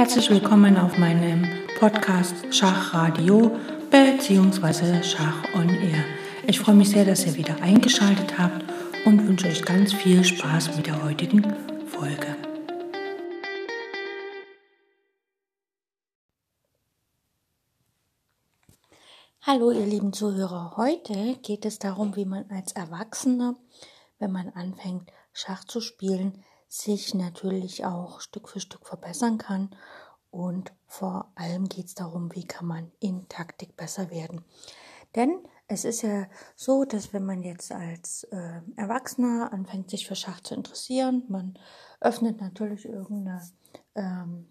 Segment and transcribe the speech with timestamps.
[0.00, 1.46] Herzlich willkommen auf meinem
[1.78, 3.54] Podcast Schachradio
[3.90, 5.02] bzw.
[5.02, 6.02] Schach on Air.
[6.46, 8.64] Ich freue mich sehr, dass ihr wieder eingeschaltet habt
[9.04, 11.42] und wünsche euch ganz viel Spaß mit der heutigen
[11.86, 12.34] Folge.
[19.42, 23.56] Hallo ihr lieben Zuhörer, heute geht es darum, wie man als Erwachsener,
[24.18, 29.74] wenn man anfängt Schach zu spielen, sich natürlich auch Stück für Stück verbessern kann.
[30.30, 34.44] Und vor allem geht es darum, wie kann man in Taktik besser werden.
[35.16, 40.14] Denn es ist ja so, dass wenn man jetzt als äh, Erwachsener anfängt, sich für
[40.14, 41.58] Schach zu interessieren, man
[42.00, 43.42] öffnet natürlich irgendeine
[43.96, 44.48] ähm,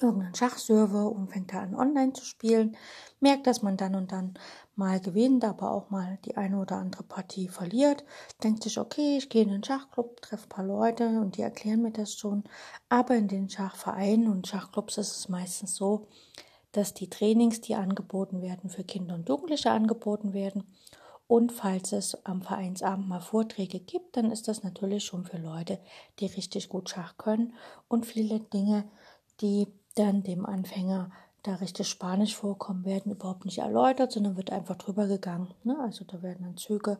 [0.00, 2.76] irgendeinen Schachserver und fängt da an online zu spielen,
[3.20, 4.34] merkt, dass man dann und dann
[4.76, 8.04] mal gewinnt, aber auch mal die eine oder andere Partie verliert,
[8.42, 11.82] denkt sich, okay, ich gehe in den Schachclub, treffe ein paar Leute und die erklären
[11.82, 12.44] mir das schon.
[12.88, 16.06] Aber in den Schachvereinen und Schachclubs ist es meistens so,
[16.72, 20.64] dass die Trainings, die angeboten werden, für Kinder und Jugendliche angeboten werden.
[21.26, 25.78] Und falls es am Vereinsabend mal Vorträge gibt, dann ist das natürlich schon für Leute,
[26.20, 27.52] die richtig gut Schach können
[27.86, 28.84] und viele Dinge,
[29.40, 31.10] die dann dem Anfänger
[31.42, 35.54] da richtig Spanisch vorkommen, werden überhaupt nicht erläutert, sondern wird einfach drüber gegangen.
[35.64, 35.76] Ne?
[35.80, 36.98] Also da werden dann Züge,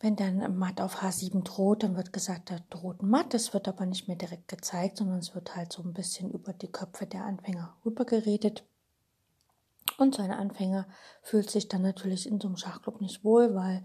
[0.00, 3.32] wenn dann Matt auf H7 droht, dann wird gesagt, da droht Matt.
[3.32, 6.52] Das wird aber nicht mehr direkt gezeigt, sondern es wird halt so ein bisschen über
[6.52, 8.64] die Köpfe der Anfänger rübergeredet.
[9.98, 10.86] Und so ein Anfänger
[11.22, 13.84] fühlt sich dann natürlich in so einem Schachclub nicht wohl, weil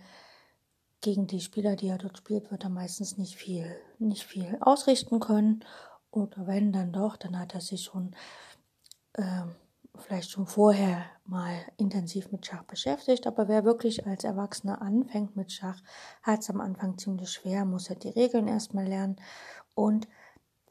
[1.00, 5.20] gegen die Spieler, die er dort spielt, wird er meistens nicht viel, nicht viel ausrichten
[5.20, 5.64] können.
[6.12, 8.16] Oder wenn dann doch, dann hat er sich schon
[9.14, 9.44] äh,
[9.98, 13.28] vielleicht schon vorher mal intensiv mit Schach beschäftigt.
[13.28, 15.82] Aber wer wirklich als Erwachsener anfängt mit Schach,
[16.22, 19.18] hat es am Anfang ziemlich schwer, muss er die Regeln erstmal lernen.
[19.76, 20.08] Und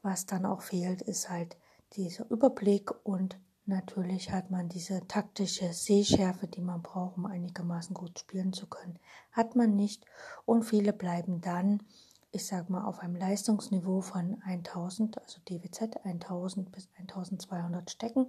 [0.01, 1.57] was dann auch fehlt, ist halt
[1.93, 8.17] dieser Überblick und natürlich hat man diese taktische Sehschärfe, die man braucht, um einigermaßen gut
[8.19, 8.97] spielen zu können.
[9.31, 10.05] Hat man nicht
[10.45, 11.83] und viele bleiben dann
[12.31, 18.27] ich sage mal, auf einem Leistungsniveau von 1000, also DWZ 1000 bis 1200 stecken,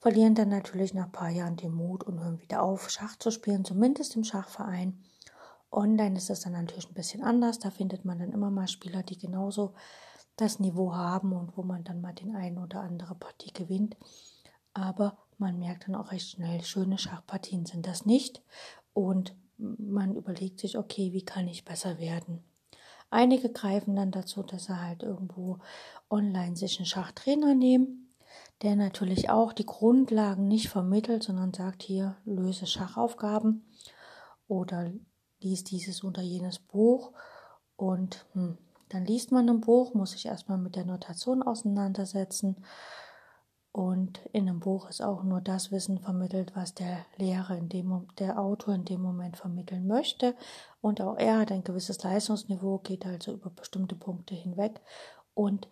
[0.00, 3.30] verlieren dann natürlich nach ein paar Jahren den Mut und hören wieder auf, Schach zu
[3.30, 5.02] spielen, zumindest im Schachverein.
[5.70, 7.58] Online ist das dann natürlich ein bisschen anders.
[7.58, 9.74] Da findet man dann immer mal Spieler, die genauso
[10.36, 13.96] das Niveau haben und wo man dann mal den einen oder andere Partie gewinnt.
[14.74, 18.42] Aber man merkt dann auch recht schnell, schöne Schachpartien sind das nicht.
[18.94, 22.42] Und man überlegt sich, okay, wie kann ich besser werden?
[23.12, 25.58] Einige greifen dann dazu, dass sie halt irgendwo
[26.08, 28.14] online sich einen Schachtrainer nehmen,
[28.62, 33.66] der natürlich auch die Grundlagen nicht vermittelt, sondern sagt hier, löse Schachaufgaben
[34.48, 34.90] oder
[35.40, 37.12] lies dieses oder jenes Buch.
[37.76, 38.56] Und hm,
[38.88, 42.64] dann liest man ein Buch, muss sich erstmal mit der Notation auseinandersetzen
[43.72, 48.06] und in einem Buch ist auch nur das Wissen vermittelt, was der Lehrer in dem,
[48.18, 50.36] der Autor in dem Moment vermitteln möchte.
[50.82, 54.82] Und auch er hat ein gewisses Leistungsniveau, geht also über bestimmte Punkte hinweg
[55.32, 55.68] und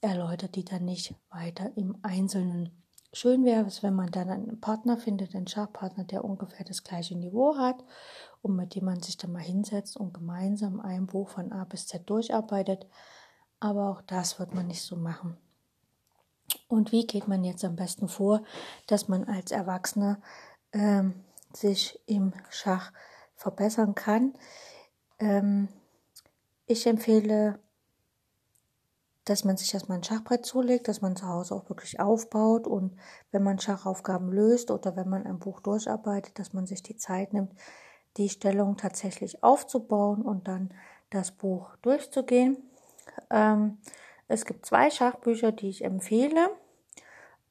[0.00, 2.70] erläutert die dann nicht weiter im Einzelnen.
[3.12, 7.16] Schön wäre es, wenn man dann einen Partner findet, einen Schachpartner, der ungefähr das gleiche
[7.16, 7.82] Niveau hat
[8.42, 11.88] und mit dem man sich dann mal hinsetzt und gemeinsam ein Buch von A bis
[11.88, 12.86] Z durcharbeitet.
[13.58, 15.36] Aber auch das wird man nicht so machen.
[16.68, 18.42] Und wie geht man jetzt am besten vor,
[18.86, 20.20] dass man als Erwachsener
[20.72, 21.14] ähm,
[21.52, 22.92] sich im Schach
[23.36, 24.34] verbessern kann?
[25.18, 25.68] Ähm,
[26.66, 27.58] ich empfehle,
[29.24, 32.96] dass man sich erstmal ein Schachbrett zulegt, dass man zu Hause auch wirklich aufbaut und
[33.30, 37.32] wenn man Schachaufgaben löst oder wenn man ein Buch durcharbeitet, dass man sich die Zeit
[37.32, 37.52] nimmt,
[38.16, 40.74] die Stellung tatsächlich aufzubauen und dann
[41.10, 42.56] das Buch durchzugehen.
[43.30, 43.78] Ähm,
[44.30, 46.50] es gibt zwei Schachbücher, die ich empfehle.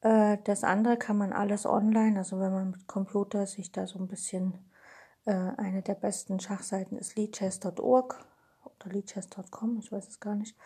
[0.00, 3.98] Äh, das andere kann man alles online, also wenn man mit Computer sich da so
[3.98, 4.54] ein bisschen,
[5.26, 8.24] äh, eine der besten Schachseiten ist leadchess.org
[8.64, 10.56] oder leadchess.com, ich weiß es gar nicht.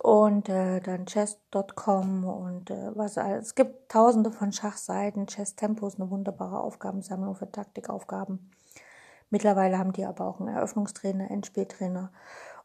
[0.00, 3.48] Und äh, dann chess.com und was alles.
[3.48, 5.26] Es gibt tausende von Schachseiten.
[5.26, 8.50] Chess Tempo ist eine wunderbare Aufgabensammlung für Taktikaufgaben.
[9.30, 12.12] Mittlerweile haben die aber auch einen Eröffnungstrainer, Endspieltrainer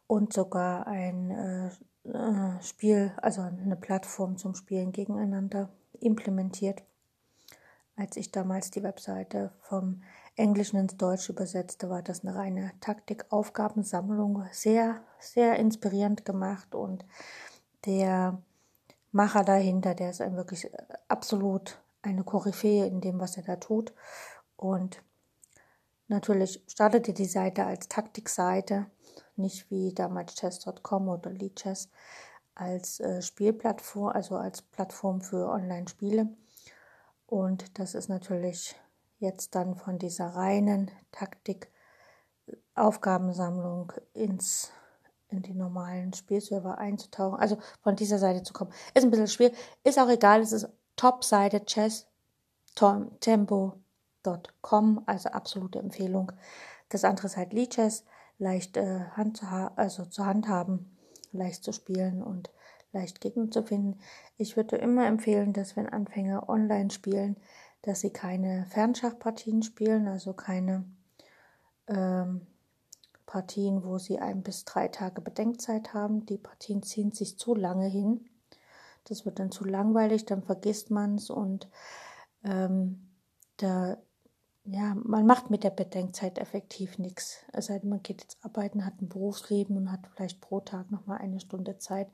[0.07, 1.71] und sogar ein äh,
[2.61, 5.69] Spiel, also eine Plattform zum Spielen gegeneinander
[5.99, 6.83] implementiert.
[7.95, 10.03] Als ich damals die Webseite vom
[10.35, 14.43] Englischen ins Deutsche übersetzte, war das eine reine Taktik-Aufgabensammlung.
[14.51, 17.05] Sehr, sehr inspirierend gemacht und
[17.85, 18.37] der
[19.11, 20.69] Macher dahinter, der ist ein wirklich
[21.07, 23.93] absolut eine Koryphäe in dem, was er da tut.
[24.57, 25.01] Und
[26.07, 28.87] natürlich startete die Seite als Taktikseite
[29.35, 31.89] nicht wie damals chess.com oder Leadchess.
[32.55, 36.29] als äh, Spielplattform, also als Plattform für Online-Spiele.
[37.27, 38.75] Und das ist natürlich
[39.19, 41.69] jetzt dann von dieser reinen Taktik
[42.75, 44.71] Aufgabensammlung ins
[45.29, 48.71] in die normalen Spielserver einzutauchen, also von dieser Seite zu kommen.
[48.93, 49.51] Ist ein bisschen schwer,
[49.83, 52.07] ist auch egal, es ist Top-Seite chess
[53.19, 56.31] tempo.com, also absolute Empfehlung.
[56.89, 58.05] Das andere ist halt Lichess,
[58.37, 60.97] leicht äh, Hand zu also zur Hand haben,
[61.31, 62.51] leicht zu spielen und
[62.91, 63.99] leicht Gegner zu finden.
[64.37, 67.37] Ich würde immer empfehlen, dass wenn Anfänger online spielen,
[67.81, 70.85] dass sie keine Fernschachpartien spielen, also keine
[71.87, 72.47] ähm,
[73.25, 76.25] Partien, wo sie ein bis drei Tage Bedenkzeit haben.
[76.25, 78.25] Die Partien ziehen sich zu lange hin.
[79.05, 81.69] Das wird dann zu langweilig, dann vergisst man es und
[82.43, 83.07] ähm,
[83.57, 83.97] da,
[84.65, 87.37] ja, man macht mit der Bedenkzeit effektiv nichts.
[87.53, 90.91] Es sei denn, man geht jetzt arbeiten, hat ein Berufsleben und hat vielleicht pro Tag
[90.91, 92.07] nochmal eine Stunde Zeit.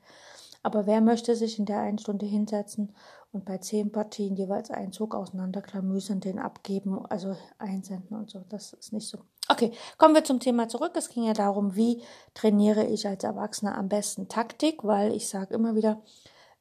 [0.62, 2.94] Aber wer möchte sich in der einen Stunde hinsetzen
[3.32, 8.44] und bei zehn Partien jeweils einen Zug auseinanderklamüsern, den abgeben, also einsenden und so?
[8.48, 9.18] Das ist nicht so.
[9.48, 10.92] Okay, kommen wir zum Thema zurück.
[10.94, 12.02] Es ging ja darum, wie
[12.34, 16.00] trainiere ich als Erwachsener am besten Taktik, weil ich sage immer wieder,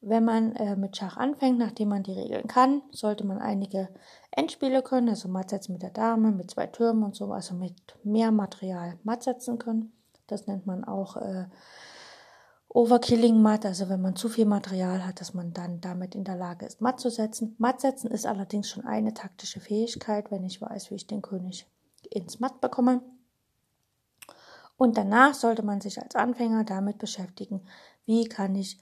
[0.02, 3.90] wenn man äh, mit Schach anfängt, nachdem man die Regeln kann, sollte man einige
[4.32, 8.32] Endspiele können, also Mattsetzen mit der Dame, mit zwei Türmen und so, also mit mehr
[8.32, 9.94] Material Matt setzen können.
[10.26, 11.46] Das nennt man auch äh,
[12.70, 16.38] Overkilling Matt, also wenn man zu viel Material hat, dass man dann damit in der
[16.38, 17.56] Lage ist, Matt zu setzen.
[17.60, 21.68] Matt setzen ist allerdings schon eine taktische Fähigkeit, wenn ich weiß, wie ich den König
[22.10, 23.02] ins Matt bekomme.
[24.78, 27.62] Und danach sollte man sich als Anfänger damit beschäftigen,
[28.06, 28.80] wie kann ich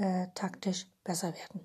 [0.00, 1.60] äh, taktisch besser werden.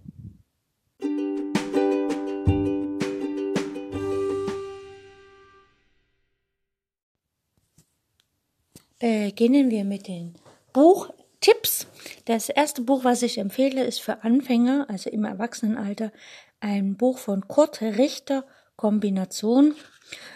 [8.99, 10.35] Beginnen wir mit den
[10.73, 11.87] Buch Tipps.
[12.25, 16.11] Das erste Buch, was ich empfehle, ist für Anfänger, also im Erwachsenenalter,
[16.59, 18.45] ein Buch von Kurt Richter,
[18.75, 19.75] Kombination.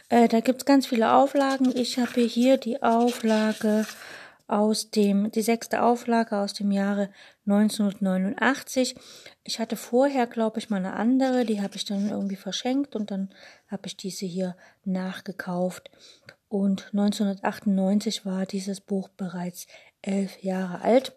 [0.09, 1.75] Äh, da gibt's ganz viele Auflagen.
[1.75, 3.85] Ich habe hier die Auflage
[4.49, 7.09] aus dem, die sechste Auflage aus dem Jahre
[7.51, 8.95] 1989.
[9.43, 13.11] Ich hatte vorher, glaube ich, mal eine andere, die habe ich dann irgendwie verschenkt und
[13.11, 13.29] dann
[13.67, 14.55] habe ich diese hier
[14.85, 15.89] nachgekauft.
[16.47, 19.67] Und 1998 war dieses Buch bereits
[20.01, 21.13] elf Jahre alt.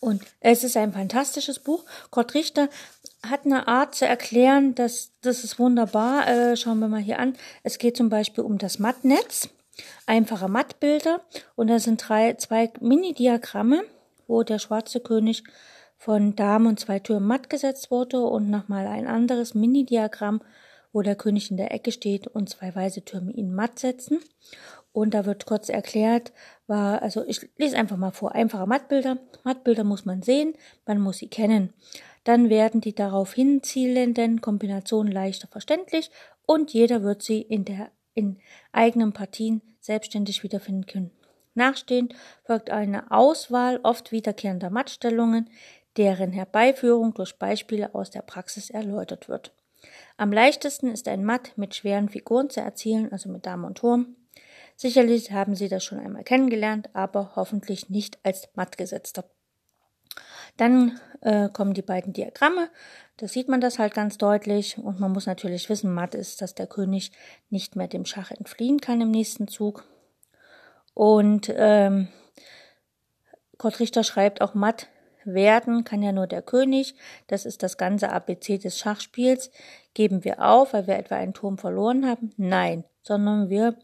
[0.00, 1.84] Und es ist ein fantastisches Buch.
[2.10, 2.68] Kurt Richter
[3.24, 6.26] hat eine Art zu erklären, dass das ist wunderbar.
[6.26, 7.34] Äh, schauen wir mal hier an.
[7.62, 9.48] Es geht zum Beispiel um das Mattnetz,
[10.06, 11.20] einfache Mattbilder
[11.54, 13.84] und da sind drei, zwei Mini-Diagramme,
[14.32, 15.44] wo der schwarze König
[15.98, 20.40] von Damen und zwei Türen matt gesetzt wurde und nochmal ein anderes Mini-Diagramm,
[20.92, 24.20] wo der König in der Ecke steht und zwei weiße Türme ihn matt setzen.
[24.92, 26.32] Und da wird kurz erklärt,
[26.66, 29.18] war, also ich lese einfach mal vor, einfache Mattbilder.
[29.44, 30.54] Mattbilder muss man sehen,
[30.86, 31.72] man muss sie kennen.
[32.24, 36.10] Dann werden die darauf hinzielenden Kombinationen leichter verständlich
[36.46, 38.38] und jeder wird sie in der in
[38.72, 41.10] eigenen Partien selbstständig wiederfinden können.
[41.54, 42.14] Nachstehend
[42.44, 45.50] folgt eine Auswahl oft wiederkehrender Mattstellungen,
[45.96, 49.52] deren Herbeiführung durch Beispiele aus der Praxis erläutert wird.
[50.16, 54.16] Am leichtesten ist ein Matt mit schweren Figuren zu erzielen, also mit Dame und Turm.
[54.76, 59.24] Sicherlich haben Sie das schon einmal kennengelernt, aber hoffentlich nicht als mattgesetzter.
[60.56, 62.68] Dann äh, kommen die beiden Diagramme.
[63.16, 64.78] Da sieht man das halt ganz deutlich.
[64.78, 67.12] Und man muss natürlich wissen, matt ist, dass der König
[67.48, 69.84] nicht mehr dem Schach entfliehen kann im nächsten Zug.
[70.94, 72.08] Und ähm,
[73.58, 74.88] Kurt Richter schreibt auch matt
[75.24, 76.96] werden kann ja nur der König.
[77.28, 79.52] Das ist das ganze ABC des Schachspiels.
[79.94, 82.32] Geben wir auf, weil wir etwa einen Turm verloren haben?
[82.36, 83.76] Nein, sondern wir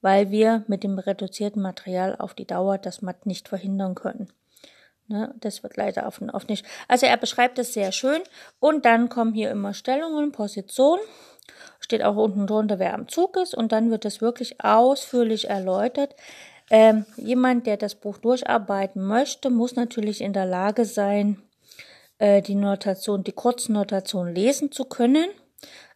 [0.00, 4.32] weil wir mit dem reduzierten Material auf die Dauer das Matt nicht verhindern können.
[5.08, 6.66] Ne, das wird leider oft, oft nicht.
[6.86, 8.20] Also er beschreibt es sehr schön
[8.60, 10.98] und dann kommen hier immer Stellungen, Position,
[11.80, 16.14] steht auch unten drunter, wer am Zug ist und dann wird es wirklich ausführlich erläutert.
[16.70, 21.42] Ähm, jemand, der das Buch durcharbeiten möchte, muss natürlich in der Lage sein,
[22.18, 25.28] äh, die Notation, die Kurznotation lesen zu können.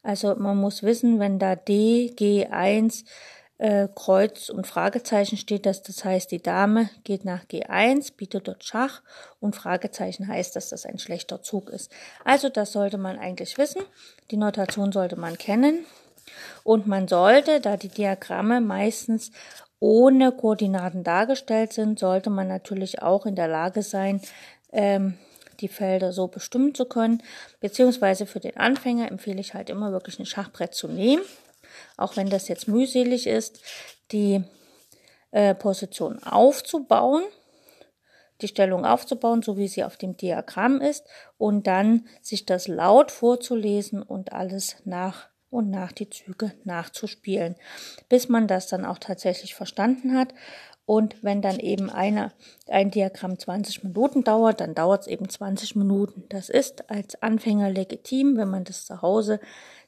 [0.02, 3.04] Also man muss wissen, wenn da D, G1
[3.58, 5.82] äh, Kreuz und Fragezeichen steht das.
[5.82, 9.02] Das heißt, die Dame geht nach G1, bietet dort Schach
[9.38, 11.92] und Fragezeichen heißt, dass das ein schlechter Zug ist.
[12.24, 13.82] Also das sollte man eigentlich wissen.
[14.32, 15.84] Die Notation sollte man kennen.
[16.64, 19.30] Und man sollte, da die Diagramme meistens
[19.82, 24.20] ohne Koordinaten dargestellt sind, sollte man natürlich auch in der Lage sein,
[24.72, 25.18] ähm,
[25.60, 27.22] die Felder so bestimmen zu können.
[27.60, 31.22] Beziehungsweise für den Anfänger empfehle ich halt immer wirklich ein Schachbrett zu nehmen
[31.96, 33.60] auch wenn das jetzt mühselig ist,
[34.12, 34.42] die
[35.30, 37.24] äh, Position aufzubauen,
[38.40, 41.06] die Stellung aufzubauen, so wie sie auf dem Diagramm ist,
[41.38, 47.56] und dann sich das laut vorzulesen und alles nach und nach die Züge nachzuspielen,
[48.08, 50.34] bis man das dann auch tatsächlich verstanden hat.
[50.84, 52.32] Und wenn dann eben eine,
[52.68, 56.24] ein Diagramm 20 Minuten dauert, dann dauert es eben 20 Minuten.
[56.30, 59.40] Das ist als Anfänger legitim, wenn man das zu Hause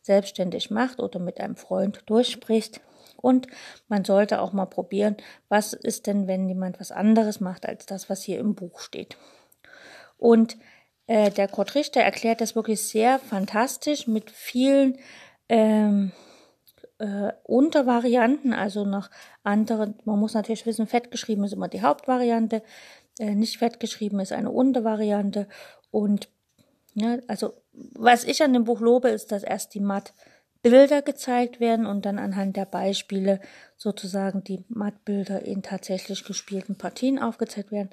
[0.02, 2.80] selbstständig macht oder mit einem Freund durchspricht.
[3.16, 3.46] Und
[3.88, 5.16] man sollte auch mal probieren,
[5.48, 9.16] was ist denn, wenn jemand was anderes macht als das, was hier im Buch steht.
[10.18, 10.58] Und
[11.06, 14.98] äh, der Kurt Richter erklärt das wirklich sehr fantastisch mit vielen
[15.48, 16.12] ähm,
[16.98, 19.10] äh, Untervarianten, also noch
[19.42, 19.94] andere.
[20.04, 22.62] Man muss natürlich wissen, fett geschrieben ist immer die Hauptvariante,
[23.18, 25.48] äh, nicht fett geschrieben ist eine Untervariante.
[25.90, 26.28] Und
[26.94, 31.86] ja, also was ich an dem Buch lobe, ist, dass erst die Matt-Bilder gezeigt werden
[31.86, 33.40] und dann anhand der Beispiele
[33.76, 37.90] sozusagen die Matt-Bilder in tatsächlich gespielten Partien aufgezeigt werden.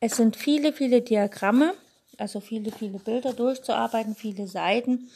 [0.00, 1.74] Es sind viele, viele Diagramme,
[2.18, 5.10] also viele, viele Bilder durchzuarbeiten, viele Seiten.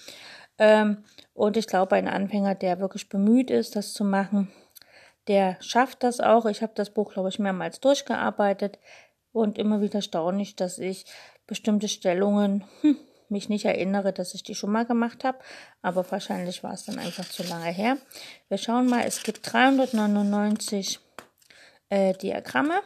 [0.59, 1.05] Ähm,
[1.39, 4.51] und ich glaube, ein Anfänger, der wirklich bemüht ist, das zu machen,
[5.29, 6.47] der schafft das auch.
[6.47, 8.81] Ich habe das Buch, glaube ich, mehrmals durchgearbeitet
[9.31, 11.05] und immer wieder staunlich, dass ich
[11.47, 12.97] bestimmte Stellungen hm,
[13.29, 15.39] mich nicht erinnere, dass ich die schon mal gemacht habe,
[15.81, 17.99] aber wahrscheinlich war es dann einfach zu lange her.
[18.49, 20.99] Wir schauen mal, es gibt 399
[21.89, 22.81] äh, Diagramme,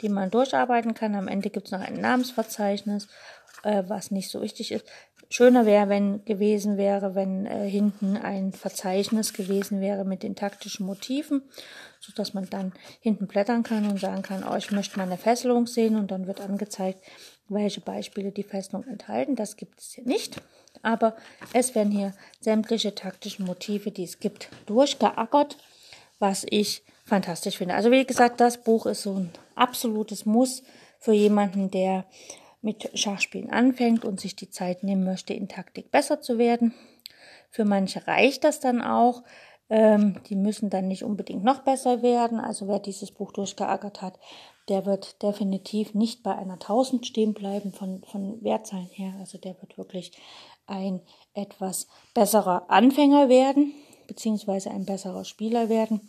[0.00, 1.14] die man durcharbeiten kann.
[1.14, 3.08] Am Ende gibt es noch ein Namensverzeichnis,
[3.64, 4.86] äh, was nicht so wichtig ist.
[5.28, 10.86] Schöner wäre, wenn gewesen wäre, wenn äh, hinten ein Verzeichnis gewesen wäre mit den taktischen
[10.86, 11.42] Motiven,
[12.00, 15.18] so dass man dann hinten blättern kann und sagen kann, oh, ich möchte mal eine
[15.18, 17.00] Fesselung sehen und dann wird angezeigt,
[17.48, 19.34] welche Beispiele die Fesselung enthalten.
[19.34, 20.40] Das gibt es hier nicht,
[20.82, 21.16] aber
[21.52, 25.56] es werden hier sämtliche taktischen Motive, die es gibt, durchgeackert,
[26.18, 27.74] was ich fantastisch finde.
[27.74, 30.62] Also wie gesagt, das Buch ist so ein absolutes Muss
[30.98, 32.04] für jemanden, der
[32.66, 36.74] mit Schachspielen anfängt und sich die Zeit nehmen möchte, in Taktik besser zu werden.
[37.48, 39.22] Für manche reicht das dann auch.
[39.70, 42.40] Ähm, die müssen dann nicht unbedingt noch besser werden.
[42.40, 44.18] Also wer dieses Buch durchgeackert hat,
[44.68, 49.14] der wird definitiv nicht bei einer 1000 stehen bleiben von, von Wertzahlen her.
[49.20, 50.10] Also der wird wirklich
[50.66, 51.00] ein
[51.34, 53.72] etwas besserer Anfänger werden,
[54.08, 56.00] beziehungsweise ein besserer Spieler werden.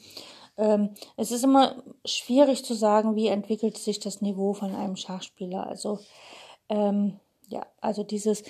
[0.58, 5.68] Ähm, es ist immer schwierig zu sagen, wie entwickelt sich das Niveau von einem Schachspieler.
[5.68, 6.00] Also
[6.70, 8.44] ähm, ja, also dieses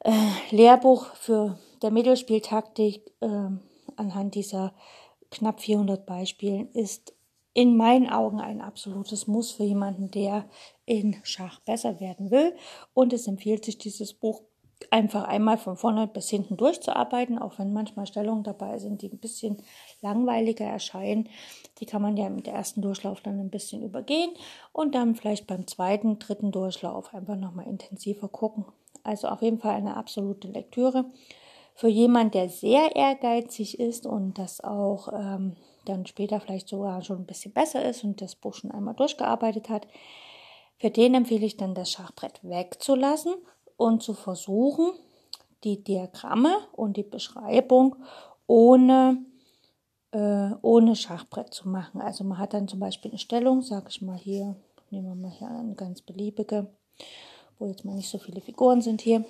[0.00, 0.12] äh,
[0.50, 3.48] Lehrbuch für der Mittelspieltaktik äh,
[3.96, 4.74] anhand dieser
[5.30, 7.14] knapp 400 Beispielen ist
[7.54, 10.44] in meinen Augen ein absolutes Muss für jemanden, der
[10.86, 12.54] in Schach besser werden will.
[12.94, 14.42] Und es empfiehlt sich, dieses Buch
[14.90, 19.18] einfach einmal von vorne bis hinten durchzuarbeiten, auch wenn manchmal Stellungen dabei sind, die ein
[19.18, 19.62] bisschen
[20.04, 21.28] langweiliger erscheinen.
[21.80, 24.30] Die kann man ja mit der ersten Durchlauf dann ein bisschen übergehen
[24.72, 28.64] und dann vielleicht beim zweiten, dritten Durchlauf einfach nochmal intensiver gucken.
[29.02, 31.06] Also auf jeden Fall eine absolute Lektüre.
[31.74, 37.18] Für jemanden, der sehr ehrgeizig ist und das auch ähm, dann später vielleicht sogar schon
[37.18, 39.88] ein bisschen besser ist und das Buch schon einmal durchgearbeitet hat,
[40.78, 43.34] für den empfehle ich dann das Schachbrett wegzulassen
[43.76, 44.92] und zu versuchen,
[45.64, 47.96] die Diagramme und die Beschreibung
[48.46, 49.18] ohne,
[50.14, 52.00] äh, ohne Schachbrett zu machen.
[52.00, 54.54] Also man hat dann zum Beispiel eine Stellung, sage ich mal hier,
[54.90, 56.68] nehmen wir mal hier eine ganz beliebige,
[57.58, 59.24] wo jetzt mal nicht so viele Figuren sind hier.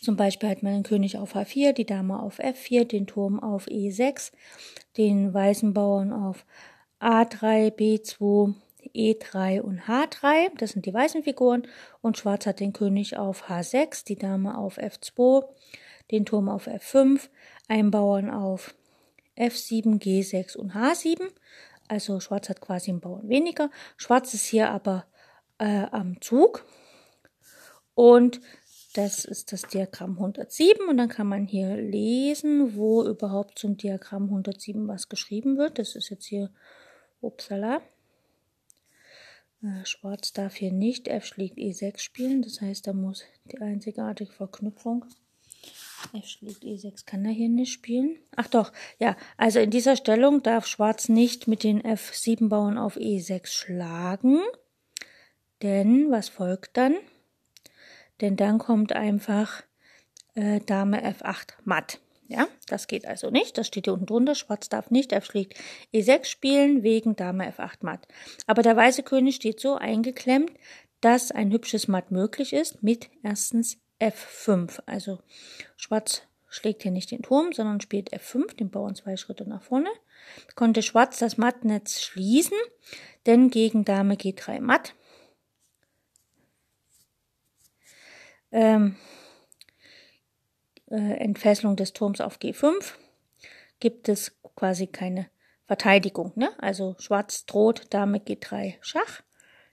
[0.00, 3.66] Zum Beispiel hat man den König auf H4, die Dame auf F4, den Turm auf
[3.66, 4.32] E6,
[4.96, 6.46] den weißen Bauern auf
[7.00, 8.54] A3, B2,
[8.94, 11.66] E3 und H3, das sind die weißen Figuren,
[12.00, 15.44] und Schwarz hat den König auf H6, die Dame auf F2,
[16.10, 17.28] den Turm auf F5,
[17.68, 18.74] einen Bauern auf
[19.36, 21.20] F7, G6 und H7.
[21.88, 23.70] Also Schwarz hat quasi einen Bauern weniger.
[23.96, 25.06] Schwarz ist hier aber
[25.58, 26.64] äh, am Zug.
[27.94, 28.40] Und
[28.94, 34.24] das ist das Diagramm 107 und dann kann man hier lesen, wo überhaupt zum Diagramm
[34.24, 35.78] 107 was geschrieben wird.
[35.78, 36.50] Das ist jetzt hier,
[37.20, 37.82] upsala,
[39.62, 44.32] äh, Schwarz darf hier nicht F schlägt E6 spielen, das heißt, da muss die einzigartige
[44.32, 45.04] Verknüpfung.
[46.12, 48.18] F schlägt E6 kann er hier nicht spielen.
[48.36, 52.96] Ach doch, ja, also in dieser Stellung darf Schwarz nicht mit den F7 Bauern auf
[52.96, 54.40] E6 schlagen.
[55.62, 56.96] Denn was folgt dann?
[58.20, 59.62] Denn dann kommt einfach
[60.34, 62.00] äh, Dame F8 matt.
[62.28, 63.56] Ja, das geht also nicht.
[63.56, 64.34] Das steht hier unten drunter.
[64.34, 65.12] Schwarz darf nicht.
[65.12, 65.54] Er schlägt
[65.94, 68.08] E6 spielen wegen Dame F8 matt.
[68.46, 70.52] Aber der weiße König steht so eingeklemmt,
[71.00, 74.80] dass ein hübsches Matt möglich ist mit erstens F5.
[74.86, 75.20] Also
[75.76, 79.90] Schwarz schlägt hier nicht den Turm, sondern spielt F5, den Bauern zwei Schritte nach vorne.
[80.54, 82.56] konnte Schwarz das Mattnetz schließen,
[83.26, 84.94] denn gegen Dame G3 Matt
[88.52, 88.96] ähm,
[90.90, 92.92] äh, Entfesselung des Turms auf G5
[93.80, 95.26] gibt es quasi keine
[95.66, 96.32] Verteidigung.
[96.36, 96.50] Ne?
[96.58, 99.22] Also Schwarz droht, Dame G3 Schach.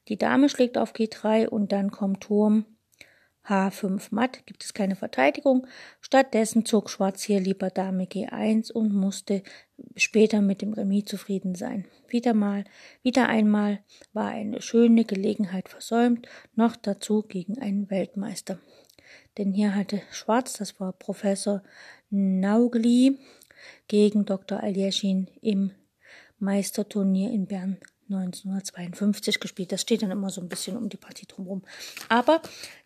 [0.09, 2.65] Die Dame schlägt auf G3 und dann kommt Turm
[3.47, 5.67] H5 matt, gibt es keine Verteidigung.
[5.99, 9.43] Stattdessen zog Schwarz hier lieber Dame G1 und musste
[9.95, 11.85] später mit dem Remis zufrieden sein.
[12.07, 12.63] Wieder mal,
[13.01, 13.79] wieder einmal
[14.13, 18.59] war eine schöne Gelegenheit versäumt, noch dazu gegen einen Weltmeister.
[19.37, 21.63] Denn hier hatte Schwarz, das war Professor
[22.09, 23.17] Naugli,
[23.87, 24.61] gegen Dr.
[24.61, 25.71] Aljeschin im
[26.39, 27.77] Meisterturnier in Bern
[28.09, 29.71] 1952 gespielt.
[29.71, 31.63] Das steht dann immer so ein bisschen um die Partie drumherum.
[32.09, 32.41] Aber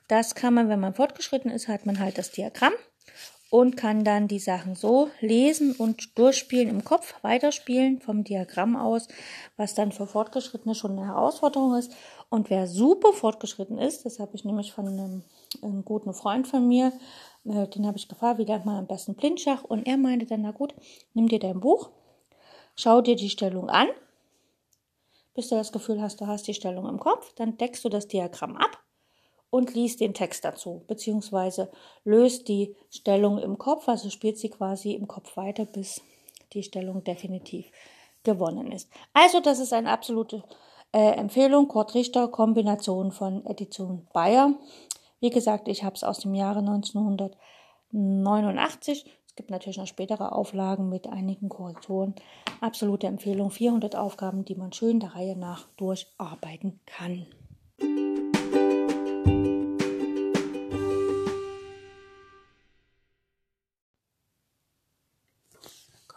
[0.07, 2.73] das kann man, wenn man fortgeschritten ist, hat man halt das Diagramm
[3.49, 9.07] und kann dann die Sachen so lesen und durchspielen im Kopf, weiterspielen vom Diagramm aus,
[9.55, 11.93] was dann für Fortgeschrittene schon eine Herausforderung ist.
[12.29, 15.23] Und wer super fortgeschritten ist, das habe ich nämlich von einem,
[15.61, 16.91] einem guten Freund von mir,
[17.45, 19.63] äh, den habe ich gefragt, wie lernt man am besten Blindschach?
[19.63, 20.73] Und er meinte dann, na gut,
[21.13, 21.89] nimm dir dein Buch,
[22.75, 23.87] schau dir die Stellung an,
[25.35, 28.07] bis du das Gefühl hast, du hast die Stellung im Kopf, dann deckst du das
[28.07, 28.83] Diagramm ab
[29.49, 31.71] und liest den Text dazu, beziehungsweise
[32.03, 36.01] löst die Stellung im Kopf, also spielt sie quasi im Kopf weiter, bis
[36.53, 37.71] die Stellung definitiv
[38.23, 38.89] gewonnen ist.
[39.13, 40.43] Also das ist eine absolute
[40.91, 44.53] äh, Empfehlung, Kurt Richter, Kombination von Edition Bayer.
[45.19, 49.05] Wie gesagt, ich habe es aus dem Jahre 1989.
[49.25, 52.15] Es gibt natürlich noch spätere Auflagen mit einigen Korrekturen.
[52.61, 57.25] Absolute Empfehlung, 400 Aufgaben, die man schön der Reihe nach durcharbeiten kann.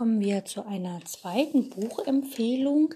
[0.00, 2.95] Kommen wir zu einer zweiten Buchempfehlung,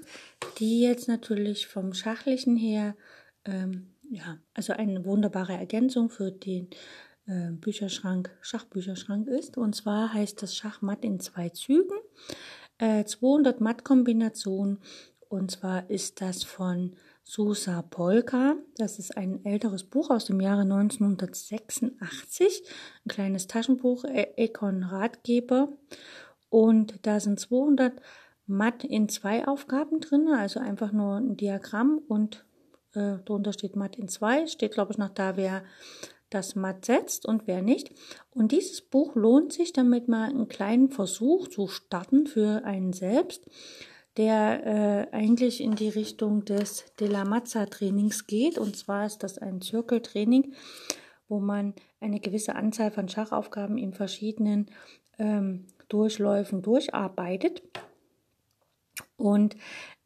[0.58, 2.96] die jetzt natürlich vom Schachlichen her,
[3.44, 6.70] ähm, ja, also eine wunderbare Ergänzung für den
[7.26, 9.58] äh, Bücherschrank, Schachbücherschrank ist.
[9.58, 11.98] Und zwar heißt das Schachmatt in zwei Zügen,
[12.78, 14.78] äh, 200 Mattkombinationen.
[15.28, 18.56] Und zwar ist das von Susa Polka.
[18.78, 22.62] Das ist ein älteres Buch aus dem Jahre 1986,
[23.04, 25.68] ein kleines Taschenbuch, Econ Ratgeber.
[26.54, 28.00] Und da sind 200
[28.46, 32.44] Matt in zwei Aufgaben drin, also einfach nur ein Diagramm und
[32.94, 35.64] äh, drunter steht Matt in zwei, steht glaube ich noch da, wer
[36.30, 37.90] das Matt setzt und wer nicht.
[38.30, 43.50] Und dieses Buch lohnt sich, damit mal einen kleinen Versuch zu starten für einen selbst,
[44.16, 48.58] der äh, eigentlich in die Richtung des De la Mazza Trainings geht.
[48.58, 50.54] Und zwar ist das ein Zirkeltraining,
[51.26, 54.70] wo man eine gewisse Anzahl von Schachaufgaben in verschiedenen
[55.18, 57.62] ähm, Durchläufen durcharbeitet.
[59.16, 59.54] Und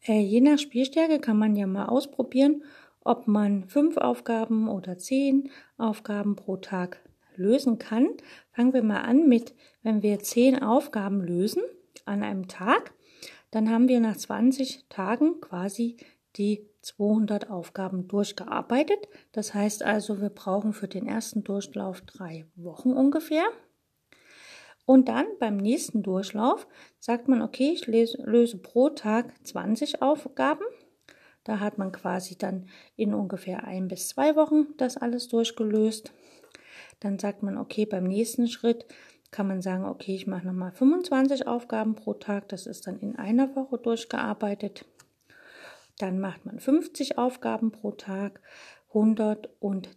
[0.07, 2.63] äh, je nach Spielstärke kann man ja mal ausprobieren,
[3.01, 7.01] ob man fünf Aufgaben oder zehn Aufgaben pro Tag
[7.37, 8.09] lösen kann.
[8.53, 11.63] Fangen wir mal an mit, wenn wir zehn Aufgaben lösen
[12.05, 12.93] an einem Tag,
[13.51, 15.97] dann haben wir nach 20 Tagen quasi
[16.37, 19.09] die 200 Aufgaben durchgearbeitet.
[19.33, 23.45] Das heißt also, wir brauchen für den ersten Durchlauf drei Wochen ungefähr.
[24.89, 26.67] Und dann beim nächsten Durchlauf
[26.99, 30.65] sagt man, okay, ich lese, löse pro Tag 20 Aufgaben.
[31.45, 36.15] Da hat man quasi dann in ungefähr ein bis zwei Wochen das alles durchgelöst.
[37.01, 38.87] Dann sagt man, okay, beim nächsten Schritt
[39.31, 42.49] kann man sagen, okay, ich mache nochmal 25 Aufgaben pro Tag.
[42.49, 44.87] Das ist dann in einer Woche durchgearbeitet.
[45.99, 48.41] Dann macht man 50 Aufgaben pro Tag,
[48.95, 49.91] 100 und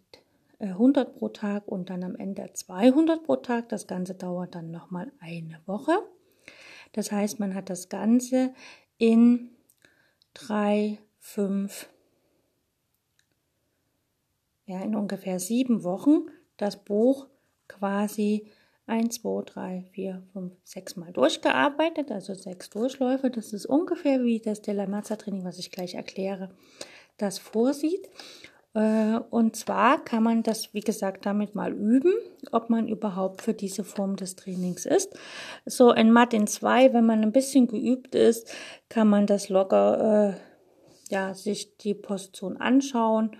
[0.62, 3.68] 100 äh, pro Tag und dann am Ende 200 pro Tag.
[3.68, 5.92] Das Ganze dauert dann nochmal eine Woche.
[6.92, 8.54] Das heißt, man hat das Ganze
[8.98, 9.50] in
[10.34, 11.88] drei, fünf,
[14.66, 17.26] ja, in ungefähr sieben Wochen das Buch
[17.66, 18.46] quasi
[18.86, 23.30] 1, 2, 3, 4, 5, 6 Mal durchgearbeitet, also sechs Durchläufe.
[23.30, 26.50] Das ist ungefähr wie das Della Mazza Training, was ich gleich erkläre,
[27.16, 28.08] das vorsieht.
[28.74, 32.12] Äh, und zwar kann man das, wie gesagt, damit mal üben,
[32.52, 35.14] ob man überhaupt für diese Form des Trainings ist.
[35.66, 38.52] So in zwei, wenn man ein bisschen geübt ist,
[38.88, 43.36] kann man das locker, äh, ja, sich die Position anschauen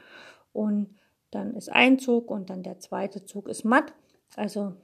[0.53, 0.99] und
[1.31, 3.95] dann ist ein Zug und dann der zweite Zug ist matt.
[4.37, 4.75] Also,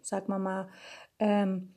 [0.00, 0.68] sag mal mal,
[1.18, 1.74] ähm,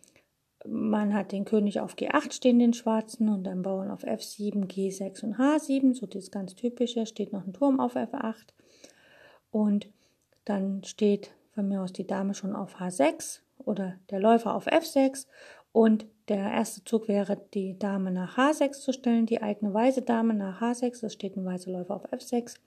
[0.67, 5.23] man hat den König auf G8 stehen, den schwarzen, und dann Bauern auf F7, G6
[5.23, 8.47] und H7, so das ganz typische, steht noch ein Turm auf F8
[9.51, 9.87] und
[10.43, 15.27] dann steht von mir aus die Dame schon auf H6 oder der Läufer auf F6
[15.71, 20.33] und der erste Zug wäre, die Dame nach H6 zu stellen, die eigene weiße Dame
[20.33, 22.57] nach H6, es steht ein weißer Läufer auf F6.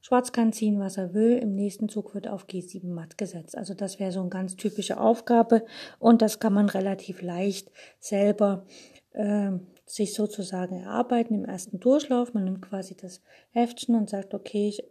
[0.00, 1.36] Schwarz kann ziehen, was er will.
[1.38, 3.56] Im nächsten Zug wird auf G7 matt gesetzt.
[3.56, 5.64] Also das wäre so eine ganz typische Aufgabe
[5.98, 8.64] und das kann man relativ leicht selber
[9.12, 9.52] äh,
[9.86, 12.34] sich sozusagen erarbeiten im ersten Durchlauf.
[12.34, 14.82] Man nimmt quasi das Heftchen und sagt, okay, ich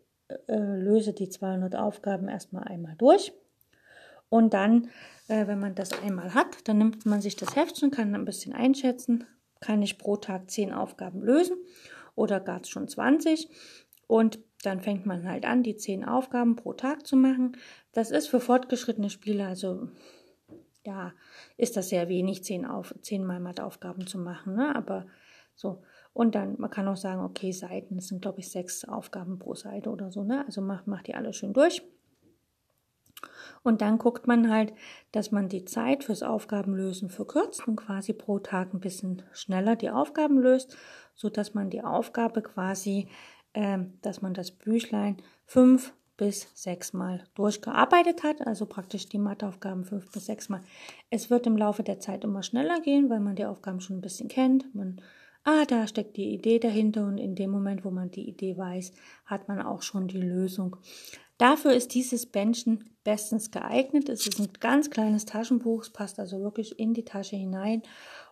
[0.47, 3.33] äh, löse die 200 Aufgaben erstmal einmal durch.
[4.29, 4.89] Und dann,
[5.29, 8.53] äh, wenn man das einmal hat, dann nimmt man sich das Heftchen, kann ein bisschen
[8.53, 9.25] einschätzen,
[9.61, 11.57] kann ich pro Tag 10 Aufgaben lösen
[12.15, 13.49] oder gar schon 20.
[14.07, 17.57] Und dann fängt man halt an, die 10 Aufgaben pro Tag zu machen.
[17.91, 19.89] Das ist für fortgeschrittene Spieler, also
[20.83, 21.13] ja,
[21.57, 24.55] ist das sehr wenig, 10, auf, 10 mal Matheaufgaben zu machen.
[24.55, 24.75] Ne?
[24.75, 25.05] Aber
[25.53, 25.83] so.
[26.13, 29.53] Und dann, man kann auch sagen, okay, Seiten, das sind, glaube ich, sechs Aufgaben pro
[29.53, 30.23] Seite oder so.
[30.23, 30.45] Ne?
[30.45, 31.83] Also macht, macht die alle schön durch.
[33.63, 34.73] Und dann guckt man halt,
[35.11, 39.89] dass man die Zeit fürs Aufgabenlösen verkürzt und quasi pro Tag ein bisschen schneller die
[39.89, 40.77] Aufgaben löst,
[41.15, 43.09] so dass man die Aufgabe quasi,
[44.01, 50.11] dass man das Büchlein fünf bis sechs Mal durchgearbeitet hat, also praktisch die Matheaufgaben fünf
[50.11, 50.63] bis sechs Mal.
[51.09, 54.01] Es wird im Laufe der Zeit immer schneller gehen, weil man die Aufgaben schon ein
[54.01, 54.73] bisschen kennt.
[54.73, 55.01] Man,
[55.43, 58.93] ah, da steckt die Idee dahinter und in dem Moment, wo man die Idee weiß,
[59.25, 60.75] hat man auch schon die Lösung.
[61.37, 64.09] Dafür ist dieses Bändchen bestens geeignet.
[64.09, 67.83] Es ist ein ganz kleines Taschenbuch, es passt also wirklich in die Tasche hinein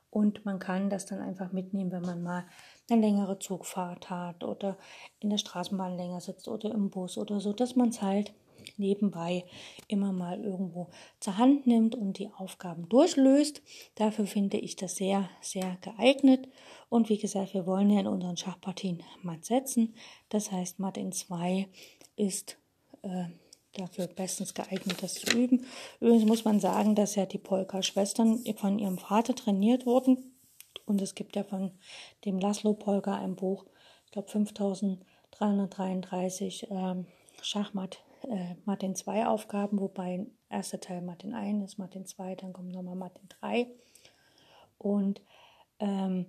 [0.10, 2.46] und man kann das dann einfach mitnehmen, wenn man mal
[2.89, 4.78] eine längere Zugfahrt hat oder
[5.19, 8.34] in der Straßenbahn länger sitzt oder im Bus oder so, dass man es halt
[8.78, 9.45] nebenbei
[9.88, 13.62] immer mal irgendwo zur Hand nimmt und die Aufgaben durchlöst.
[13.95, 16.48] Dafür finde ich das sehr, sehr geeignet.
[16.89, 19.95] Und wie gesagt, wir wollen ja in unseren Schachpartien Matt setzen.
[20.30, 21.67] Das heißt, Matt in 2
[22.15, 22.58] ist
[23.02, 23.26] äh,
[23.74, 25.65] dafür bestens geeignet, das zu üben.
[26.00, 30.35] Übrigens muss man sagen, dass ja die Polka-Schwestern von ihrem Vater trainiert wurden.
[30.86, 31.71] Und es gibt ja von
[32.26, 33.65] dem Laszlo Polka ein Buch,
[34.06, 37.08] ich glaube 5333 ähm,
[37.41, 42.71] Schachmatt, äh, Martin 2 Aufgaben, wobei erster Teil Martin 1 ist, Martin 2, dann kommt
[42.71, 43.67] nochmal Martin 3.
[44.78, 45.21] Und
[45.80, 46.28] ähm,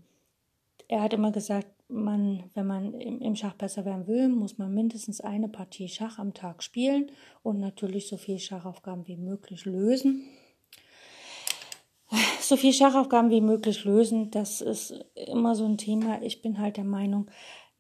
[0.89, 5.21] er hat immer gesagt, man, wenn man im Schach besser werden will, muss man mindestens
[5.21, 7.11] eine Partie Schach am Tag spielen
[7.43, 10.29] und natürlich so viele Schachaufgaben wie möglich lösen.
[12.41, 16.23] So viele Schachaufgaben wie möglich lösen, das ist immer so ein Thema.
[16.23, 17.29] Ich bin halt der Meinung,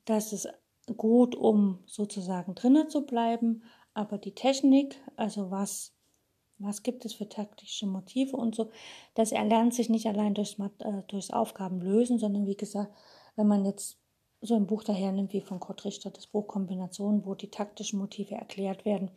[0.05, 0.49] dass es
[0.97, 3.63] gut, um sozusagen drinnen zu bleiben,
[3.95, 5.97] aber die Technik, also was
[6.59, 8.71] was gibt es für taktische Motive und so,
[9.15, 12.93] das erlernt sich nicht allein durchs, äh, durchs Aufgabenlösen, sondern wie gesagt,
[13.37, 13.99] wenn man jetzt
[14.41, 17.99] so ein Buch daher nimmt wie von Kurt Richter, das Buch Kombinationen, wo die taktischen
[17.99, 19.11] Motive erklärt werden,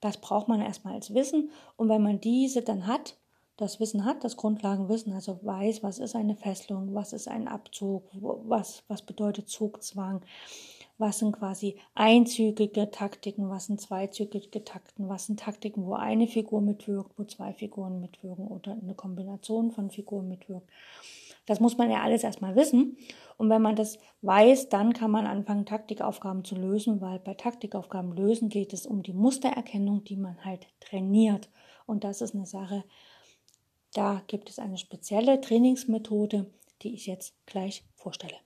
[0.00, 1.50] das braucht man erstmal als Wissen.
[1.76, 3.16] Und wenn man diese dann hat,
[3.62, 8.04] das Wissen hat, das Grundlagenwissen, also weiß, was ist eine Fesselung, was ist ein Abzug,
[8.12, 10.22] was, was bedeutet Zugzwang,
[10.98, 16.60] was sind quasi einzügige Taktiken, was sind zweizügige Takten, was sind Taktiken, wo eine Figur
[16.60, 20.68] mitwirkt, wo zwei Figuren mitwirken oder eine Kombination von Figuren mitwirkt.
[21.46, 22.96] Das muss man ja alles erstmal wissen.
[23.36, 28.14] Und wenn man das weiß, dann kann man anfangen, Taktikaufgaben zu lösen, weil bei Taktikaufgaben
[28.14, 31.48] lösen geht es um die Mustererkennung, die man halt trainiert.
[31.86, 32.84] Und das ist eine Sache,
[33.92, 36.50] da gibt es eine spezielle Trainingsmethode,
[36.82, 38.36] die ich jetzt gleich vorstelle.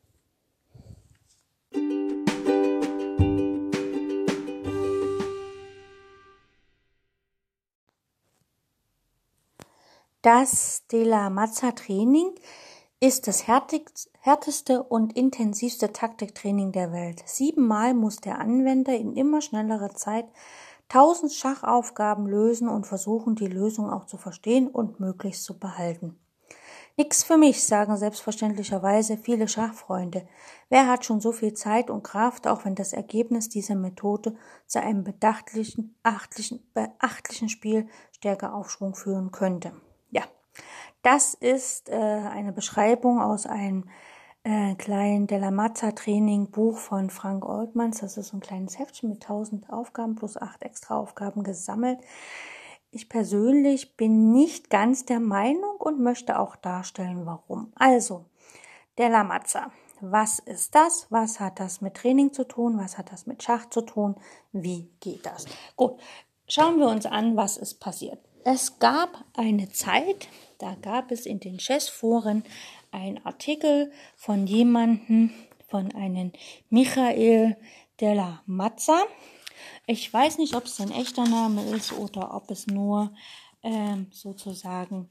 [10.22, 12.35] Das De La Mazza Training
[12.98, 17.22] ist das härteste und intensivste Taktiktraining der Welt.
[17.26, 20.26] Siebenmal muss der Anwender in immer schnellerer Zeit
[20.88, 26.18] tausend Schachaufgaben lösen und versuchen, die Lösung auch zu verstehen und möglichst zu behalten.
[26.99, 30.27] Nix für mich, sagen selbstverständlicherweise viele Schachfreunde.
[30.70, 34.35] Wer hat schon so viel Zeit und Kraft, auch wenn das Ergebnis dieser Methode
[34.66, 39.72] zu einem bedachtlichen, achtlichen, beachtlichen Spiel stärker Aufschwung führen könnte?
[41.07, 43.88] Das ist äh, eine Beschreibung aus einem
[44.46, 47.98] äh, kleinen Della Mazza Training Buch von Frank Oltmanns.
[47.98, 51.98] Das ist so ein kleines Heftchen mit 1000 Aufgaben plus acht extra Aufgaben gesammelt.
[52.92, 57.72] Ich persönlich bin nicht ganz der Meinung und möchte auch darstellen, warum.
[57.74, 58.24] Also,
[58.98, 59.72] Della Mazza.
[60.00, 61.06] Was ist das?
[61.11, 62.78] Was hat das mit Training zu tun?
[62.78, 64.14] Was hat das mit Schach zu tun?
[64.52, 65.46] Wie geht das?
[65.74, 65.98] Gut,
[66.46, 68.20] schauen wir uns an, was ist passiert.
[68.44, 70.28] Es gab eine Zeit,
[70.59, 72.44] da gab es in den Chessforen
[72.96, 75.30] einen Artikel von jemandem,
[75.68, 76.32] von einem
[76.70, 77.56] Michael
[78.00, 79.02] Della Mazza.
[79.87, 83.12] Ich weiß nicht, ob es sein echter Name ist oder ob es nur
[83.62, 85.09] ähm, sozusagen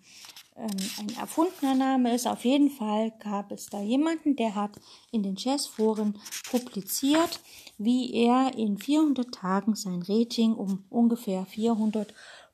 [0.56, 0.70] ähm,
[1.00, 2.28] ein erfundener Name ist.
[2.28, 4.72] Auf jeden Fall gab es da jemanden, der hat
[5.12, 6.20] in den Chessforen
[6.50, 7.40] publiziert,
[7.78, 12.14] wie er in 400 Tagen sein Rating um ungefähr 400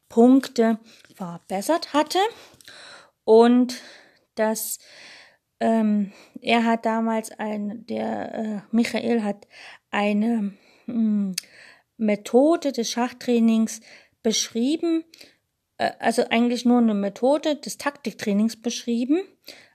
[0.10, 0.80] Punkte
[1.16, 2.20] verbessert hatte.
[3.24, 3.82] Und
[4.36, 4.80] das
[5.62, 9.48] ähm, er hat damals ein, der äh, Michael hat
[9.92, 10.54] eine
[10.88, 11.36] mh, hm,
[11.98, 13.80] Methode des Schachtrainings
[14.24, 15.04] beschrieben,
[15.78, 19.22] äh, also eigentlich nur eine Methode des Taktiktrainings beschrieben,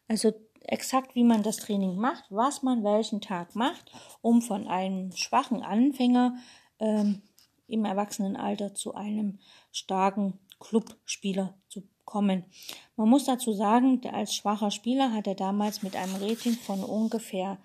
[0.08, 5.12] also exakt wie man das Training macht, was man welchen Tag macht, um von einem
[5.12, 6.36] schwachen Anfänger
[6.80, 7.22] ähm,
[7.68, 9.38] im Erwachsenenalter zu einem
[9.70, 12.44] starken Clubspieler zu kommen.
[12.96, 17.58] Man muss dazu sagen, als schwacher Spieler hat er damals mit einem Rating von ungefähr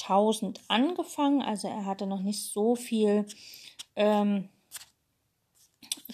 [0.00, 3.26] 1000 angefangen, also er hatte noch nicht so viel
[3.96, 4.48] ähm,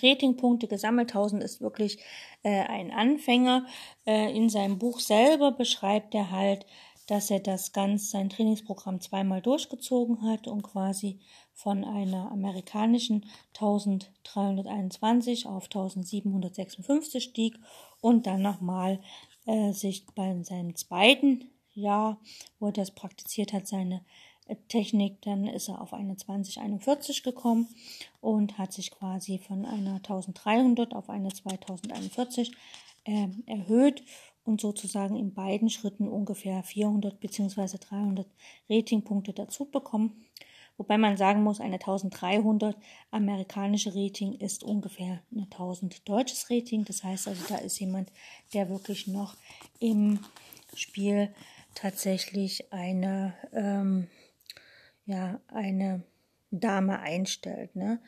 [0.02, 1.10] Ratingpunkte gesammelt.
[1.10, 1.98] 1000 ist wirklich
[2.42, 3.66] äh, ein Anfänger.
[4.04, 6.66] Äh, in seinem Buch selber beschreibt er halt,
[7.06, 11.20] dass er das ganz sein Trainingsprogramm zweimal durchgezogen hat und quasi
[11.54, 17.58] von einer amerikanischen 1321 auf 1756 stieg
[18.00, 19.00] und dann nochmal
[19.46, 22.18] äh, sich bei seinem zweiten Jahr,
[22.58, 24.04] wo er das praktiziert hat, seine
[24.46, 27.68] äh, Technik, dann ist er auf eine 2041 gekommen
[28.20, 32.52] und hat sich quasi von einer 1300 auf eine 2041
[33.04, 34.02] äh, erhöht
[34.46, 37.78] und sozusagen in beiden Schritten ungefähr 400 bzw.
[37.78, 38.26] 300
[38.70, 40.24] Ratingpunkte dazu bekommen.
[40.78, 42.76] Wobei man sagen muss, eine 1300
[43.10, 46.84] amerikanische Rating ist ungefähr eine 1000 deutsches Rating.
[46.84, 48.12] Das heißt also, da ist jemand,
[48.52, 49.36] der wirklich noch
[49.80, 50.20] im
[50.74, 51.34] Spiel
[51.74, 54.08] tatsächlich eine, ähm,
[55.06, 56.02] ja, eine
[56.50, 57.74] Dame einstellt.
[57.74, 58.00] Ne?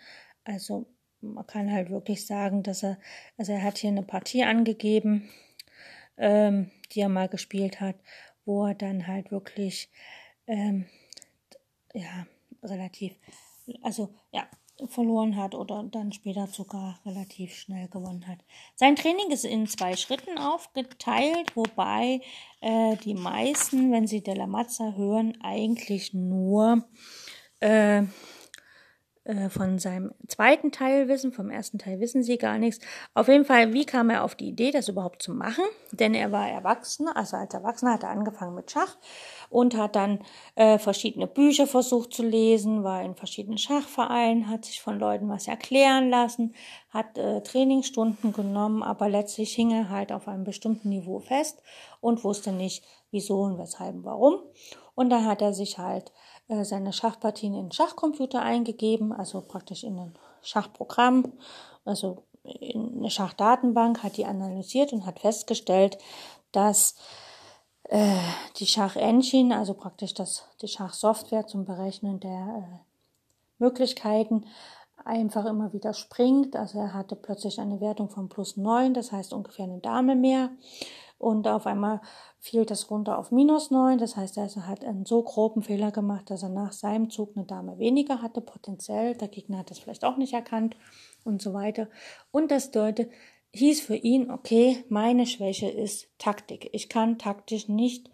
[0.45, 0.87] Also
[1.21, 2.99] man kann halt wirklich sagen, dass er,
[3.37, 5.29] also er hat hier eine Partie angegeben,
[6.19, 7.97] ähm, die er mal gespielt hat,
[8.45, 9.91] wo er dann halt wirklich,
[10.47, 10.87] ähm,
[11.93, 12.27] ja,
[12.63, 13.15] relativ,
[13.83, 14.49] also ja,
[14.87, 18.39] verloren hat oder dann später sogar relativ schnell gewonnen hat.
[18.77, 22.21] Sein Training ist in zwei Schritten aufgeteilt, wobei
[22.61, 26.85] äh, die meisten, wenn sie Della Mazza hören, eigentlich nur
[27.61, 28.05] äh,
[29.29, 32.85] äh, von seinem zweiten Teil wissen, vom ersten Teil wissen sie gar nichts.
[33.13, 35.65] Auf jeden Fall, wie kam er auf die Idee, das überhaupt zu machen?
[35.93, 38.97] Denn er war Erwachsener, also als Erwachsener hat er angefangen mit Schach
[39.51, 40.21] und hat dann
[40.55, 45.47] äh, verschiedene Bücher versucht zu lesen, war in verschiedenen Schachvereinen, hat sich von Leuten was
[45.47, 46.55] erklären lassen,
[46.91, 51.63] hat äh, Trainingsstunden genommen, aber letztlich hing er halt auf einem bestimmten Niveau fest
[52.01, 54.41] und wusste nicht, wieso und weshalb und warum.
[54.95, 56.13] Und dann hat er sich halt
[56.49, 61.33] seine Schachpartien in den Schachcomputer eingegeben, also praktisch in ein Schachprogramm,
[61.85, 65.99] also in eine Schachdatenbank, hat die analysiert und hat festgestellt,
[66.53, 66.95] dass
[67.85, 68.17] äh,
[68.57, 72.79] die Schach-Engine, also praktisch das, die Schachsoftware zum Berechnen der äh,
[73.59, 74.47] Möglichkeiten,
[75.05, 76.57] einfach immer wieder springt.
[76.57, 80.51] Also er hatte plötzlich eine Wertung von plus neun, das heißt ungefähr eine Dame mehr.
[81.19, 82.01] Und auf einmal
[82.39, 83.99] fiel das runter auf minus neun.
[83.99, 87.45] Das heißt, er hat einen so groben Fehler gemacht, dass er nach seinem Zug eine
[87.45, 89.15] Dame weniger hatte, potenziell.
[89.15, 90.77] Der Gegner hat das vielleicht auch nicht erkannt
[91.25, 91.89] und so weiter.
[92.31, 93.11] Und das deutet,
[93.53, 96.71] hieß für ihn, okay, meine Schwäche ist Taktik.
[96.73, 98.11] Ich kann taktisch nicht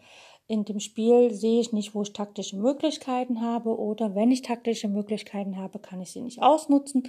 [0.46, 4.88] in dem Spiel sehe ich nicht, wo ich taktische Möglichkeiten habe oder wenn ich taktische
[4.88, 7.08] Möglichkeiten habe, kann ich sie nicht ausnutzen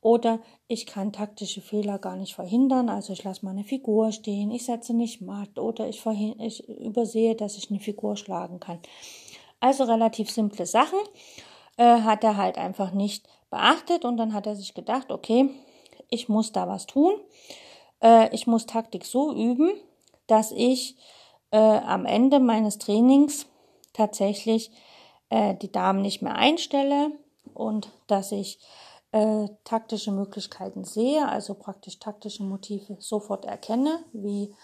[0.00, 4.64] oder ich kann taktische Fehler gar nicht verhindern, also ich lasse meine Figur stehen, ich
[4.64, 6.04] setze nicht matt oder ich,
[6.38, 8.78] ich übersehe, dass ich eine Figur schlagen kann.
[9.60, 10.98] Also relativ simple Sachen
[11.76, 15.50] äh, hat er halt einfach nicht beachtet und dann hat er sich gedacht, okay,
[16.08, 17.14] ich muss da was tun.
[18.02, 19.72] Äh, ich muss Taktik so üben,
[20.26, 20.96] dass ich
[21.50, 23.46] äh, am Ende meines Trainings
[23.92, 24.70] tatsächlich
[25.30, 27.12] äh, die Damen nicht mehr einstelle
[27.54, 28.58] und dass ich
[29.16, 34.54] äh, taktische Möglichkeiten sehe, also praktisch taktische Motive sofort erkenne, wie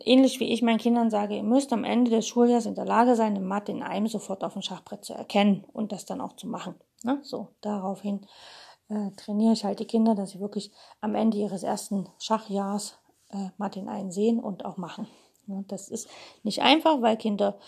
[0.00, 3.14] ähnlich wie ich meinen Kindern sage, ihr müsst am Ende des Schuljahres in der Lage
[3.14, 6.34] sein, eine Mathe in einem sofort auf dem Schachbrett zu erkennen und das dann auch
[6.36, 6.76] zu machen.
[7.02, 7.18] Ne?
[7.22, 8.26] So, daraufhin
[8.88, 13.50] äh, trainiere ich halt die Kinder, dass sie wirklich am Ende ihres ersten Schachjahrs äh,
[13.58, 15.08] Mathe in einen sehen und auch machen.
[15.46, 16.08] Das ist
[16.42, 17.58] nicht einfach, weil Kinder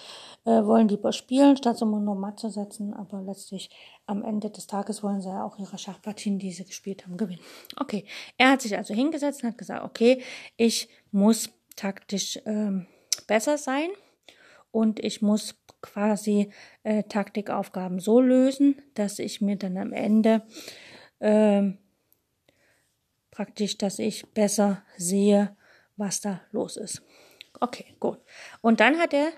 [0.45, 3.71] äh, wollen lieber spielen, statt so nur matt zu setzen, aber letztlich
[4.07, 7.41] am Ende des Tages wollen sie ja auch ihre Schachpartien, die sie gespielt haben, gewinnen.
[7.77, 8.05] Okay,
[8.39, 10.23] er hat sich also hingesetzt und hat gesagt, okay,
[10.57, 12.87] ich muss taktisch ähm,
[13.27, 13.89] besser sein
[14.71, 16.51] und ich muss quasi
[16.83, 20.43] äh, Taktikaufgaben so lösen, dass ich mir dann am Ende
[21.19, 21.73] äh,
[23.31, 25.57] praktisch, dass ich besser sehe,
[25.97, 27.03] was da los ist.
[27.61, 28.19] Okay, gut.
[28.61, 29.29] Und dann hat er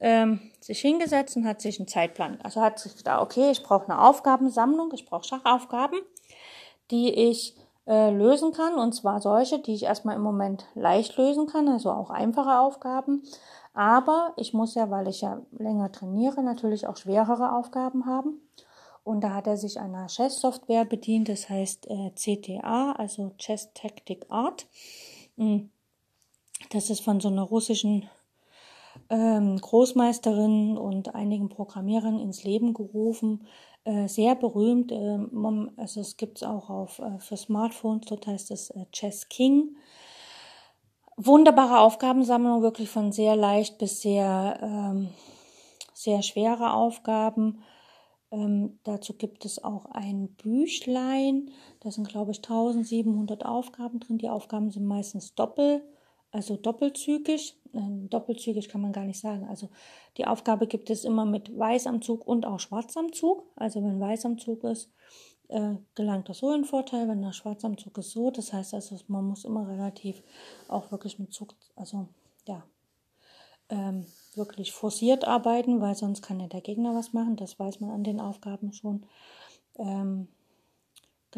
[0.00, 3.84] ähm, sich hingesetzt und hat sich einen Zeitplan, also hat sich gedacht, okay, ich brauche
[3.84, 5.98] eine Aufgabensammlung, ich brauche Schachaufgaben,
[6.90, 11.46] die ich äh, lösen kann, und zwar solche, die ich erstmal im Moment leicht lösen
[11.46, 13.22] kann, also auch einfache Aufgaben.
[13.74, 18.40] Aber ich muss ja, weil ich ja länger trainiere, natürlich auch schwerere Aufgaben haben.
[19.04, 24.26] Und da hat er sich einer Chess-Software bedient, das heißt äh, CTA, also Chess Tactic
[24.28, 24.66] Art.
[25.36, 25.70] Hm.
[26.70, 28.08] Das ist von so einer russischen
[29.10, 33.46] ähm, Großmeisterin und einigen Programmierern ins Leben gerufen.
[33.84, 34.92] Äh, sehr berühmt.
[34.92, 35.18] Äh,
[35.76, 39.76] also es gibt es auch auf, äh, für Smartphones, dort heißt es äh, Chess King.
[41.16, 45.08] Wunderbare Aufgabensammlung, wirklich von sehr leicht bis sehr, ähm,
[45.92, 47.62] sehr schwere Aufgaben.
[48.30, 51.50] Ähm, dazu gibt es auch ein Büchlein.
[51.80, 54.18] Da sind, glaube ich, 1700 Aufgaben drin.
[54.18, 55.82] Die Aufgaben sind meistens doppel,
[56.30, 57.58] also doppelzügig.
[57.72, 59.46] Äh, doppelzügig kann man gar nicht sagen.
[59.48, 59.68] Also
[60.16, 63.44] die Aufgabe gibt es immer mit Weiß am Zug und auch Schwarz am Zug.
[63.56, 64.90] Also wenn Weiß am Zug ist,
[65.48, 67.08] äh, gelangt das so in Vorteil.
[67.08, 68.30] Wenn der Schwarz am Zug ist, so.
[68.30, 70.22] Das heißt also, man muss immer relativ
[70.68, 72.08] auch wirklich mit Zug, also
[72.46, 72.62] ja,
[73.70, 77.36] ähm, wirklich forciert arbeiten, weil sonst kann ja der Gegner was machen.
[77.36, 79.06] Das weiß man an den Aufgaben schon.
[79.78, 80.28] Ähm,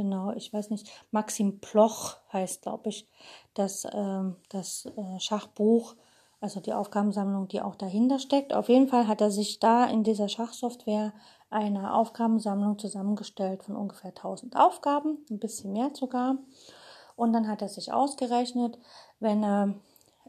[0.01, 0.91] genau, ich weiß nicht.
[1.11, 3.07] Maxim Ploch heißt, glaube ich,
[3.53, 5.95] das, ähm, das äh, Schachbuch,
[6.41, 8.55] also die Aufgabensammlung, die auch dahinter steckt.
[8.55, 11.13] Auf jeden Fall hat er sich da in dieser Schachsoftware
[11.51, 16.39] eine Aufgabensammlung zusammengestellt von ungefähr 1000 Aufgaben, ein bisschen mehr sogar.
[17.15, 18.79] Und dann hat er sich ausgerechnet,
[19.19, 19.75] wenn er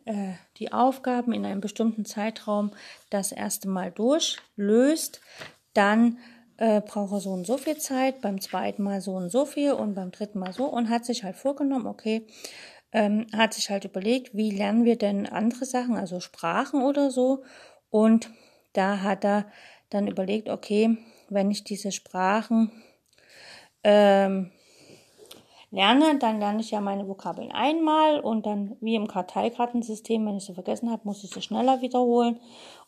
[0.04, 2.72] äh, die Aufgaben in einem bestimmten Zeitraum
[3.10, 5.22] das erste Mal durchlöst,
[5.74, 6.18] dann
[6.62, 9.74] äh, braucht er so und so viel Zeit, beim zweiten Mal so und so viel
[9.74, 12.28] und beim dritten Mal so und hat sich halt vorgenommen, okay,
[12.92, 17.44] ähm, hat sich halt überlegt, wie lernen wir denn andere Sachen, also Sprachen oder so.
[17.90, 18.30] Und
[18.74, 19.48] da hat er
[19.90, 22.72] dann überlegt, okay, wenn ich diese Sprachen
[23.84, 24.52] ähm,
[25.72, 30.46] lerne, dann lerne ich ja meine Vokabeln einmal und dann wie im Karteikartensystem, wenn ich
[30.46, 32.40] sie vergessen habe, muss ich sie schneller wiederholen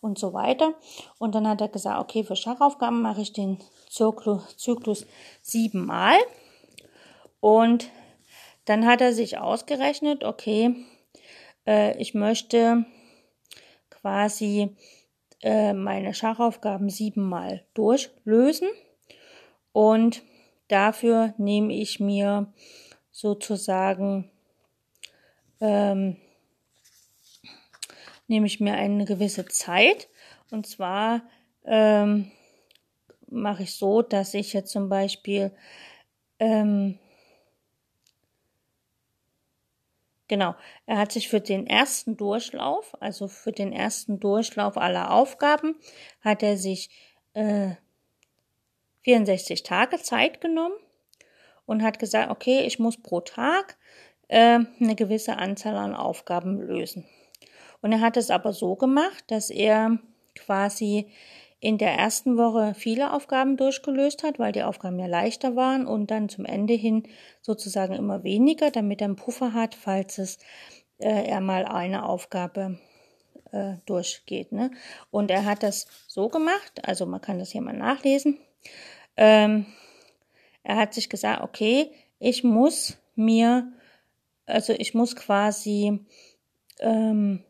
[0.01, 0.73] und so weiter.
[1.17, 3.57] Und dann hat er gesagt, okay, für Schachaufgaben mache ich den
[3.89, 5.07] Zyklus, Zyklus
[5.41, 6.17] siebenmal.
[7.39, 7.89] Und
[8.65, 10.75] dann hat er sich ausgerechnet, okay,
[11.65, 12.85] äh, ich möchte
[13.89, 14.75] quasi
[15.41, 18.67] äh, meine Schachaufgaben siebenmal durchlösen
[19.71, 20.21] und
[20.67, 22.51] Dafür nehme ich mir
[23.11, 24.29] sozusagen
[25.59, 26.17] ähm,
[28.27, 30.09] nehme ich mir eine gewisse Zeit.
[30.51, 31.23] Und zwar
[31.65, 32.31] ähm,
[33.27, 35.51] mache ich so, dass ich jetzt zum Beispiel
[36.39, 36.99] ähm,
[40.29, 40.55] Genau,
[40.87, 45.75] er hat sich für den ersten Durchlauf, also für den ersten Durchlauf aller Aufgaben,
[46.21, 46.89] hat er sich
[47.33, 47.75] äh,
[49.03, 50.75] 64 Tage Zeit genommen
[51.65, 53.77] und hat gesagt, okay, ich muss pro Tag
[54.27, 57.05] äh, eine gewisse Anzahl an Aufgaben lösen.
[57.81, 59.99] Und er hat es aber so gemacht, dass er
[60.35, 61.11] quasi
[61.59, 66.11] in der ersten Woche viele Aufgaben durchgelöst hat, weil die Aufgaben ja leichter waren und
[66.11, 67.03] dann zum Ende hin
[67.41, 70.39] sozusagen immer weniger, damit er einen Puffer hat, falls es
[70.97, 72.79] äh, er mal eine Aufgabe
[73.51, 74.51] äh, durchgeht.
[74.51, 74.71] Ne?
[75.09, 78.39] Und er hat das so gemacht, also man kann das hier mal nachlesen.
[79.17, 79.65] Ähm,
[80.63, 83.71] er hat sich gesagt, okay, ich muss mir,
[84.45, 86.05] also ich muss quasi
[86.79, 87.43] ähm,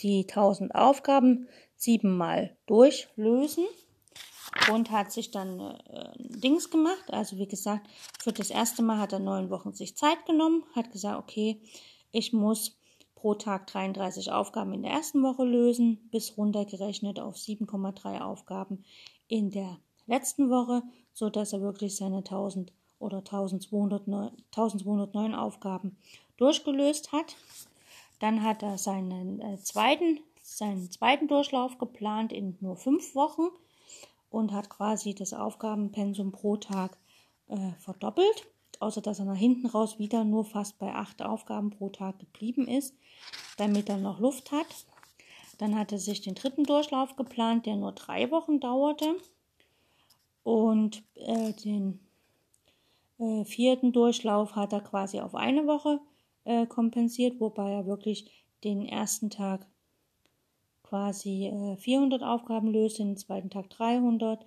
[0.00, 3.66] die 1000 Aufgaben siebenmal durchlösen
[4.72, 7.12] und hat sich dann äh, Dings gemacht.
[7.12, 10.90] Also wie gesagt, für das erste Mal hat er neun Wochen sich Zeit genommen, hat
[10.90, 11.60] gesagt, okay,
[12.10, 12.78] ich muss
[13.14, 18.84] pro Tag 33 Aufgaben in der ersten Woche lösen, bis runtergerechnet auf 7,3 Aufgaben
[19.26, 25.96] in der letzten Woche, so dass er wirklich seine 1000 oder 1209, 1209 Aufgaben
[26.36, 27.36] durchgelöst hat.
[28.18, 33.48] Dann hat er seinen äh, zweiten, seinen zweiten Durchlauf geplant in nur fünf Wochen
[34.30, 36.98] und hat quasi das Aufgabenpensum pro Tag
[37.48, 38.46] äh, verdoppelt,
[38.80, 42.66] außer dass er nach hinten raus wieder nur fast bei acht Aufgaben pro Tag geblieben
[42.66, 42.94] ist,
[43.56, 44.66] damit er noch Luft hat.
[45.58, 49.16] Dann hat er sich den dritten Durchlauf geplant, der nur drei Wochen dauerte
[50.48, 52.00] und äh, den
[53.18, 56.00] äh, vierten Durchlauf hat er quasi auf eine Woche
[56.44, 58.30] äh, kompensiert, wobei er wirklich
[58.64, 59.66] den ersten Tag
[60.82, 64.46] quasi 400 äh, Aufgaben löst, den zweiten Tag 300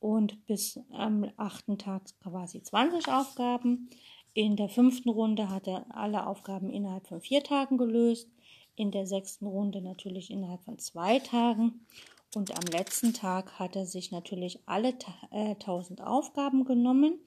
[0.00, 3.90] und bis am achten Tag quasi 20 Aufgaben.
[4.32, 8.30] In der fünften Runde hat er alle Aufgaben innerhalb von vier Tagen gelöst.
[8.74, 11.86] In der sechsten Runde natürlich innerhalb von zwei Tagen.
[12.34, 14.94] Und am letzten Tag hat er sich natürlich alle
[15.30, 17.20] äh, 1000 Aufgaben genommen.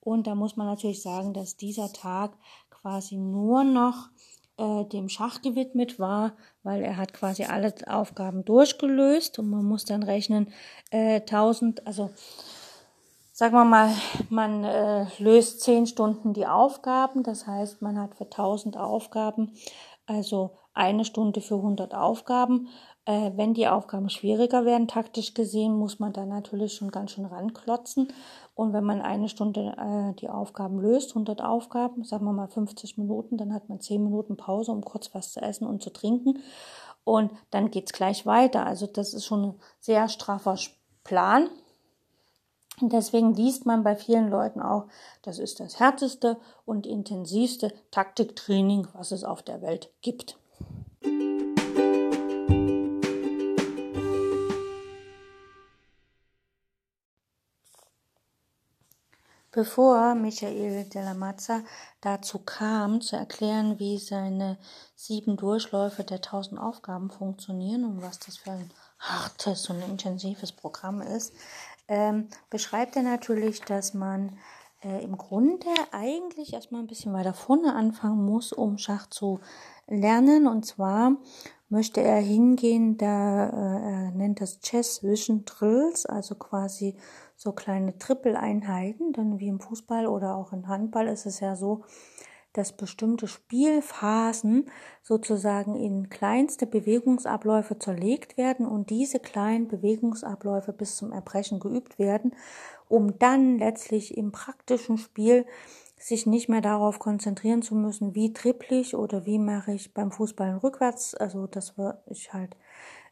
[0.00, 2.36] Und da muss man natürlich sagen, dass dieser Tag
[2.70, 4.10] quasi nur noch
[4.58, 9.38] äh, dem Schach gewidmet war, weil er hat quasi alle Aufgaben durchgelöst.
[9.38, 10.52] Und man muss dann rechnen,
[10.90, 12.10] äh, 1000, also
[13.32, 13.90] sagen wir mal,
[14.28, 19.54] man äh, löst 10 Stunden die Aufgaben, das heißt, man hat für 1000 Aufgaben,
[20.06, 22.68] also eine Stunde für 100 Aufgaben
[23.06, 27.26] äh, wenn die Aufgaben schwieriger werden, taktisch gesehen, muss man da natürlich schon ganz schön
[27.26, 28.08] ranklotzen.
[28.54, 32.96] Und wenn man eine Stunde äh, die Aufgaben löst, 100 Aufgaben, sagen wir mal 50
[32.96, 36.38] Minuten, dann hat man 10 Minuten Pause, um kurz was zu essen und zu trinken.
[37.04, 38.64] Und dann geht's gleich weiter.
[38.64, 40.56] Also das ist schon ein sehr straffer
[41.02, 41.50] Plan.
[42.80, 44.86] Und deswegen liest man bei vielen Leuten auch,
[45.22, 50.38] das ist das härteste und intensivste Taktiktraining, was es auf der Welt gibt.
[59.54, 61.62] Bevor Michael Della Mazza
[62.00, 64.58] dazu kam, zu erklären, wie seine
[64.96, 71.00] sieben Durchläufe der tausend Aufgaben funktionieren und was das für ein hartes und intensives Programm
[71.00, 71.34] ist,
[71.86, 74.36] ähm, beschreibt er natürlich, dass man
[74.82, 79.38] äh, im Grunde eigentlich erstmal ein bisschen weiter vorne anfangen muss, um Schach zu
[79.86, 80.48] lernen.
[80.48, 81.12] Und zwar
[81.68, 86.96] möchte er hingehen, da äh, er nennt das Chess Vision Drills, also quasi
[87.36, 91.82] so kleine Trippeleinheiten, denn wie im Fußball oder auch im Handball ist es ja so,
[92.54, 94.70] dass bestimmte Spielphasen
[95.02, 102.34] sozusagen in kleinste Bewegungsabläufe zerlegt werden und diese kleinen Bewegungsabläufe bis zum Erbrechen geübt werden,
[102.88, 105.46] um dann letztlich im praktischen Spiel
[106.04, 110.10] sich nicht mehr darauf konzentrieren zu müssen, wie trippel ich oder wie mache ich beim
[110.12, 111.74] Fußballen rückwärts, also dass
[112.10, 112.58] ich halt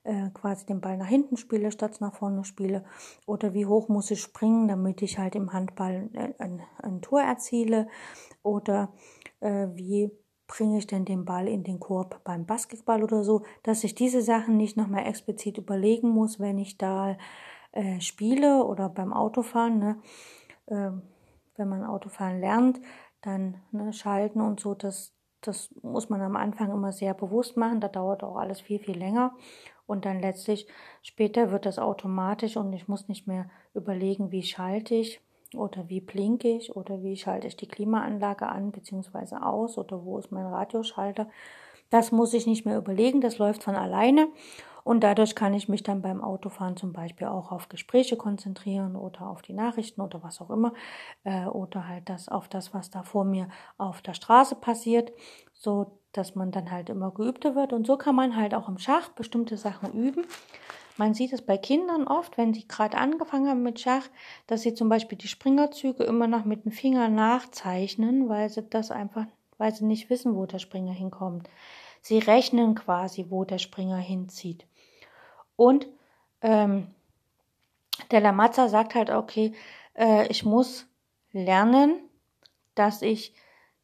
[0.04, 2.84] äh, quasi den Ball nach hinten spiele, statt nach vorne spiele.
[3.24, 7.22] Oder wie hoch muss ich springen, damit ich halt im Handball ein, ein, ein Tor
[7.22, 7.88] erziele.
[8.42, 8.92] Oder
[9.40, 10.10] äh, wie
[10.46, 14.20] bringe ich denn den Ball in den Korb beim Basketball oder so, dass ich diese
[14.20, 17.16] Sachen nicht nochmal explizit überlegen muss, wenn ich da
[17.72, 19.78] äh, spiele oder beim Autofahren.
[19.78, 20.02] Ne?
[20.66, 20.90] Äh,
[21.56, 22.80] wenn man Autofahren lernt,
[23.20, 27.80] dann ne, schalten und so, das, das muss man am Anfang immer sehr bewusst machen.
[27.80, 29.34] Da dauert auch alles viel, viel länger.
[29.86, 30.66] Und dann letztlich
[31.02, 35.20] später wird das automatisch und ich muss nicht mehr überlegen, wie schalte ich
[35.54, 39.36] oder wie blinke ich oder wie schalte ich die Klimaanlage an bzw.
[39.36, 41.28] aus oder wo ist mein Radioschalter.
[41.90, 44.28] Das muss ich nicht mehr überlegen, das läuft von alleine
[44.84, 49.28] und dadurch kann ich mich dann beim Autofahren zum Beispiel auch auf Gespräche konzentrieren oder
[49.28, 50.72] auf die Nachrichten oder was auch immer
[51.24, 55.12] äh, oder halt das auf das, was da vor mir auf der Straße passiert,
[55.52, 57.72] so dass man dann halt immer geübter wird.
[57.72, 60.26] Und so kann man halt auch im Schach bestimmte Sachen üben.
[60.98, 64.08] Man sieht es bei Kindern oft, wenn sie gerade angefangen haben mit Schach,
[64.46, 68.90] dass sie zum Beispiel die Springerzüge immer noch mit dem Finger nachzeichnen, weil sie das
[68.90, 69.24] einfach,
[69.56, 71.48] weil sie nicht wissen, wo der Springer hinkommt.
[72.02, 74.66] Sie rechnen quasi, wo der Springer hinzieht.
[75.56, 75.86] Und
[76.40, 76.88] ähm,
[78.10, 79.52] der Lamazza sagt halt, okay,
[79.94, 80.86] äh, ich muss
[81.32, 82.00] lernen,
[82.74, 83.34] dass ich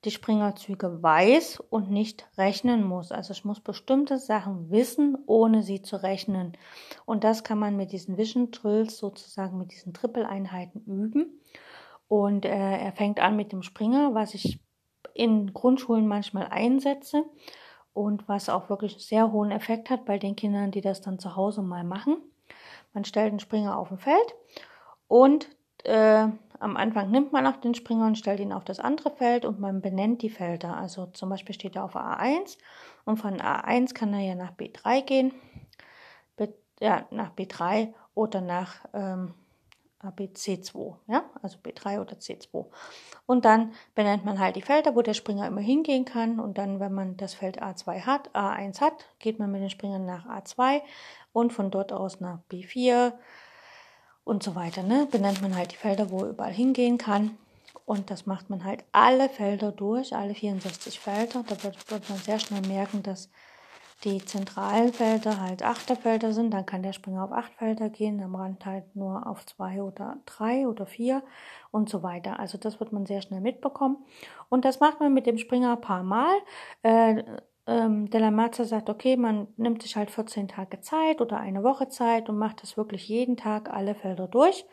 [0.04, 3.10] die Springerzüge weiß und nicht rechnen muss.
[3.10, 6.56] Also ich muss bestimmte Sachen wissen, ohne sie zu rechnen.
[7.04, 11.40] Und das kann man mit diesen Vision Drills sozusagen mit diesen Trippeleinheiten üben.
[12.06, 14.60] Und äh, er fängt an mit dem Springer, was ich
[15.14, 17.24] in Grundschulen manchmal einsetze
[17.98, 21.34] und was auch wirklich sehr hohen Effekt hat bei den Kindern, die das dann zu
[21.34, 22.16] Hause mal machen.
[22.94, 24.34] Man stellt den Springer auf ein Feld
[25.08, 25.48] und
[25.82, 26.28] äh,
[26.60, 29.58] am Anfang nimmt man auch den Springer und stellt ihn auf das andere Feld und
[29.58, 30.76] man benennt die Felder.
[30.76, 32.56] Also zum Beispiel steht er auf A1
[33.04, 35.32] und von A1 kann er ja nach B3 gehen,
[36.80, 39.34] ja, nach B3 oder nach ähm,
[40.02, 42.66] ABC2, ja, also B3 oder C2.
[43.26, 46.38] Und dann benennt man halt die Felder, wo der Springer immer hingehen kann.
[46.40, 50.06] Und dann, wenn man das Feld A2 hat, A1 hat, geht man mit den Springern
[50.06, 50.80] nach A2
[51.32, 53.12] und von dort aus nach B4,
[54.28, 54.82] und so weiter.
[54.82, 55.08] Ne?
[55.10, 57.38] Benennt man halt die Felder, wo er überall hingehen kann.
[57.86, 61.42] Und das macht man halt alle Felder durch, alle 64 Felder.
[61.48, 63.30] Da wird, wird man sehr schnell merken, dass
[64.04, 66.52] die zentralen Felder halt Achterfelder sind.
[66.52, 70.18] Dann kann der Springer auf acht Felder gehen, am Rand halt nur auf zwei oder
[70.24, 71.22] drei oder vier
[71.70, 72.38] und so weiter.
[72.38, 73.98] Also das wird man sehr schnell mitbekommen.
[74.48, 76.36] Und das macht man mit dem Springer ein paar Mal.
[76.82, 77.24] Äh,
[77.66, 81.88] ähm, Della Mazza sagt, okay, man nimmt sich halt 14 Tage Zeit oder eine Woche
[81.88, 84.64] Zeit und macht das wirklich jeden Tag alle Felder durch.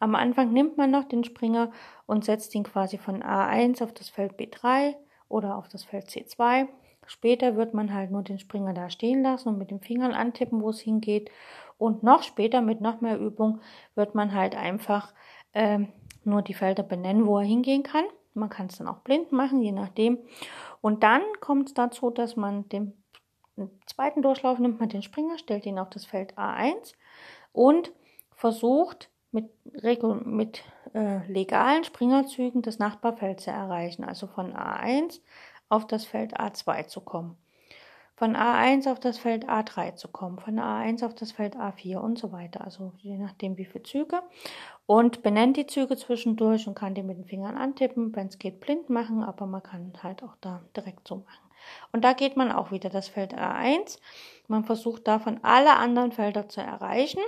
[0.00, 1.70] Am Anfang nimmt man noch den Springer
[2.06, 4.94] und setzt ihn quasi von A1 auf das Feld B3
[5.28, 6.68] oder auf das Feld C2.
[7.08, 10.62] Später wird man halt nur den Springer da stehen lassen und mit den Fingern antippen,
[10.62, 11.30] wo es hingeht.
[11.78, 13.60] Und noch später mit noch mehr Übung
[13.94, 15.14] wird man halt einfach
[15.52, 15.80] äh,
[16.24, 18.04] nur die Felder benennen, wo er hingehen kann.
[18.34, 20.18] Man kann es dann auch blind machen, je nachdem.
[20.80, 22.92] Und dann kommt es dazu, dass man den
[23.86, 26.94] zweiten Durchlauf nimmt man den Springer, stellt ihn auf das Feld A1
[27.52, 27.92] und
[28.34, 29.50] versucht mit,
[30.26, 30.62] mit
[30.94, 35.20] äh, legalen Springerzügen das Nachbarfeld zu erreichen, also von A1
[35.68, 37.36] auf das Feld A2 zu kommen,
[38.16, 42.18] von A1 auf das Feld A3 zu kommen, von A1 auf das Feld A4 und
[42.18, 44.22] so weiter, also je nachdem wie viele Züge
[44.86, 48.60] und benennt die Züge zwischendurch und kann die mit den Fingern antippen, wenn es geht
[48.60, 51.48] blind machen, aber man kann halt auch da direkt so machen.
[51.92, 53.98] Und da geht man auch wieder das Feld A1.
[54.46, 57.20] Man versucht davon alle anderen Felder zu erreichen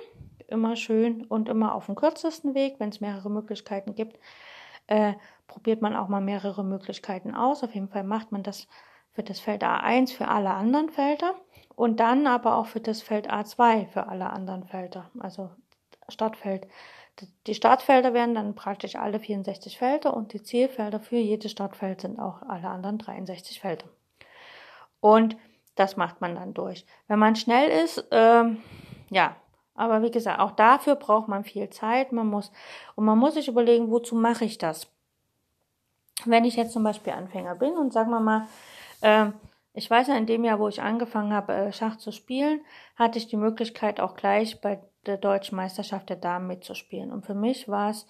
[0.51, 2.77] immer schön und immer auf dem kürzesten Weg.
[2.79, 4.19] Wenn es mehrere Möglichkeiten gibt,
[4.91, 5.15] äh,
[5.47, 7.65] probiert man auch mal mehrere Möglichkeiten aus.
[7.65, 8.69] Auf jeden Fall macht man das
[9.13, 11.35] für das Feld A1 für alle anderen Felder
[11.75, 15.11] und dann aber auch für das Feld A2 für alle anderen Felder.
[15.19, 15.51] Also
[16.09, 16.67] Startfeld.
[17.47, 22.19] Die Startfelder werden dann praktisch alle 64 Felder und die Zielfelder für jedes Startfeld sind
[22.19, 23.87] auch alle anderen 63 Felder.
[25.01, 25.37] Und
[25.75, 26.87] das macht man dann durch.
[27.09, 28.63] Wenn man schnell ist, ähm,
[29.11, 29.37] ja,
[29.75, 32.13] aber wie gesagt, auch dafür braucht man viel Zeit.
[32.13, 32.53] Man muss,
[32.97, 34.87] und man muss sich überlegen, wozu mache ich das?
[36.25, 38.47] Wenn ich jetzt zum Beispiel Anfänger bin und sagen wir mal,
[39.01, 39.31] äh,
[39.73, 42.61] ich weiß ja, in dem Jahr, wo ich angefangen habe, äh, Schach zu spielen,
[42.97, 47.13] hatte ich die Möglichkeit auch gleich bei der deutschen Meisterschaft der Damen mitzuspielen.
[47.13, 48.07] Und für mich war es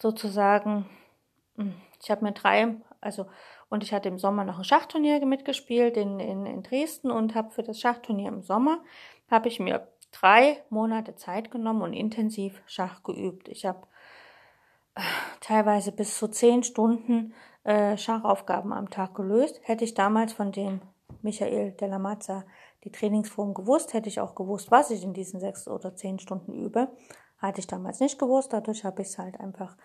[0.00, 0.86] sozusagen,
[1.56, 3.26] hm, ich habe mir drei, also
[3.68, 7.50] und ich hatte im Sommer noch ein Schachturnier mitgespielt in, in, in Dresden und habe
[7.50, 8.78] für das Schachturnier im Sommer,
[9.30, 9.88] habe ich mir
[10.20, 13.48] drei Monate Zeit genommen und intensiv Schach geübt.
[13.48, 13.86] Ich habe
[14.94, 15.00] äh,
[15.40, 19.60] teilweise bis zu zehn Stunden äh, Schachaufgaben am Tag gelöst.
[19.62, 20.80] Hätte ich damals von dem
[21.22, 22.44] Michael Della Mazza
[22.84, 26.52] die Trainingsform gewusst, hätte ich auch gewusst, was ich in diesen sechs oder zehn Stunden
[26.52, 26.88] übe.
[27.38, 29.76] Hatte ich damals nicht gewusst, dadurch habe ich halt einfach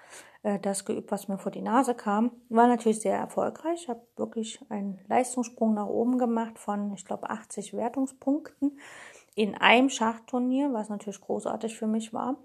[0.44, 2.32] äh, das geübt, was mir vor die Nase kam.
[2.48, 3.82] War natürlich sehr erfolgreich.
[3.82, 8.80] Ich habe wirklich einen Leistungssprung nach oben gemacht von, ich glaube, 80 Wertungspunkten
[9.36, 12.38] in einem Schachturnier, was natürlich großartig für mich war.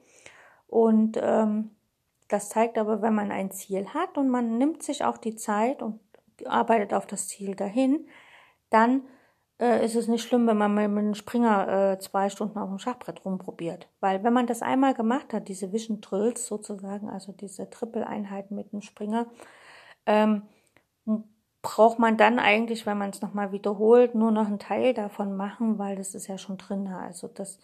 [0.69, 1.71] Und ähm,
[2.29, 5.83] das zeigt aber, wenn man ein Ziel hat und man nimmt sich auch die Zeit
[5.83, 6.01] und
[6.45, 8.09] arbeitet auf das Ziel dahin,
[8.71, 9.03] dann
[9.61, 12.79] äh, ist es nicht schlimm, wenn man mit einem Springer äh, zwei Stunden auf dem
[12.79, 13.89] Schachbrett rumprobiert.
[14.01, 18.73] Weil wenn man das einmal gemacht hat, diese Vision Drills sozusagen, also diese Triple-Einheiten mit
[18.73, 19.27] dem Springer,
[20.05, 20.43] ähm,
[21.67, 25.81] braucht man dann eigentlich, wenn man es nochmal wiederholt, nur noch einen Teil davon machen,
[25.81, 26.87] weil das ist ja schon drin.
[26.87, 27.59] Also das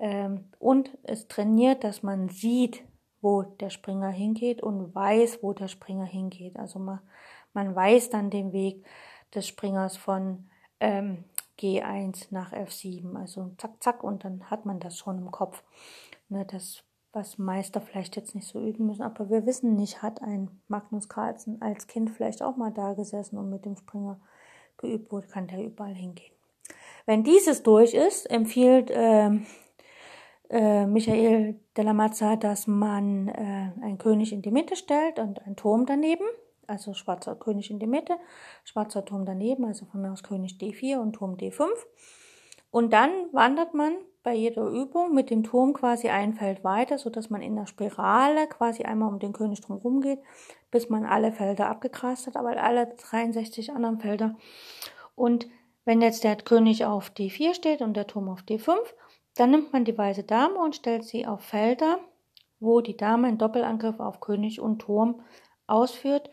[0.00, 2.82] ähm, und es trainiert, dass man sieht,
[3.20, 6.56] wo der Springer hingeht und weiß, wo der Springer hingeht.
[6.56, 6.98] Also man,
[7.54, 8.84] man weiß dann den Weg
[9.32, 11.22] des Springers von ähm,
[11.60, 13.16] G1 nach F7.
[13.16, 15.62] Also zack, zack, und dann hat man das schon im Kopf.
[16.28, 16.82] Ne, das
[17.16, 19.02] was Meister vielleicht jetzt nicht so üben müssen.
[19.02, 23.38] Aber wir wissen nicht, hat ein Magnus Carlsen als Kind vielleicht auch mal da gesessen
[23.38, 24.20] und mit dem Springer
[24.76, 26.32] geübt wurde, kann der überall hingehen.
[27.06, 29.30] Wenn dieses durch ist, empfiehlt äh,
[30.50, 35.56] äh, Michael Della Mazza, dass man äh, einen König in die Mitte stellt und einen
[35.56, 36.26] Turm daneben.
[36.66, 38.16] Also schwarzer König in die Mitte,
[38.64, 41.68] schwarzer Turm daneben, also von mir aus König D4 und Turm D5.
[42.72, 43.94] Und dann wandert man
[44.26, 47.66] bei jeder Übung mit dem Turm quasi ein Feld weiter, so dass man in der
[47.66, 50.18] Spirale quasi einmal um den König drum geht,
[50.72, 54.34] bis man alle Felder abgegrast hat, aber alle 63 anderen Felder.
[55.14, 55.46] Und
[55.84, 58.74] wenn jetzt der König auf D4 steht und der Turm auf D5,
[59.36, 62.00] dann nimmt man die weiße Dame und stellt sie auf Felder,
[62.58, 65.20] wo die Dame einen Doppelangriff auf König und Turm
[65.68, 66.30] ausführt,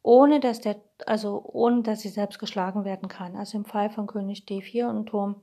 [0.00, 3.36] ohne dass der, also ohne dass sie selbst geschlagen werden kann.
[3.36, 5.42] Also im Fall von König D4 und Turm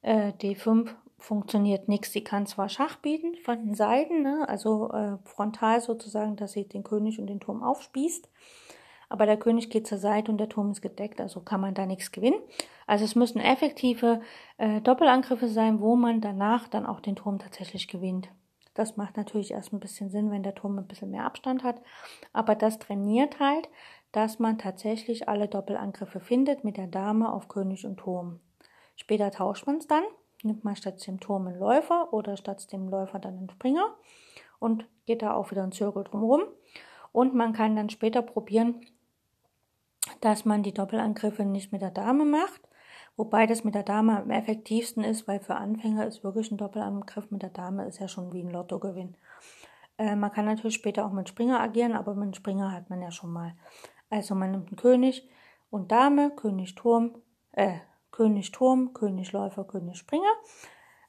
[0.00, 0.88] äh, D5
[1.18, 2.12] funktioniert nichts.
[2.12, 6.66] Sie kann zwar Schach bieten von den Seiten, ne, also äh, frontal sozusagen, dass sie
[6.66, 8.28] den König und den Turm aufspießt,
[9.08, 11.86] aber der König geht zur Seite und der Turm ist gedeckt, also kann man da
[11.86, 12.40] nichts gewinnen.
[12.86, 14.20] Also es müssen effektive
[14.58, 18.28] äh, Doppelangriffe sein, wo man danach dann auch den Turm tatsächlich gewinnt.
[18.74, 21.82] Das macht natürlich erst ein bisschen Sinn, wenn der Turm ein bisschen mehr Abstand hat,
[22.32, 23.68] aber das trainiert halt,
[24.12, 28.40] dass man tatsächlich alle Doppelangriffe findet mit der Dame auf König und Turm.
[28.94, 30.04] Später tauscht man es dann
[30.42, 33.94] nimmt man statt dem Turm einen Läufer oder statt dem Läufer dann einen Springer
[34.58, 36.42] und geht da auch wieder einen Zirkel drumherum.
[37.12, 38.80] Und man kann dann später probieren,
[40.20, 42.60] dass man die Doppelangriffe nicht mit der Dame macht,
[43.16, 47.30] wobei das mit der Dame am effektivsten ist, weil für Anfänger ist wirklich ein Doppelangriff
[47.30, 49.16] mit der Dame ist ja schon wie ein Lottogewinn.
[49.96, 53.10] Äh, man kann natürlich später auch mit Springer agieren, aber mit Springer hat man ja
[53.10, 53.54] schon mal.
[54.10, 55.28] Also man nimmt einen König
[55.70, 57.16] und Dame, König Turm,
[57.52, 57.78] äh,
[58.10, 60.32] König Turm, König Läufer, König Springer,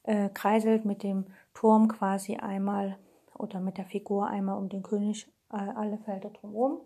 [0.03, 2.97] äh, kreiselt mit dem Turm quasi einmal
[3.37, 6.81] oder mit der Figur einmal um den König äh, alle Felder drumherum.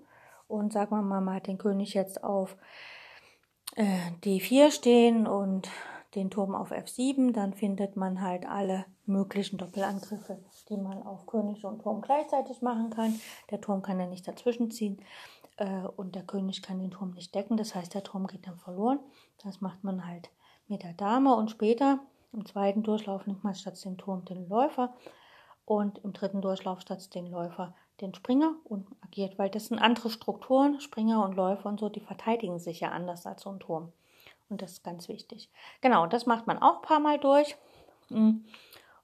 [0.47, 2.57] Und sagen wir mal, man hat den König jetzt auf
[3.75, 5.69] äh, D4 stehen und
[6.15, 10.39] den Turm auf F7, dann findet man halt alle möglichen Doppelangriffe,
[10.69, 13.19] die man auf König und Turm gleichzeitig machen kann.
[13.49, 15.01] Der Turm kann ja nicht dazwischen ziehen
[15.57, 17.57] äh, und der König kann den Turm nicht decken.
[17.57, 18.99] Das heißt, der Turm geht dann verloren.
[19.43, 20.29] Das macht man halt
[20.67, 21.99] mit der Dame und später
[22.31, 24.93] im zweiten Durchlauf nimmt man statt den Turm den Läufer
[25.65, 30.09] und im dritten Durchlauf statt den Läufer den Springer und agiert, weil das sind andere
[30.09, 33.91] Strukturen, Springer und Läufer und so, die verteidigen sich ja anders als so ein Turm.
[34.49, 35.49] Und das ist ganz wichtig.
[35.81, 37.55] Genau, das macht man auch ein paar Mal durch.
[38.09, 38.39] Mm.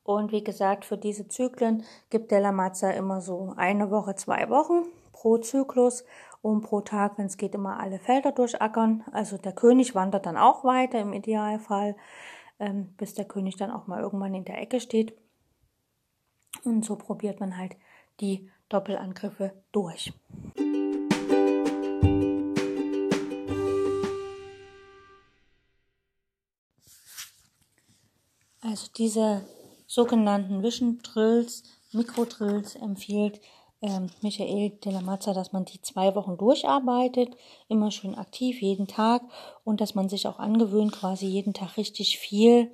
[0.04, 4.86] Und wie gesagt, für diese Zyklen gibt der Lamazza immer so eine Woche, zwei Wochen
[5.14, 6.04] pro Zyklus
[6.42, 9.04] und pro Tag, wenn es geht, immer alle Felder durchackern.
[9.12, 11.96] Also der König wandert dann auch weiter im Idealfall,
[12.60, 15.14] ähm, bis der König dann auch mal irgendwann in der Ecke steht.
[16.64, 17.76] Und so probiert man halt
[18.20, 20.14] die Doppelangriffe durch.
[28.62, 29.46] Also diese
[29.88, 33.42] sogenannten Vision Drills, Mikrodrills empfiehlt
[33.82, 37.36] ähm, Michael de la Mazza, dass man die zwei Wochen durcharbeitet,
[37.68, 39.22] immer schön aktiv, jeden Tag
[39.64, 42.72] und dass man sich auch angewöhnt, quasi jeden Tag richtig viel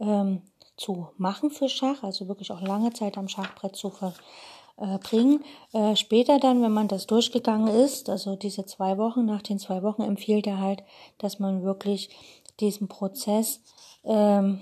[0.00, 0.42] ähm,
[0.76, 5.44] zu machen für Schach, also wirklich auch lange Zeit am Schachbrett zu verbringen.
[5.72, 9.58] Äh, äh, später dann, wenn man das durchgegangen ist, also diese zwei Wochen, nach den
[9.58, 10.82] zwei Wochen empfiehlt er halt,
[11.18, 12.10] dass man wirklich
[12.60, 13.60] diesen Prozess
[14.04, 14.60] ähm,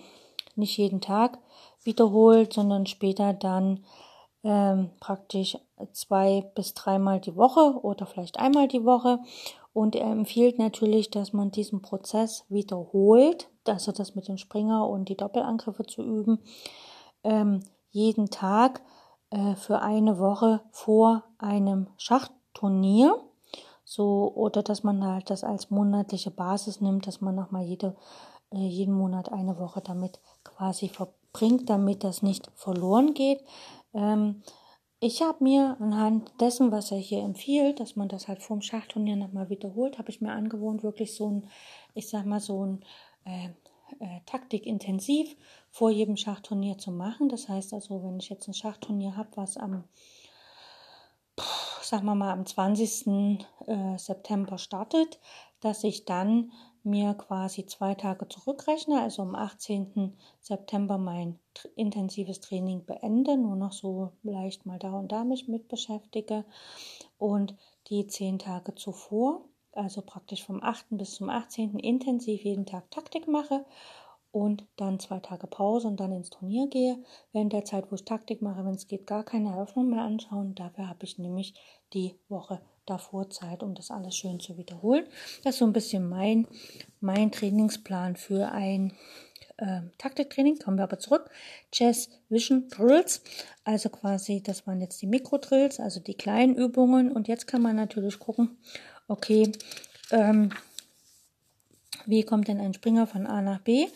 [0.54, 1.38] nicht jeden Tag
[1.82, 3.84] wiederholt, sondern später dann
[4.44, 5.56] ähm, praktisch
[5.92, 9.20] zwei bis dreimal die Woche oder vielleicht einmal die Woche.
[9.72, 15.08] Und er empfiehlt natürlich, dass man diesen Prozess wiederholt, also das mit dem Springer und
[15.08, 16.40] die Doppelangriffe zu üben,
[17.24, 17.60] ähm,
[17.90, 18.82] jeden Tag
[19.30, 23.16] äh, für eine Woche vor einem Schachturnier.
[23.84, 27.96] So, oder dass man halt das als monatliche Basis nimmt, dass man nochmal jede,
[28.50, 33.42] äh, jeden Monat eine Woche damit quasi verbringt, damit das nicht verloren geht.
[33.94, 34.42] Ähm,
[35.02, 39.16] ich habe mir anhand dessen, was er hier empfiehlt, dass man das halt vorm Schachturnier
[39.16, 41.48] nochmal wiederholt, habe ich mir angewohnt, wirklich so ein,
[41.94, 42.84] ich sag mal, so ein
[43.24, 43.48] äh,
[43.98, 45.36] äh, Taktikintensiv
[45.70, 47.28] vor jedem Schachturnier zu machen.
[47.28, 49.82] Das heißt also, wenn ich jetzt ein Schachturnier habe, was am,
[51.82, 53.08] sagen wir mal, am 20.
[53.66, 55.18] Äh, September startet,
[55.58, 56.52] dass ich dann
[56.84, 60.16] mir quasi zwei Tage zurückrechne, also am 18.
[60.40, 61.38] September mein
[61.76, 66.44] intensives Training beende, nur noch so leicht mal da und da mich mit beschäftige
[67.18, 67.54] und
[67.88, 70.86] die zehn Tage zuvor, also praktisch vom 8.
[70.90, 71.78] bis zum 18.
[71.78, 73.64] intensiv jeden Tag Taktik mache
[74.32, 76.98] und dann zwei Tage Pause und dann ins Turnier gehe.
[77.32, 80.54] Während der Zeit, wo ich Taktik mache, wenn es geht, gar keine Eröffnung mehr anschauen.
[80.54, 81.54] Dafür habe ich nämlich
[81.92, 85.04] die Woche davor Zeit, um das alles schön zu wiederholen.
[85.44, 86.48] Das ist so ein bisschen mein,
[87.00, 88.94] mein Trainingsplan für ein
[89.58, 90.58] äh, Taktiktraining.
[90.58, 91.30] Kommen wir aber zurück.
[91.70, 93.22] Chess Vision Drills.
[93.64, 97.12] Also quasi, das waren jetzt die Mikrodrills, also die kleinen Übungen.
[97.12, 98.56] Und jetzt kann man natürlich gucken,
[99.08, 99.52] okay,
[100.10, 100.50] ähm,
[102.06, 103.86] wie kommt denn ein Springer von A nach B?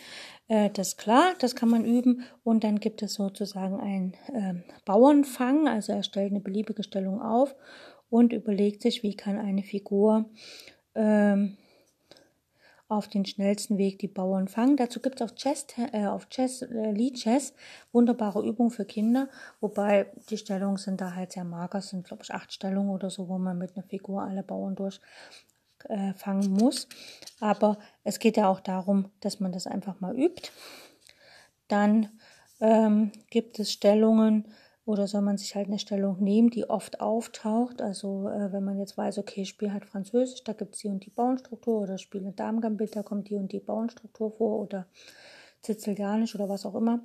[0.49, 2.23] Äh, das ist klar, das kann man üben.
[2.45, 4.55] Und dann gibt es sozusagen einen äh,
[4.85, 7.55] Bauernfang, also er stellt eine beliebige Stellung auf
[8.11, 10.27] und überlegt sich, wie kann eine Figur
[10.95, 11.57] ähm,
[12.89, 14.77] auf den schnellsten Weg die Bauern fangen.
[14.77, 17.53] Dazu gibt es auf Chess, äh, auf Chess, äh, Lead Chess
[17.93, 19.29] wunderbare Übungen für Kinder,
[19.61, 23.29] wobei die Stellungen sind da halt sehr mager, sind glaube ich acht Stellungen oder so,
[23.29, 25.09] wo man mit einer Figur alle Bauern durchfangen
[25.89, 26.89] äh, muss.
[27.41, 30.51] Aber es geht ja auch darum, dass man das einfach mal übt.
[31.69, 32.09] Dann
[32.61, 34.47] ähm, gibt es Stellungen,
[34.87, 37.83] oder soll man sich halt eine Stellung nehmen, die oft auftaucht?
[37.83, 41.05] Also äh, wenn man jetzt weiß, okay, Spiel hat Französisch, da gibt es die und
[41.05, 44.87] die Bauernstruktur oder Spiel mit Damengambit, da kommt die und die Bauernstruktur vor oder
[45.67, 47.01] Sizilianisch oder was auch immer,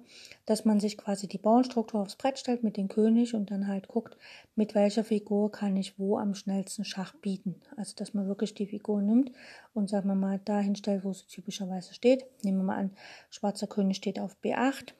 [0.45, 3.87] dass man sich quasi die Bauernstruktur aufs Brett stellt mit dem König und dann halt
[3.87, 4.17] guckt,
[4.55, 7.55] mit welcher Figur kann ich wo am schnellsten Schach bieten.
[7.75, 9.31] Also dass man wirklich die Figur nimmt
[9.73, 12.25] und sagen wir mal dahin stellt, wo sie typischerweise steht.
[12.43, 12.91] Nehmen wir mal an,
[13.29, 14.93] schwarzer König steht auf B8,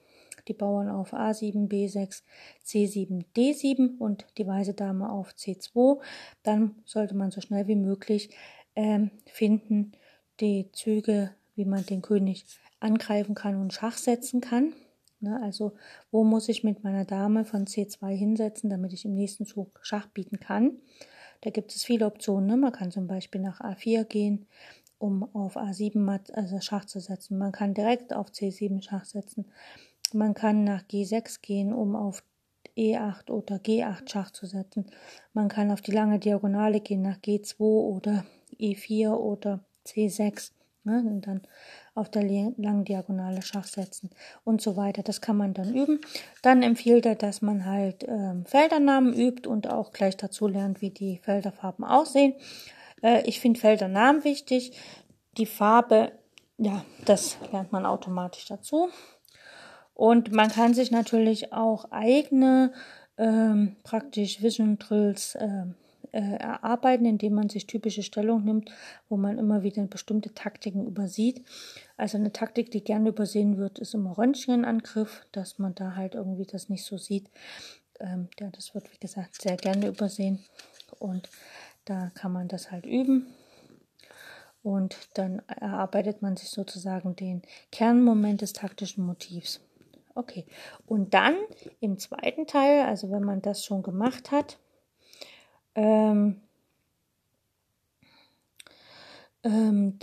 [0.48, 2.22] die Bauern auf A7, B6,
[2.66, 6.00] C7, D7 und die weiße Dame auf C2.
[6.42, 8.30] Dann sollte man so schnell wie möglich
[8.74, 9.92] ähm, finden
[10.40, 12.44] die Züge, wie man den König
[12.82, 14.74] angreifen kann und Schach setzen kann.
[15.20, 15.40] Ne?
[15.42, 15.72] Also
[16.10, 20.06] wo muss ich mit meiner Dame von C2 hinsetzen, damit ich im nächsten Zug Schach
[20.08, 20.78] bieten kann.
[21.42, 22.46] Da gibt es viele Optionen.
[22.46, 22.56] Ne?
[22.56, 24.46] Man kann zum Beispiel nach A4 gehen,
[24.98, 27.38] um auf A7 also Schach zu setzen.
[27.38, 29.46] Man kann direkt auf C7 Schach setzen.
[30.12, 32.22] Man kann nach G6 gehen, um auf
[32.76, 34.86] E8 oder G8 Schach zu setzen.
[35.32, 38.24] Man kann auf die lange Diagonale gehen, nach G2 oder
[38.58, 40.52] E4 oder C6.
[40.84, 41.42] Ne, und dann
[41.94, 44.10] auf der langen Diagonale Schach setzen
[44.42, 45.04] und so weiter.
[45.04, 46.00] Das kann man dann üben.
[46.42, 50.90] Dann empfiehlt er, dass man halt ähm, Feldernamen übt und auch gleich dazu lernt, wie
[50.90, 52.34] die Felderfarben aussehen.
[53.00, 54.76] Äh, ich finde Feldernamen wichtig.
[55.36, 56.12] Die Farbe,
[56.58, 58.88] ja, das lernt man automatisch dazu.
[59.94, 62.72] Und man kann sich natürlich auch eigene
[63.18, 65.76] ähm, praktisch Vision Drills ähm,
[66.12, 68.70] äh, erarbeiten, indem man sich typische Stellung nimmt,
[69.08, 71.42] wo man immer wieder bestimmte Taktiken übersieht.
[71.96, 76.46] Also eine Taktik, die gerne übersehen wird, ist immer Röntgenangriff, dass man da halt irgendwie
[76.46, 77.30] das nicht so sieht.
[78.00, 80.38] Ähm, ja, das wird, wie gesagt, sehr gerne übersehen.
[80.98, 81.28] Und
[81.84, 83.26] da kann man das halt üben.
[84.62, 87.42] Und dann erarbeitet man sich sozusagen den
[87.72, 89.60] Kernmoment des taktischen Motivs.
[90.14, 90.44] Okay,
[90.86, 91.36] und dann
[91.80, 94.58] im zweiten Teil, also wenn man das schon gemacht hat,
[95.74, 96.40] ähm,
[99.44, 99.98] ähm,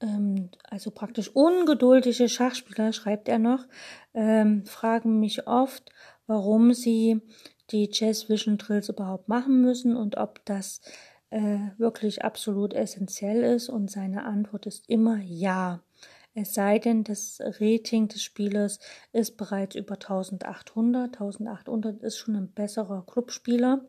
[0.00, 3.66] ähm, also praktisch ungeduldige Schachspieler, schreibt er noch,
[4.14, 5.90] ähm, fragen mich oft,
[6.26, 7.20] warum sie
[7.70, 10.80] die Chess Vision Drills überhaupt machen müssen und ob das
[11.30, 13.68] äh, wirklich absolut essentiell ist.
[13.68, 15.80] Und seine Antwort ist immer ja.
[16.34, 18.78] Es sei denn, das Rating des Spielers
[19.12, 21.20] ist bereits über 1800.
[21.20, 23.84] 1800 ist schon ein besserer Clubspieler.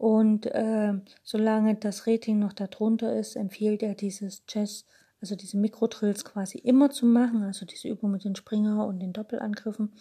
[0.00, 4.86] Und äh, solange das Rating noch darunter ist, empfiehlt er dieses Chess,
[5.20, 9.12] also diese Mikrodrills quasi immer zu machen, also diese Übung mit den Springer und den
[9.12, 9.92] Doppelangriffen,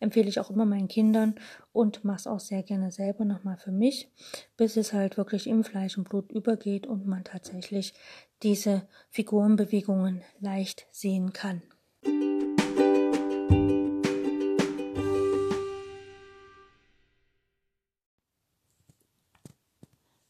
[0.00, 1.36] empfehle ich auch immer meinen Kindern
[1.72, 4.10] und mache es auch sehr gerne selber nochmal für mich,
[4.56, 7.94] bis es halt wirklich im Fleisch und Blut übergeht und man tatsächlich
[8.42, 11.62] diese Figurenbewegungen leicht sehen kann.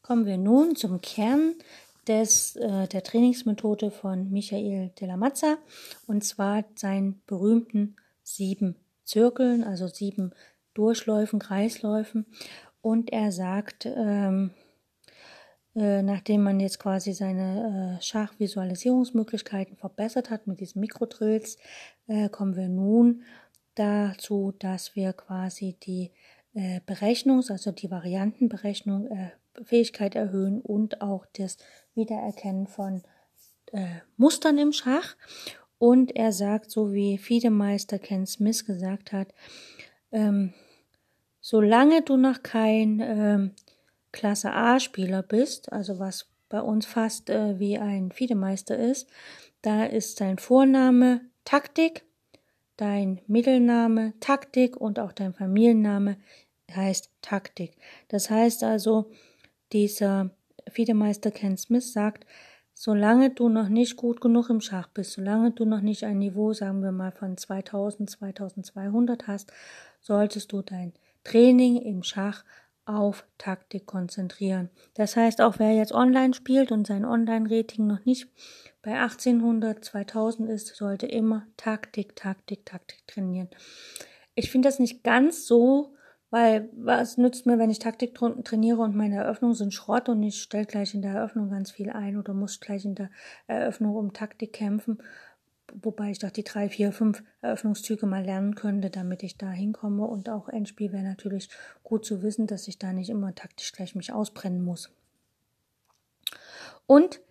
[0.05, 1.55] Kommen wir nun zum Kern
[2.07, 5.57] des, äh, der Trainingsmethode von Michael de la Mazza
[6.05, 10.29] und zwar seinen berühmten sieben Zirkeln, also sieben
[10.75, 12.27] Durchläufen, Kreisläufen.
[12.81, 14.51] Und er sagt, ähm,
[15.73, 21.57] äh, nachdem man jetzt quasi seine äh, Schachvisualisierungsmöglichkeiten verbessert hat mit diesen Mikrodrills,
[22.05, 23.23] äh, kommen wir nun
[23.73, 26.11] dazu, dass wir quasi die
[26.85, 29.09] Berechnungs-, also die Variantenberechnung
[29.63, 31.57] Fähigkeit erhöhen und auch das
[31.93, 33.03] Wiedererkennen von
[33.71, 33.85] äh,
[34.17, 35.15] Mustern im Schach.
[35.77, 39.33] Und er sagt, so wie Fiedemeister Ken Smith gesagt hat,
[40.11, 40.53] ähm,
[41.41, 43.51] solange du noch kein ähm,
[44.11, 49.09] Klasse A-Spieler bist, also was bei uns fast äh, wie ein Fiedemeister ist,
[49.61, 52.05] da ist dein Vorname Taktik,
[52.77, 56.17] dein Mittelname Taktik und auch dein Familienname
[56.73, 57.75] heißt Taktik.
[58.07, 59.11] Das heißt also,
[59.71, 60.31] dieser
[60.69, 62.25] Fiedemeister Ken Smith sagt,
[62.73, 66.53] solange du noch nicht gut genug im Schach bist, solange du noch nicht ein Niveau,
[66.53, 69.51] sagen wir mal, von 2000, 2200 hast,
[70.01, 70.93] solltest du dein
[71.23, 72.43] Training im Schach
[72.85, 74.69] auf Taktik konzentrieren.
[74.93, 78.27] Das heißt, auch wer jetzt online spielt und sein Online-Rating noch nicht
[78.83, 83.49] bei 1800, 2000 ist, sollte immer Taktik, Taktik, Taktik trainieren.
[84.35, 85.94] Ich finde das nicht ganz so
[86.35, 90.41] weil was nützt mir, wenn ich Taktik trainiere und meine Eröffnungen sind Schrott und ich
[90.41, 93.09] stelle gleich in der Eröffnung ganz viel ein oder muss gleich in der
[93.47, 94.97] Eröffnung um Taktik kämpfen,
[95.81, 100.03] wobei ich doch die drei, vier, fünf Eröffnungszüge mal lernen könnte, damit ich da hinkomme
[100.05, 101.47] und auch Endspiel wäre natürlich
[101.83, 104.91] gut zu wissen, dass ich da nicht immer taktisch gleich mich ausbrennen muss.
[106.85, 107.21] Und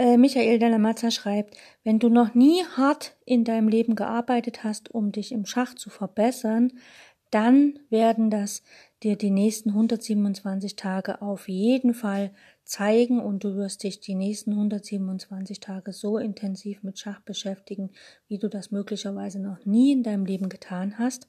[0.00, 5.12] äh, Michael Delamazza schreibt, wenn du noch nie hart in deinem Leben gearbeitet hast, um
[5.12, 6.72] dich im Schach zu verbessern,
[7.30, 8.62] dann werden das
[9.02, 12.32] dir die nächsten 127 Tage auf jeden Fall
[12.64, 17.90] zeigen und du wirst dich die nächsten 127 Tage so intensiv mit Schach beschäftigen,
[18.28, 21.28] wie du das möglicherweise noch nie in deinem Leben getan hast.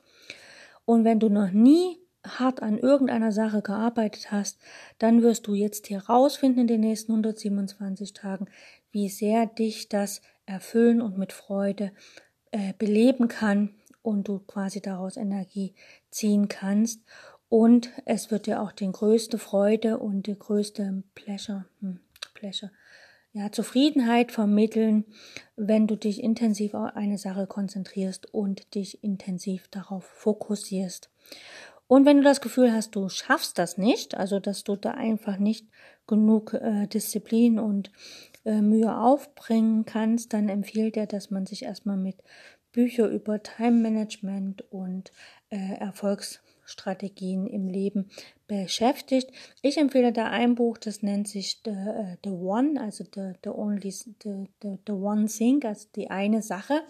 [0.85, 4.59] Und wenn du noch nie hart an irgendeiner Sache gearbeitet hast,
[4.99, 8.47] dann wirst du jetzt hier rausfinden in den nächsten 127 Tagen,
[8.91, 11.91] wie sehr dich das erfüllen und mit Freude
[12.51, 15.73] äh, beleben kann und du quasi daraus Energie
[16.09, 17.01] ziehen kannst.
[17.49, 21.99] Und es wird dir auch die größte Freude und die größte Pleasure, hm,
[22.33, 22.71] Pleasure
[23.33, 25.05] ja, Zufriedenheit vermitteln,
[25.55, 31.09] wenn du dich intensiv auf eine Sache konzentrierst und dich intensiv darauf fokussierst.
[31.87, 35.37] Und wenn du das Gefühl hast, du schaffst das nicht, also dass du da einfach
[35.37, 35.67] nicht
[36.07, 37.91] genug äh, Disziplin und
[38.45, 42.15] äh, Mühe aufbringen kannst, dann empfiehlt er, dass man sich erstmal mit
[42.71, 45.11] Büchern über Time Management und
[45.49, 48.09] äh, Erfolgsstrategien im Leben
[48.47, 49.31] beschäftigt.
[49.61, 53.49] Ich empfehle da ein Buch, das nennt sich The, uh, the One, also the, the
[53.49, 56.81] Only the, the, the One Thing, also die eine Sache.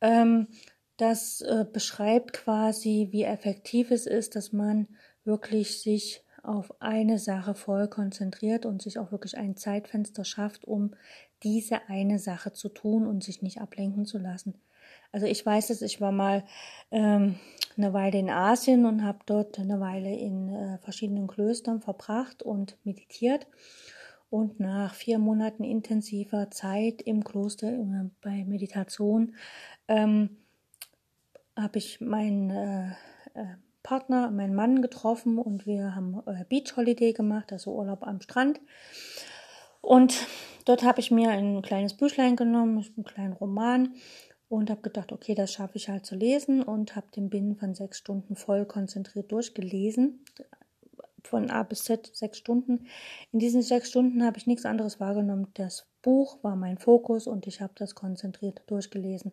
[0.00, 0.48] Ähm,
[0.96, 4.86] das äh, beschreibt quasi, wie effektiv es ist, dass man
[5.24, 10.94] wirklich sich auf eine Sache voll konzentriert und sich auch wirklich ein Zeitfenster schafft, um
[11.42, 14.54] diese eine Sache zu tun und sich nicht ablenken zu lassen.
[15.14, 16.42] Also ich weiß es, ich war mal
[16.90, 17.36] ähm,
[17.76, 22.76] eine Weile in Asien und habe dort eine Weile in äh, verschiedenen Klöstern verbracht und
[22.82, 23.46] meditiert.
[24.28, 29.36] Und nach vier Monaten intensiver Zeit im Kloster äh, bei Meditation
[29.86, 30.30] ähm,
[31.56, 32.88] habe ich meinen äh,
[33.34, 33.54] äh,
[33.84, 38.60] Partner, meinen Mann getroffen und wir haben äh, Beach Holiday gemacht, also Urlaub am Strand.
[39.80, 40.26] Und
[40.64, 43.94] dort habe ich mir ein kleines Büchlein genommen, einen kleinen Roman
[44.54, 47.74] und habe gedacht, okay, das schaffe ich halt zu lesen und habe den Binnen von
[47.74, 50.24] sechs Stunden voll konzentriert durchgelesen.
[51.22, 52.86] Von A bis Z sechs Stunden.
[53.32, 55.48] In diesen sechs Stunden habe ich nichts anderes wahrgenommen.
[55.54, 59.32] Das Buch war mein Fokus und ich habe das konzentriert durchgelesen.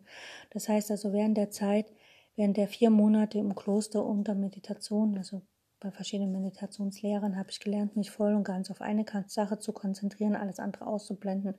[0.50, 1.92] Das heißt also, während der Zeit
[2.34, 5.42] Während der vier Monate im Kloster unter Meditation, also
[5.80, 10.36] bei verschiedenen Meditationslehrern, habe ich gelernt, mich voll und ganz auf eine Sache zu konzentrieren,
[10.36, 11.54] alles andere auszublenden.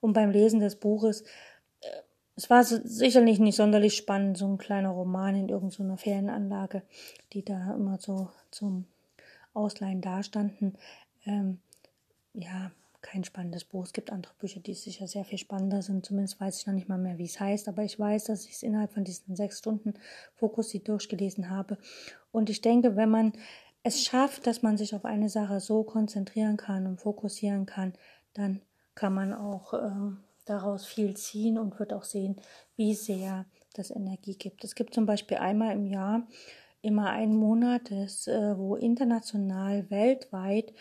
[0.00, 1.24] Und beim Lesen des Buches,
[2.36, 6.82] es war sicherlich nicht sonderlich spannend, so ein kleiner Roman in irgendeiner Ferienanlage,
[7.32, 8.84] die da immer so zum
[9.54, 10.76] Ausleihen dastanden.
[11.24, 11.58] Ähm,
[12.34, 12.70] ja,
[13.00, 13.84] kein spannendes Buch.
[13.84, 16.04] Es gibt andere Bücher, die sicher sehr viel spannender sind.
[16.04, 17.68] Zumindest weiß ich noch nicht mal mehr, wie es heißt.
[17.68, 19.94] Aber ich weiß, dass ich es innerhalb von diesen sechs Stunden
[20.34, 21.78] fokussiert durchgelesen habe.
[22.32, 23.32] Und ich denke, wenn man
[23.82, 27.94] es schafft, dass man sich auf eine Sache so konzentrieren kann und fokussieren kann,
[28.34, 28.60] dann
[28.94, 30.16] kann man auch äh,
[30.46, 32.36] daraus viel ziehen und wird auch sehen,
[32.76, 33.44] wie sehr
[33.74, 34.64] das Energie gibt.
[34.64, 36.26] Es gibt zum Beispiel einmal im Jahr
[36.80, 40.72] immer einen Monat, das, äh, wo international, weltweit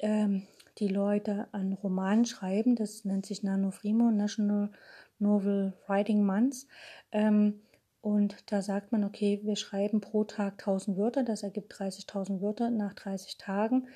[0.00, 0.46] ähm,
[0.78, 2.76] die Leute an Romanen schreiben.
[2.76, 4.70] Das nennt sich NaNoWriMo, National
[5.18, 6.66] Novel Writing Month.
[7.12, 7.62] Ähm,
[8.00, 12.70] und da sagt man, okay, wir schreiben pro Tag 1000 Wörter, das ergibt 30.000 Wörter
[12.70, 13.88] nach 30 Tagen.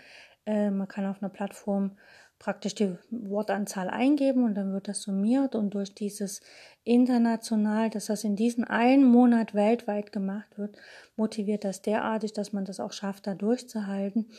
[0.46, 1.98] Äh, man kann auf einer Plattform
[2.38, 6.40] praktisch die Wortanzahl eingeben und dann wird das summiert und durch dieses
[6.84, 10.76] international, dass das in diesem einen Monat weltweit gemacht wird,
[11.16, 14.30] motiviert das derartig, dass man das auch schafft, da durchzuhalten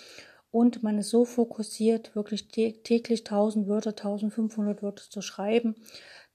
[0.52, 5.76] und man ist so fokussiert, wirklich täglich 1000 Wörter, 1500 Wörter zu schreiben,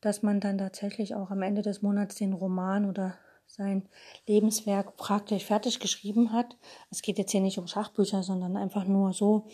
[0.00, 3.14] dass man dann tatsächlich auch am Ende des Monats den Roman oder
[3.46, 3.88] sein
[4.26, 6.56] Lebenswerk praktisch fertig geschrieben hat.
[6.90, 9.46] Es geht jetzt hier nicht um Schachbücher, sondern einfach nur so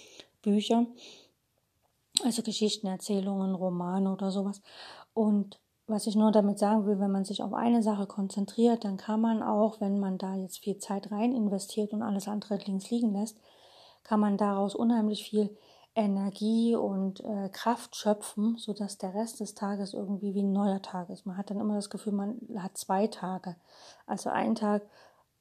[0.43, 0.87] Bücher,
[2.25, 4.61] also Geschichten, Erzählungen, Romane oder sowas.
[5.15, 8.97] Und was ich nur damit sagen will, wenn man sich auf eine Sache konzentriert, dann
[8.97, 12.91] kann man auch, wenn man da jetzt viel Zeit rein investiert und alles andere links
[12.91, 13.39] liegen lässt,
[14.05, 15.57] kann man daraus unheimlich viel
[15.97, 21.11] Energie und äh, Kraft schöpfen, sodass der Rest des Tages irgendwie wie ein neuer Tag
[21.11, 21.27] ist.
[21.27, 23.57] Man hat dann immer das Gefühl, man hat zwei Tage.
[24.07, 24.83] Also einen Tag,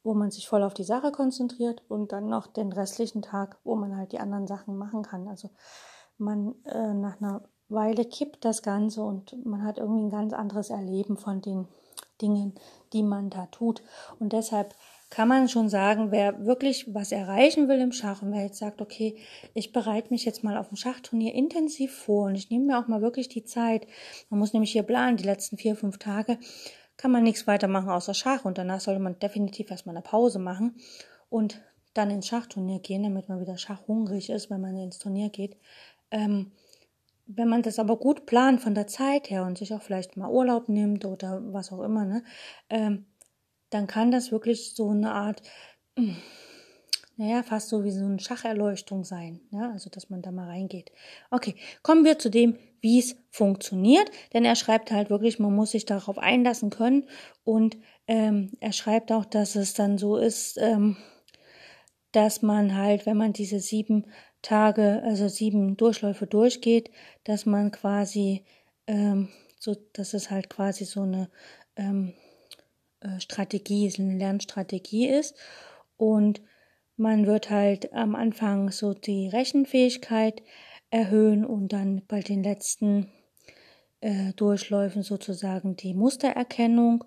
[0.02, 3.76] wo man sich voll auf die Sache konzentriert und dann noch den restlichen Tag, wo
[3.76, 5.28] man halt die anderen Sachen machen kann.
[5.28, 5.50] Also
[6.20, 10.70] man äh, nach einer Weile kippt das Ganze und man hat irgendwie ein ganz anderes
[10.70, 11.68] Erleben von den
[12.20, 12.54] Dingen,
[12.92, 13.82] die man da tut.
[14.18, 14.74] Und deshalb
[15.08, 18.80] kann man schon sagen, wer wirklich was erreichen will im Schach und wer jetzt sagt,
[18.80, 19.16] okay,
[19.54, 22.86] ich bereite mich jetzt mal auf ein Schachturnier intensiv vor und ich nehme mir auch
[22.86, 23.86] mal wirklich die Zeit.
[24.28, 26.38] Man muss nämlich hier planen, die letzten vier, fünf Tage
[26.96, 30.76] kann man nichts weitermachen außer Schach und danach sollte man definitiv erstmal eine Pause machen
[31.28, 31.60] und
[31.94, 35.56] dann ins Schachturnier gehen, damit man wieder schachhungrig ist, wenn man ins Turnier geht.
[36.10, 36.52] Ähm,
[37.26, 40.30] wenn man das aber gut plant von der Zeit her und sich auch vielleicht mal
[40.30, 42.24] Urlaub nimmt oder was auch immer, ne,
[42.68, 43.06] ähm,
[43.70, 45.42] dann kann das wirklich so eine Art,
[45.96, 46.16] hm,
[47.20, 49.42] naja, fast so wie so eine Schacherleuchtung sein.
[49.50, 50.90] Ja, also, dass man da mal reingeht.
[51.30, 54.10] Okay, kommen wir zu dem, wie es funktioniert.
[54.32, 57.06] Denn er schreibt halt wirklich, man muss sich darauf einlassen können.
[57.44, 60.96] Und ähm, er schreibt auch, dass es dann so ist, ähm,
[62.12, 64.06] dass man halt, wenn man diese sieben
[64.42, 66.90] Tage, also sieben Durchläufe durchgeht,
[67.24, 68.44] dass man quasi,
[68.86, 69.28] ähm,
[69.58, 71.30] so, dass es halt quasi so eine
[71.76, 72.14] ähm,
[73.00, 75.34] äh, Strategie, eine Lernstrategie ist.
[75.96, 76.40] Und
[76.96, 80.42] man wird halt am Anfang so die Rechenfähigkeit
[80.90, 83.10] erhöhen und dann bei den letzten
[84.00, 87.04] äh, Durchläufen sozusagen die Mustererkennung.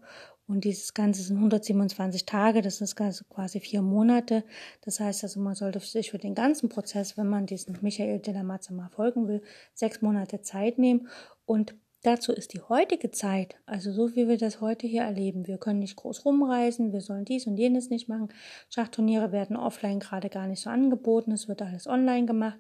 [0.54, 4.44] Und dieses Ganze sind 127 Tage, das ist quasi vier Monate.
[4.82, 8.36] Das heißt also, man sollte sich für den ganzen Prozess, wenn man diesen Michael de
[8.36, 9.42] la Matze mal folgen will,
[9.74, 11.08] sechs Monate Zeit nehmen.
[11.48, 11.74] Und
[12.04, 15.80] dazu ist die heutige Zeit, also so wie wir das heute hier erleben, wir können
[15.80, 18.30] nicht groß rumreisen, wir sollen dies und jenes nicht machen.
[18.70, 22.60] Schachturniere werden offline gerade gar nicht so angeboten, es wird alles online gemacht.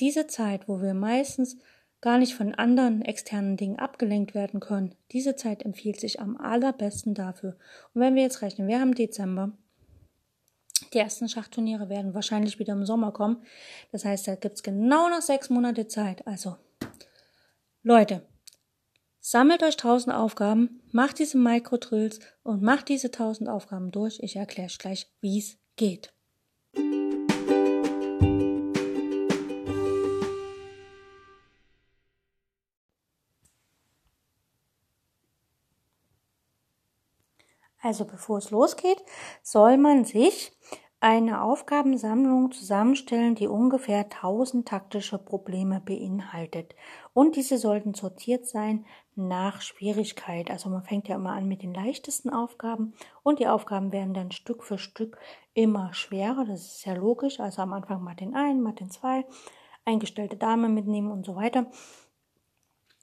[0.00, 1.58] Diese Zeit, wo wir meistens
[2.04, 4.94] gar nicht von anderen externen Dingen abgelenkt werden können.
[5.12, 7.56] Diese Zeit empfiehlt sich am allerbesten dafür.
[7.94, 9.52] Und wenn wir jetzt rechnen, wir haben Dezember.
[10.92, 13.42] Die ersten Schachturniere werden wahrscheinlich wieder im Sommer kommen.
[13.90, 16.26] Das heißt, da gibt's genau noch sechs Monate Zeit.
[16.26, 16.58] Also,
[17.82, 18.20] Leute,
[19.20, 24.18] sammelt euch tausend Aufgaben, macht diese Microdrills und macht diese tausend Aufgaben durch.
[24.20, 26.12] Ich erkläre euch gleich, wie es geht.
[37.84, 38.96] Also bevor es losgeht,
[39.42, 40.52] soll man sich
[41.00, 46.74] eine Aufgabensammlung zusammenstellen, die ungefähr 1000 taktische Probleme beinhaltet.
[47.12, 50.50] Und diese sollten sortiert sein nach Schwierigkeit.
[50.50, 54.32] Also man fängt ja immer an mit den leichtesten Aufgaben und die Aufgaben werden dann
[54.32, 55.18] Stück für Stück
[55.52, 56.46] immer schwerer.
[56.46, 57.38] Das ist ja logisch.
[57.38, 59.26] Also am Anfang mal den einen, mal den zwei,
[59.84, 61.66] eingestellte Dame mitnehmen und so weiter.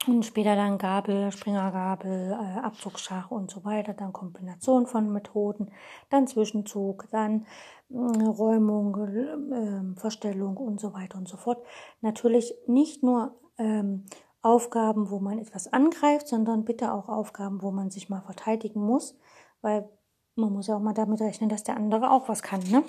[0.06, 5.70] Und später dann Gabel, Springergabel, äh, Abzugsschach und so weiter, dann Kombination von Methoden,
[6.10, 7.46] dann Zwischenzug, dann
[7.88, 11.64] äh, Räumung, äh, Verstellung und so weiter und so fort.
[12.00, 14.04] Natürlich nicht nur ähm,
[14.40, 19.16] Aufgaben, wo man etwas angreift, sondern bitte auch Aufgaben, wo man sich mal verteidigen muss,
[19.60, 19.88] weil
[20.34, 22.82] man muss ja auch mal damit rechnen, dass der andere auch was kann, ne?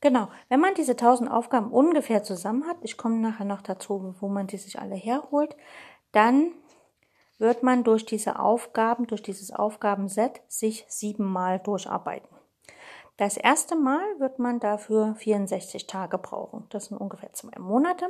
[0.00, 0.28] Genau.
[0.48, 4.46] Wenn man diese tausend Aufgaben ungefähr zusammen hat, ich komme nachher noch dazu, wo man
[4.46, 5.56] die sich alle herholt,
[6.12, 6.52] dann
[7.38, 12.28] wird man durch diese Aufgaben, durch dieses Aufgabenset sich siebenmal durcharbeiten.
[13.16, 16.66] Das erste Mal wird man dafür 64 Tage brauchen.
[16.70, 18.06] Das sind ungefähr zwei Monate.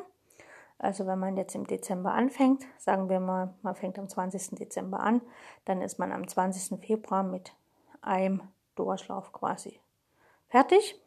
[0.79, 4.59] Also wenn man jetzt im Dezember anfängt, sagen wir mal, man fängt am 20.
[4.59, 5.21] Dezember an,
[5.65, 6.79] dann ist man am 20.
[6.81, 7.53] Februar mit
[8.01, 8.43] einem
[8.77, 9.81] Durchlauf quasi
[10.49, 11.01] fertig.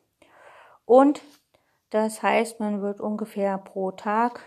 [0.85, 1.21] Und
[1.89, 4.41] das heißt, man wird ungefähr pro Tag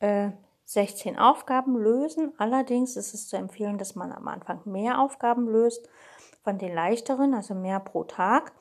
[0.00, 0.30] äh,
[0.72, 2.32] 16 Aufgaben lösen.
[2.38, 5.88] Allerdings ist es zu empfehlen, dass man am Anfang mehr Aufgaben löst
[6.44, 8.52] von den leichteren, also mehr pro Tag,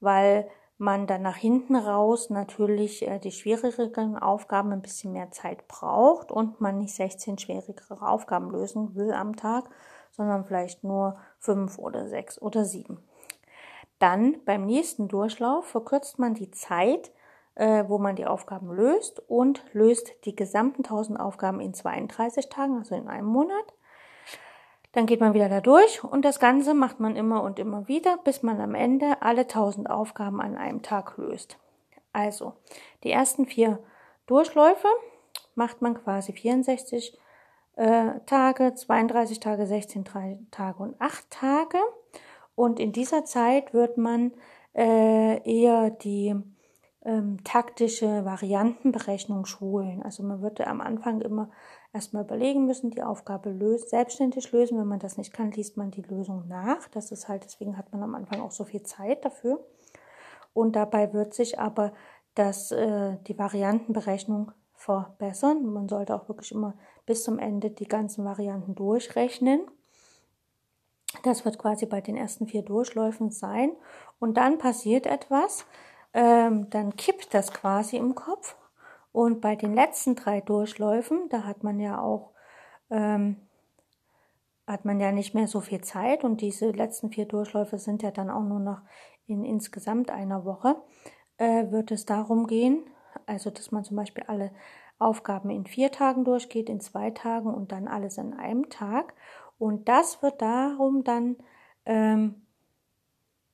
[0.00, 0.48] weil
[0.78, 6.32] man dann nach hinten raus natürlich äh, die schwierigeren Aufgaben ein bisschen mehr Zeit braucht
[6.32, 9.68] und man nicht 16 schwierigere Aufgaben lösen will am Tag,
[10.10, 13.04] sondern vielleicht nur fünf oder sechs oder sieben.
[13.98, 17.12] Dann beim nächsten Durchlauf verkürzt man die Zeit
[17.54, 22.78] äh, wo man die Aufgaben löst und löst die gesamten 1000 Aufgaben in 32 Tagen,
[22.78, 23.74] also in einem Monat.
[24.92, 28.18] Dann geht man wieder da durch und das Ganze macht man immer und immer wieder,
[28.24, 31.58] bis man am Ende alle 1000 Aufgaben an einem Tag löst.
[32.12, 32.54] Also,
[33.04, 33.78] die ersten vier
[34.26, 34.88] Durchläufe
[35.54, 37.18] macht man quasi 64
[37.76, 40.04] äh, Tage, 32 Tage, 16
[40.50, 41.78] Tage und 8 Tage.
[42.54, 44.32] Und in dieser Zeit wird man
[44.74, 46.36] äh, eher die
[47.04, 50.02] ähm, taktische Variantenberechnung schulen.
[50.02, 51.50] Also man würde am Anfang immer
[51.92, 54.78] erstmal überlegen müssen, die Aufgabe löst, selbstständig lösen.
[54.78, 56.88] Wenn man das nicht kann, liest man die Lösung nach.
[56.88, 59.64] Das ist halt, deswegen hat man am Anfang auch so viel Zeit dafür.
[60.54, 61.92] Und dabei wird sich aber
[62.34, 65.64] das, äh, die Variantenberechnung verbessern.
[65.64, 66.74] Man sollte auch wirklich immer
[67.06, 69.62] bis zum Ende die ganzen Varianten durchrechnen.
[71.24, 73.72] Das wird quasi bei den ersten vier Durchläufen sein.
[74.18, 75.66] Und dann passiert etwas
[76.14, 78.56] ähm, dann kippt das quasi im Kopf.
[79.12, 82.32] Und bei den letzten drei Durchläufen, da hat man ja auch,
[82.90, 83.36] ähm,
[84.66, 88.10] hat man ja nicht mehr so viel Zeit und diese letzten vier Durchläufe sind ja
[88.10, 88.80] dann auch nur noch
[89.26, 90.76] in insgesamt einer Woche,
[91.36, 92.84] äh, wird es darum gehen,
[93.26, 94.50] also dass man zum Beispiel alle
[94.98, 99.14] Aufgaben in vier Tagen durchgeht, in zwei Tagen und dann alles an einem Tag.
[99.58, 101.36] Und das wird darum dann,
[101.84, 102.46] ähm,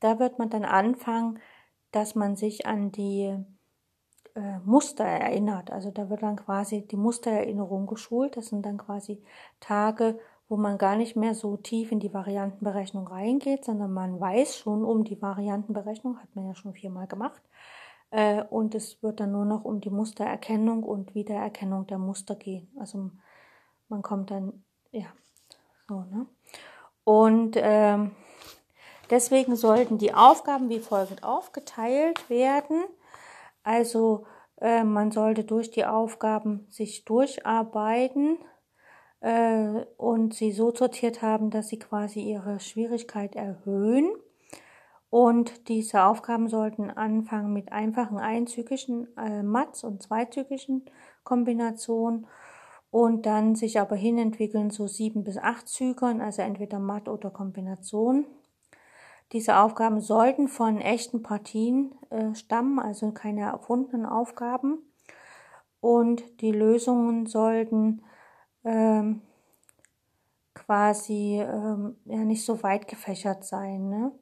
[0.01, 1.41] da wird man dann anfangen,
[1.99, 3.35] dass man sich an die
[4.37, 5.73] äh, Muster erinnert.
[5.73, 8.37] Also da wird dann quasi die Mustererinnerung geschult.
[8.37, 9.21] Das sind dann quasi
[9.59, 14.57] Tage, wo man gar nicht mehr so tief in die Variantenberechnung reingeht, sondern man weiß
[14.57, 17.43] schon um die Variantenberechnung, hat man ja schon viermal gemacht.
[18.11, 22.71] Äh, und es wird dann nur noch um die Mustererkennung und Wiedererkennung der Muster gehen.
[22.79, 23.11] Also
[23.89, 25.09] man kommt dann, ja,
[25.89, 26.27] so, ne?
[27.03, 28.13] Und ähm,
[29.11, 32.85] Deswegen sollten die Aufgaben wie folgend aufgeteilt werden.
[33.63, 34.27] Also
[34.61, 38.39] Äh, man sollte durch die Aufgaben sich durcharbeiten
[39.21, 44.11] äh, und sie so sortiert haben, dass sie quasi ihre Schwierigkeit erhöhen.
[45.11, 50.85] Und diese Aufgaben sollten anfangen mit einfachen einzügigen äh, Mats und zweizügigen
[51.25, 52.27] Kombinationen
[52.91, 58.27] und dann sich aber hinentwickeln zu sieben bis acht Zügern, also entweder Matt oder Kombination.
[59.33, 64.79] Diese Aufgaben sollten von echten Partien äh, stammen, also keine erfundenen Aufgaben.
[65.81, 68.03] Und die Lösungen sollten
[68.65, 69.23] ähm,
[70.55, 73.89] quasi ähm, ja nicht so weit gefächert sein.
[73.89, 74.13] Ne?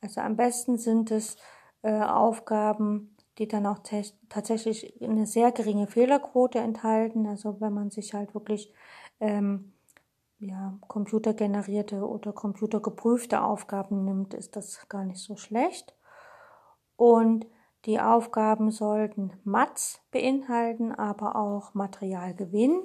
[0.00, 1.36] Also am besten sind es
[1.82, 3.80] äh, Aufgaben, die dann auch
[4.28, 7.26] tatsächlich eine sehr geringe Fehlerquote enthalten.
[7.26, 8.72] Also wenn man sich halt wirklich
[9.20, 9.72] ähm,
[10.38, 15.94] ja, computergenerierte oder computergeprüfte Aufgaben nimmt, ist das gar nicht so schlecht.
[16.96, 17.46] Und
[17.84, 22.82] die Aufgaben sollten Mats beinhalten, aber auch Materialgewinn.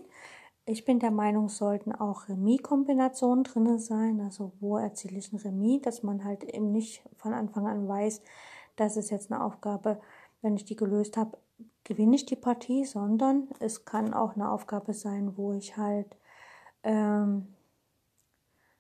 [0.66, 4.22] Ich bin der Meinung, sollten auch Remis-Kombinationen drin sein.
[4.22, 8.22] Also wo erziele ich ein Remis, dass man halt eben nicht von Anfang an weiß,
[8.76, 10.00] das ist jetzt eine Aufgabe,
[10.42, 11.38] wenn ich die gelöst habe,
[11.84, 16.16] gewinne ich die Partie, sondern es kann auch eine Aufgabe sein, wo ich halt
[16.84, 17.48] ähm,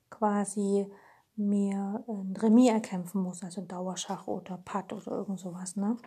[0.09, 0.87] quasi
[1.35, 5.75] mir ein Remis erkämpfen muss, also Dauerschach oder Patt oder irgend sowas.
[5.75, 5.97] Ne?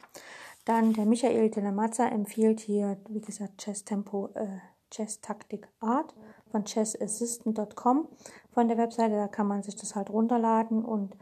[0.65, 4.59] Dann der Michael de la Mazza empfiehlt hier, wie gesagt, Chess Tempo, äh,
[4.91, 6.15] Chess Taktik Art
[6.51, 8.09] von chessassistant.com
[8.53, 9.17] von der Webseite.
[9.17, 11.17] Da kann man sich das halt runterladen und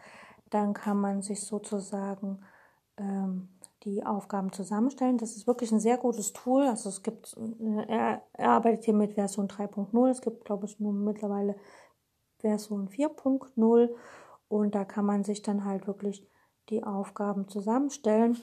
[0.50, 2.40] dann kann man sich sozusagen
[2.98, 3.48] ähm,
[3.84, 5.18] die Aufgaben zusammenstellen.
[5.18, 6.62] Das ist wirklich ein sehr gutes Tool.
[6.62, 10.10] Also es gibt, äh, er, arbeitet hier mit Version 3.0.
[10.10, 11.56] Es gibt, glaube ich, nur mittlerweile
[12.38, 13.90] Version 4.0
[14.48, 16.26] und da kann man sich dann halt wirklich
[16.68, 18.36] die Aufgaben zusammenstellen.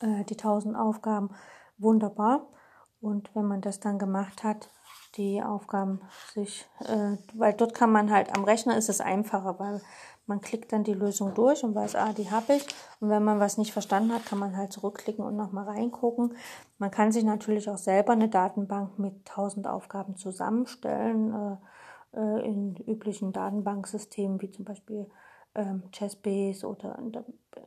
[0.00, 1.30] Äh, die 1000 Aufgaben
[1.78, 2.46] wunderbar.
[3.00, 4.70] Und wenn man das dann gemacht hat,
[5.16, 6.00] die Aufgaben
[6.34, 9.80] sich, äh, weil dort kann man halt am Rechner ist es einfacher, weil
[10.28, 12.66] man klickt dann die Lösung durch und weiß, ah, die habe ich.
[13.00, 16.36] Und wenn man was nicht verstanden hat, kann man halt zurückklicken und nochmal reingucken.
[16.78, 21.56] Man kann sich natürlich auch selber eine Datenbank mit 1000 Aufgaben zusammenstellen, äh,
[22.18, 25.10] äh, in üblichen Datenbanksystemen wie zum Beispiel
[25.54, 26.98] ähm, Chessbase oder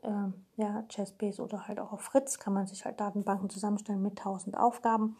[0.03, 4.19] äh, ja, Chessbase oder halt auch auf Fritz kann man sich halt Datenbanken zusammenstellen mit
[4.19, 5.17] 1000 Aufgaben.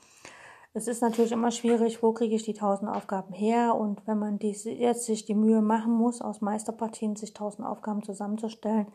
[0.74, 4.40] Es ist natürlich immer schwierig, wo kriege ich die 1000 Aufgaben her und wenn man
[4.40, 8.88] die, jetzt sich die Mühe machen muss, aus Meisterpartien sich 1000 Aufgaben zusammenzustellen,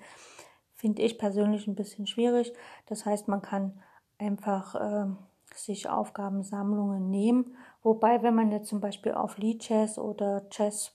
[0.75, 2.55] finde ich persönlich ein bisschen schwierig.
[2.87, 3.83] Das heißt, man kann
[4.17, 5.07] einfach äh,
[5.55, 10.93] sich Aufgabensammlungen nehmen, wobei wenn man jetzt zum Beispiel auf Lichess oder Chess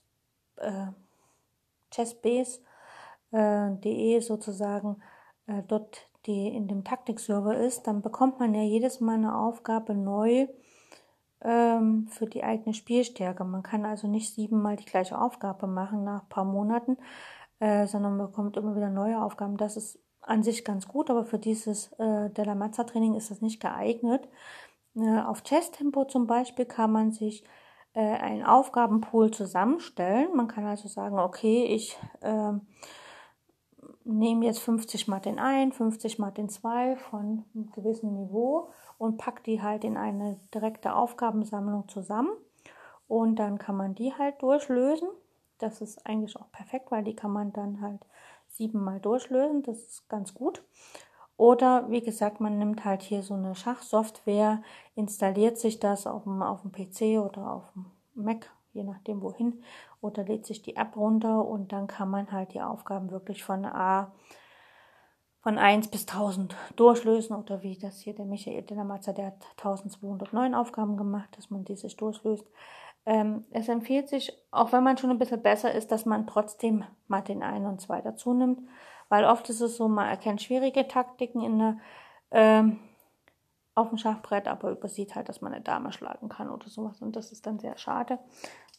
[0.56, 0.88] äh,
[1.92, 2.66] chessbase.de
[4.16, 5.00] äh, sozusagen
[5.46, 9.94] äh, dort die in dem Taktikserver ist, dann bekommt man ja jedes Mal eine Aufgabe
[9.94, 10.46] neu
[11.44, 13.44] ähm, für die eigene Spielstärke.
[13.44, 16.96] Man kann also nicht siebenmal die gleiche Aufgabe machen nach ein paar Monaten,
[17.58, 19.56] äh, sondern bekommt immer wieder neue Aufgaben.
[19.56, 23.40] Das ist an sich ganz gut, aber für dieses äh, Della Mazza Training ist das
[23.40, 24.28] nicht geeignet.
[24.94, 27.44] Äh, auf Chess Tempo zum Beispiel kann man sich
[27.94, 30.34] äh, einen Aufgabenpool zusammenstellen.
[30.36, 32.52] Man kann also sagen, okay, ich äh,
[34.04, 38.70] nehme jetzt 50 mal den 1, 50 mal den 2 von einem gewissen Niveau
[39.02, 42.30] und packe die halt in eine direkte Aufgabensammlung zusammen.
[43.08, 45.08] Und dann kann man die halt durchlösen.
[45.58, 48.00] Das ist eigentlich auch perfekt, weil die kann man dann halt
[48.46, 49.64] siebenmal durchlösen.
[49.64, 50.62] Das ist ganz gut.
[51.36, 54.62] Oder wie gesagt, man nimmt halt hier so eine Schachsoftware,
[54.94, 59.64] installiert sich das auf dem, auf dem PC oder auf dem Mac, je nachdem wohin,
[60.00, 63.64] oder lädt sich die App runter und dann kann man halt die Aufgaben wirklich von
[63.64, 64.12] A
[65.42, 70.54] von 1 bis 1000 durchlösen oder wie das hier der Michael Delamatzer, der hat 1209
[70.54, 72.46] Aufgaben gemacht, dass man die sich durchlöst.
[73.04, 76.84] Ähm, es empfiehlt sich, auch wenn man schon ein bisschen besser ist, dass man trotzdem
[77.08, 78.60] Martin 1 und 2 dazu nimmt,
[79.08, 81.76] weil oft ist es so, man erkennt schwierige Taktiken in der,
[82.30, 82.78] ähm,
[83.74, 87.00] auf dem Schachbrett, aber übersieht halt, dass man eine Dame schlagen kann oder sowas.
[87.00, 88.18] Und das ist dann sehr schade.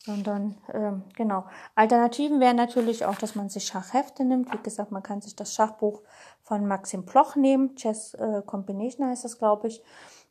[0.06, 1.46] Sondern, ähm, genau.
[1.76, 4.52] Alternativen wären natürlich auch, dass man sich Schachhefte nimmt.
[4.52, 6.02] Wie gesagt, man kann sich das Schachbuch
[6.42, 7.76] von Maxim Ploch nehmen.
[7.76, 9.82] Chess äh, Combination heißt das, glaube ich.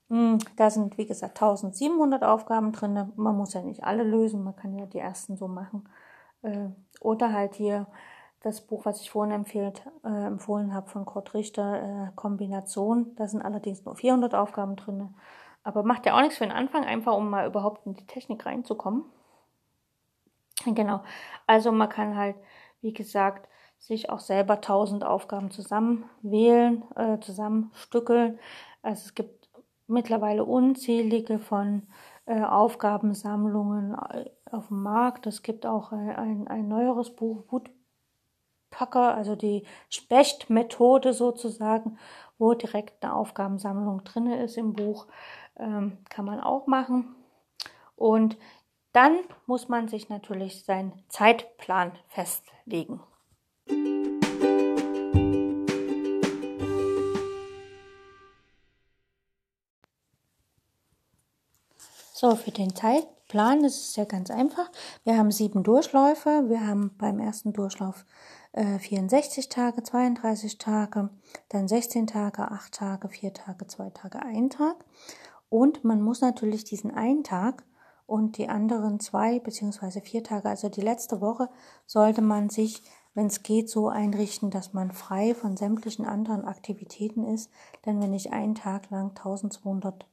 [0.08, 3.12] Mm, da sind, wie gesagt, 1700 Aufgaben drin.
[3.16, 4.44] Man muss ja nicht alle lösen.
[4.44, 5.88] Man kann ja die ersten so machen.
[6.42, 6.68] Äh,
[7.00, 7.86] oder halt hier
[8.42, 13.14] das Buch, was ich vorhin empfiehlt, äh, empfohlen habe von Kurt Richter, äh, Kombination.
[13.16, 15.14] Da sind allerdings nur 400 Aufgaben drin.
[15.62, 18.44] Aber macht ja auch nichts für den Anfang, einfach um mal überhaupt in die Technik
[18.44, 19.04] reinzukommen.
[20.66, 21.02] Genau.
[21.46, 22.36] Also man kann halt,
[22.80, 23.48] wie gesagt,
[23.78, 28.38] sich auch selber tausend Aufgaben zusammenwählen, äh, zusammenstückeln.
[28.82, 29.48] Also es gibt
[29.86, 31.82] mittlerweile unzählige von
[32.26, 35.26] äh, Aufgabensammlungen äh, auf dem Markt.
[35.26, 37.44] Es gibt auch ein, ein, ein neueres Buch,
[38.72, 41.98] Woodpacker, also die Specht-Methode sozusagen,
[42.38, 45.06] wo direkt eine Aufgabensammlung drin ist im Buch.
[45.56, 47.14] Ähm, kann man auch machen.
[47.94, 48.36] Und
[48.92, 53.00] dann muss man sich natürlich seinen Zeitplan festlegen.
[62.14, 64.70] So, für den Zeitplan ist es ja ganz einfach.
[65.04, 66.44] Wir haben sieben Durchläufe.
[66.48, 68.04] Wir haben beim ersten Durchlauf
[68.52, 71.10] äh, 64 Tage, 32 Tage,
[71.48, 74.76] dann 16 Tage, 8 Tage, 4 Tage, 2 Tage, 1 Tag.
[75.48, 77.64] Und man muss natürlich diesen einen Tag
[78.06, 81.48] und die anderen zwei beziehungsweise vier Tage, also die letzte Woche,
[81.86, 82.82] sollte man sich,
[83.14, 87.50] wenn es geht, so einrichten, dass man frei von sämtlichen anderen Aktivitäten ist.
[87.86, 90.06] Denn wenn ich einen Tag lang 1200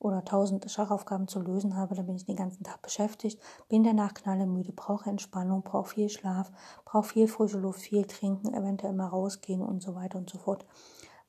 [0.00, 4.14] oder 1000 Schachaufgaben zu lösen habe, dann bin ich den ganzen Tag beschäftigt, bin danach
[4.14, 6.50] knallemüde, brauche Entspannung, brauche viel Schlaf,
[6.84, 10.66] brauche viel frische Luft, viel trinken, eventuell mal rausgehen und so weiter und so fort.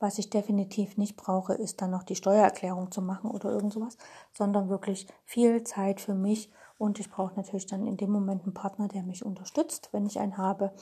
[0.00, 3.96] Was ich definitiv nicht brauche, ist dann noch die Steuererklärung zu machen oder irgend sowas,
[4.32, 6.50] sondern wirklich viel Zeit für mich
[6.82, 10.18] und ich brauche natürlich dann in dem Moment einen Partner, der mich unterstützt, wenn ich
[10.18, 10.72] einen habe,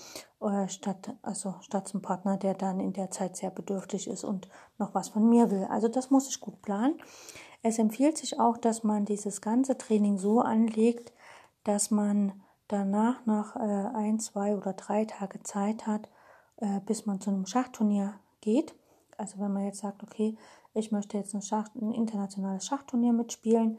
[0.40, 4.48] äh, statt, also statt einen Partner, der dann in der Zeit sehr bedürftig ist und
[4.78, 5.66] noch was von mir will.
[5.68, 6.94] Also das muss ich gut planen.
[7.62, 11.12] Es empfiehlt sich auch, dass man dieses ganze Training so anlegt,
[11.65, 12.32] dass man
[12.69, 16.09] danach noch äh, ein, zwei oder drei Tage Zeit hat,
[16.57, 18.74] äh, bis man zu einem Schachturnier geht.
[19.19, 20.37] Also wenn man jetzt sagt, okay,
[20.73, 23.78] ich möchte jetzt ein, Schach, ein internationales Schachturnier mitspielen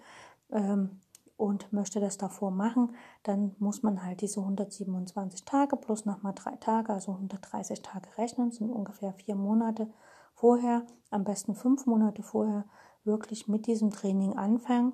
[0.51, 0.99] ähm,
[1.37, 6.55] und möchte das davor machen, dann muss man halt diese 127 Tage plus nochmal drei
[6.57, 9.87] Tage, also 130 Tage rechnen, sind ungefähr vier Monate
[10.35, 12.65] vorher, am besten fünf Monate vorher
[13.03, 14.93] wirklich mit diesem Training anfangen.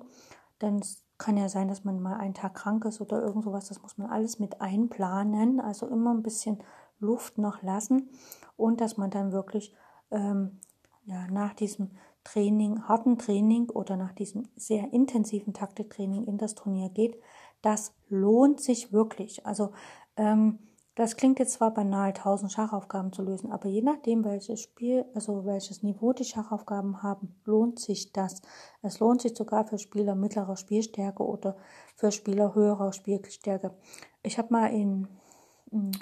[0.60, 3.68] Denn es kann ja sein, dass man mal einen Tag krank ist oder irgend sowas.
[3.68, 5.60] Das muss man alles mit einplanen.
[5.60, 6.58] Also immer ein bisschen
[7.00, 8.10] Luft noch lassen
[8.56, 9.72] und dass man dann wirklich
[10.10, 10.60] ähm,
[11.04, 11.90] ja, nach diesem
[12.24, 17.20] Training, harten Training oder nach diesem sehr intensiven Taktiktraining in das Turnier geht.
[17.62, 19.46] Das lohnt sich wirklich.
[19.46, 19.72] Also
[20.16, 20.58] ähm,
[20.98, 25.44] das klingt jetzt zwar banal, 1000 Schachaufgaben zu lösen, aber je nachdem, welches Spiel, also
[25.46, 28.42] welches Niveau die Schachaufgaben haben, lohnt sich das.
[28.82, 31.56] Es lohnt sich sogar für Spieler mittlerer Spielstärke oder
[31.94, 33.76] für Spieler höherer Spielstärke.
[34.24, 35.06] Ich habe mal in,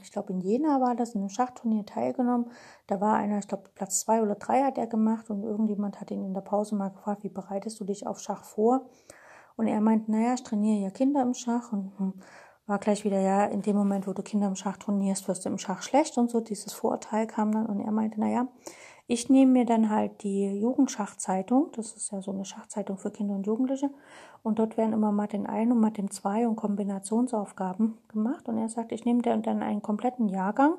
[0.00, 2.50] ich glaube in Jena war das, in einem Schachturnier teilgenommen.
[2.86, 6.10] Da war einer, ich glaube Platz zwei oder drei hat er gemacht und irgendjemand hat
[6.10, 8.88] ihn in der Pause mal gefragt, wie bereitest du dich auf Schach vor?
[9.56, 12.14] Und er meint, naja, ich trainiere ja Kinder im Schach und hm,
[12.66, 15.48] war gleich wieder, ja, in dem Moment, wo du Kinder im Schach trainierst, wirst du
[15.48, 16.40] im Schach schlecht und so.
[16.40, 18.48] Dieses Vorurteil kam dann und er meinte, naja,
[19.06, 23.36] ich nehme mir dann halt die Jugendschachzeitung, das ist ja so eine Schachzeitung für Kinder
[23.36, 23.90] und Jugendliche,
[24.42, 28.48] und dort werden immer Martin 1 und Martin 2 und Kombinationsaufgaben gemacht.
[28.48, 30.74] Und er sagt, ich nehme dann einen kompletten Jahrgang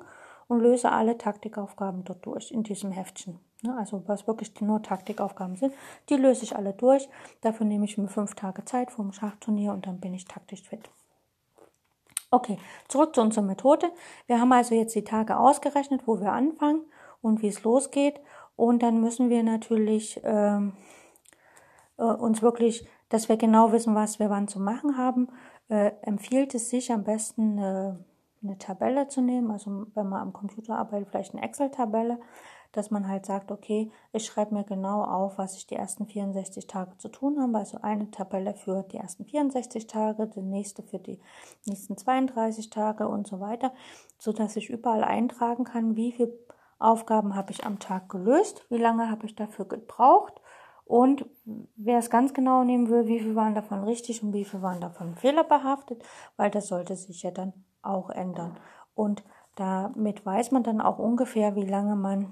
[0.47, 3.39] und löse alle Taktikaufgaben dort durch in diesem Heftchen.
[3.77, 5.73] Also was wirklich nur Taktikaufgaben sind,
[6.09, 7.09] die löse ich alle durch.
[7.41, 10.63] Dafür nehme ich mir fünf Tage Zeit vor dem Schachturnier und dann bin ich taktisch
[10.63, 10.89] fit.
[12.29, 12.57] Okay,
[12.89, 13.89] zurück zu unserer Methode.
[14.25, 16.81] Wir haben also jetzt die Tage ausgerechnet, wo wir anfangen
[17.21, 18.19] und wie es losgeht.
[18.57, 20.73] Und dann müssen wir natürlich ähm,
[21.97, 25.29] äh, uns wirklich, dass wir genau wissen, was wir wann zu machen haben,
[25.69, 27.93] äh, empfiehlt es sich am besten äh,
[28.43, 29.49] eine Tabelle zu nehmen.
[29.49, 32.19] Also wenn man am Computer arbeitet, vielleicht eine Excel-Tabelle
[32.71, 36.67] dass man halt sagt, okay, ich schreibe mir genau auf, was ich die ersten 64
[36.67, 37.57] Tage zu tun habe.
[37.57, 41.19] Also eine Tabelle für die ersten 64 Tage, die nächste für die
[41.65, 43.73] nächsten 32 Tage und so weiter,
[44.17, 46.33] so dass ich überall eintragen kann, wie viele
[46.79, 50.41] Aufgaben habe ich am Tag gelöst, wie lange habe ich dafür gebraucht
[50.85, 51.25] und
[51.75, 54.79] wer es ganz genau nehmen will, wie viel waren davon richtig und wie viel waren
[54.79, 56.03] davon fehlerbehaftet,
[56.37, 58.57] weil das sollte sich ja dann auch ändern.
[58.95, 59.23] Und
[59.55, 62.31] damit weiß man dann auch ungefähr, wie lange man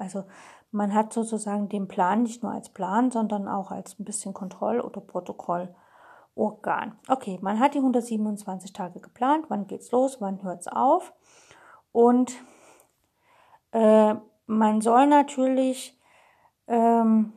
[0.00, 0.24] also
[0.72, 4.80] man hat sozusagen den Plan nicht nur als Plan, sondern auch als ein bisschen Kontroll-
[4.80, 6.98] oder Protokollorgan.
[7.08, 11.12] Okay, man hat die 127 Tage geplant, wann geht's los, wann hört's auf.
[11.92, 12.32] Und
[13.72, 14.14] äh,
[14.46, 15.98] man soll natürlich
[16.66, 17.32] ähm,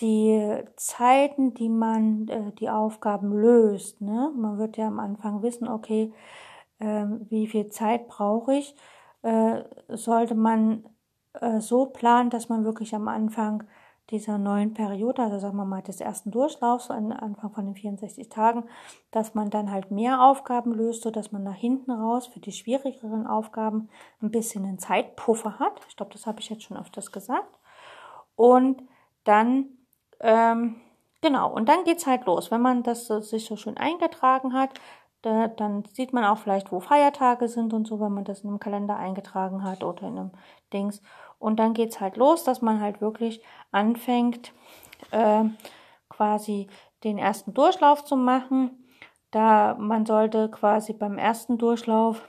[0.00, 4.32] die Zeiten, die man äh, die Aufgaben löst, ne?
[4.36, 6.12] man wird ja am Anfang wissen, okay,
[6.80, 8.74] äh, wie viel Zeit brauche ich,
[9.22, 10.84] äh, sollte man
[11.40, 13.64] äh, so plant, dass man wirklich am Anfang
[14.10, 18.28] dieser neuen Periode, also sagen wir mal des ersten Durchlaufs, an Anfang von den 64
[18.28, 18.64] Tagen,
[19.10, 22.52] dass man dann halt mehr Aufgaben löst, so dass man nach hinten raus für die
[22.52, 23.88] schwierigeren Aufgaben
[24.20, 25.80] ein bisschen einen Zeitpuffer hat.
[25.88, 27.58] Ich glaube, das habe ich jetzt schon öfters gesagt.
[28.36, 28.82] Und
[29.24, 29.68] dann,
[30.20, 30.76] ähm,
[31.22, 32.50] genau, und dann geht's halt los.
[32.50, 34.70] Wenn man das sich so schön eingetragen hat,
[35.24, 38.50] da, dann sieht man auch vielleicht, wo Feiertage sind und so, wenn man das in
[38.50, 40.30] einem Kalender eingetragen hat oder in einem
[40.72, 41.00] Dings.
[41.38, 43.42] Und dann geht's halt los, dass man halt wirklich
[43.72, 44.52] anfängt,
[45.12, 45.44] äh,
[46.10, 46.68] quasi
[47.04, 48.84] den ersten Durchlauf zu machen.
[49.30, 52.28] Da man sollte quasi beim ersten Durchlauf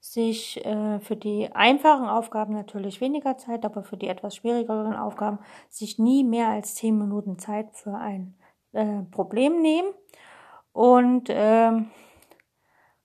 [0.00, 5.38] sich äh, für die einfachen Aufgaben natürlich weniger Zeit, aber für die etwas schwierigeren Aufgaben
[5.68, 8.34] sich nie mehr als zehn Minuten Zeit für ein
[8.72, 9.94] äh, Problem nehmen
[10.72, 11.90] und ähm,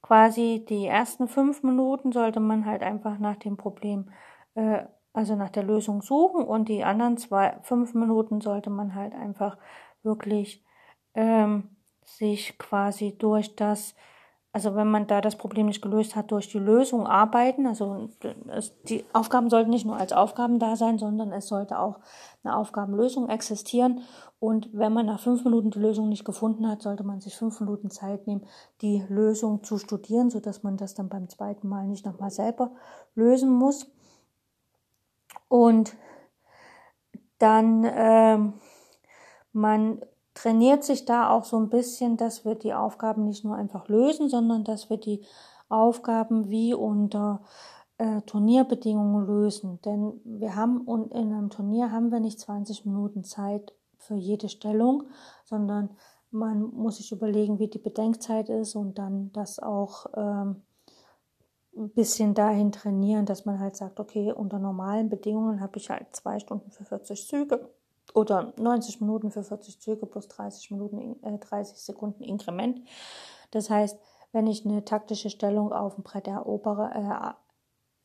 [0.02, 4.12] quasi die ersten fünf Minuten sollte man halt einfach nach dem Problem,
[4.56, 4.84] äh,
[5.14, 9.58] also nach der Lösung suchen und die anderen zwei, fünf Minuten sollte man halt einfach
[10.04, 10.64] wirklich
[11.14, 13.96] ähm, sich quasi durch das
[14.58, 17.68] also wenn man da das Problem nicht gelöst hat, durch die Lösung arbeiten.
[17.68, 18.10] Also
[18.48, 22.00] es, die Aufgaben sollten nicht nur als Aufgaben da sein, sondern es sollte auch
[22.44, 24.02] eine Aufgabenlösung existieren.
[24.40, 27.60] Und wenn man nach fünf Minuten die Lösung nicht gefunden hat, sollte man sich fünf
[27.60, 28.46] Minuten Zeit nehmen,
[28.82, 32.72] die Lösung zu studieren, sodass man das dann beim zweiten Mal nicht nochmal selber
[33.16, 33.90] lösen muss.
[35.50, 35.96] Und
[37.40, 38.54] dann ähm,
[39.58, 40.02] man
[40.36, 44.30] trainiert sich da auch so ein bisschen, dass wir die Aufgaben nicht nur einfach lösen,
[44.30, 45.22] sondern dass wir die
[45.68, 47.42] Aufgaben wie unter
[47.98, 49.80] äh, Turnierbedingungen lösen.
[49.84, 53.74] Denn wir haben und in einem Turnier haben wir nicht 20 Minuten Zeit
[54.08, 55.04] für jede Stellung,
[55.44, 55.90] sondern
[56.32, 60.62] man muss sich überlegen, wie die Bedenkzeit ist und dann das auch ähm,
[61.76, 66.16] ein bisschen dahin trainieren, dass man halt sagt, okay, unter normalen Bedingungen habe ich halt
[66.16, 67.70] zwei Stunden für 40 Züge
[68.14, 72.82] oder 90 Minuten für 40 Züge plus 30 Minuten, äh, 30 Sekunden Inkrement.
[73.52, 73.98] Das heißt,
[74.32, 77.47] wenn ich eine taktische Stellung auf dem Brett erobere, äh,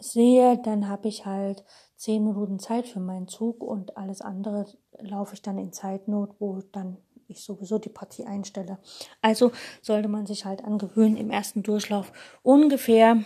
[0.02, 1.64] sehe, dann habe ich halt
[1.96, 4.66] 10 Minuten Zeit für meinen Zug und alles andere
[4.98, 6.98] laufe ich dann in Zeitnot, wo dann
[7.28, 8.78] ich sowieso die Partie einstelle.
[9.22, 12.12] Also sollte man sich halt angewöhnen, im ersten Durchlauf
[12.42, 13.22] ungefähr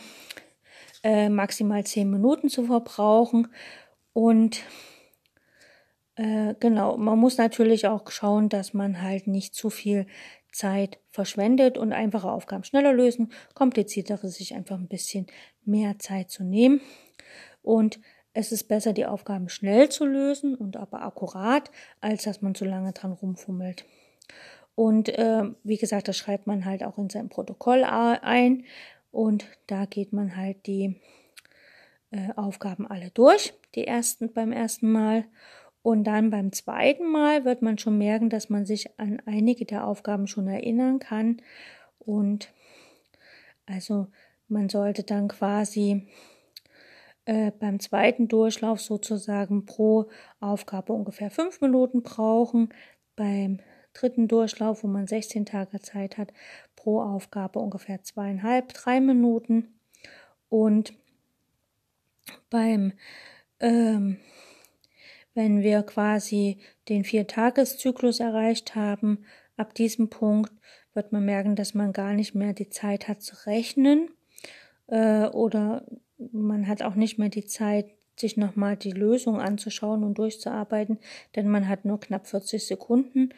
[1.03, 3.49] äh, maximal 10 Minuten zu verbrauchen
[4.13, 4.61] und
[6.17, 10.07] äh, genau, man muss natürlich auch schauen, dass man halt nicht zu viel
[10.51, 15.27] Zeit verschwendet und einfache Aufgaben schneller lösen, kompliziertere sich einfach ein bisschen
[15.65, 16.81] mehr Zeit zu nehmen.
[17.63, 17.99] Und
[18.35, 21.71] es ist besser, die Aufgaben schnell zu lösen und aber akkurat,
[22.03, 23.87] als dass man zu lange dran rumfummelt.
[24.75, 28.65] Und äh, wie gesagt, das schreibt man halt auch in sein Protokoll ein
[29.11, 31.01] und da geht man halt die
[32.11, 35.25] äh, Aufgaben alle durch, die ersten beim ersten Mal
[35.87, 39.87] und dann beim zweiten Mal wird man schon merken, dass man sich an einige der
[39.87, 41.41] Aufgaben schon erinnern kann.
[42.01, 42.53] Und
[43.67, 44.09] also
[44.49, 46.09] man sollte dann quasi
[47.25, 50.11] äh, beim zweiten Durchlauf sozusagen pro
[50.41, 52.71] Aufgabe ungefähr fünf Minuten brauchen.
[53.15, 53.61] Beim
[53.95, 56.33] dritten Durchlauf, wo man 16 Tage Zeit hat,
[56.75, 59.79] pro Aufgabe ungefähr zweieinhalb, drei Minuten.
[60.49, 60.95] Und
[62.51, 62.93] beim
[63.61, 64.17] ähm,
[65.37, 66.59] wenn wir quasi
[66.89, 69.25] den Viertageszyklus erreicht haben,
[69.57, 70.51] ab diesem Punkt
[70.95, 74.09] wird man merken, dass man gar nicht mehr die Zeit hat zu rechnen
[74.87, 75.85] äh, oder
[76.33, 77.87] man hat auch nicht mehr die Zeit,
[78.19, 80.99] sich nochmal die Lösung anzuschauen und durchzuarbeiten,
[81.35, 83.35] denn man hat nur knapp 40 Sekunden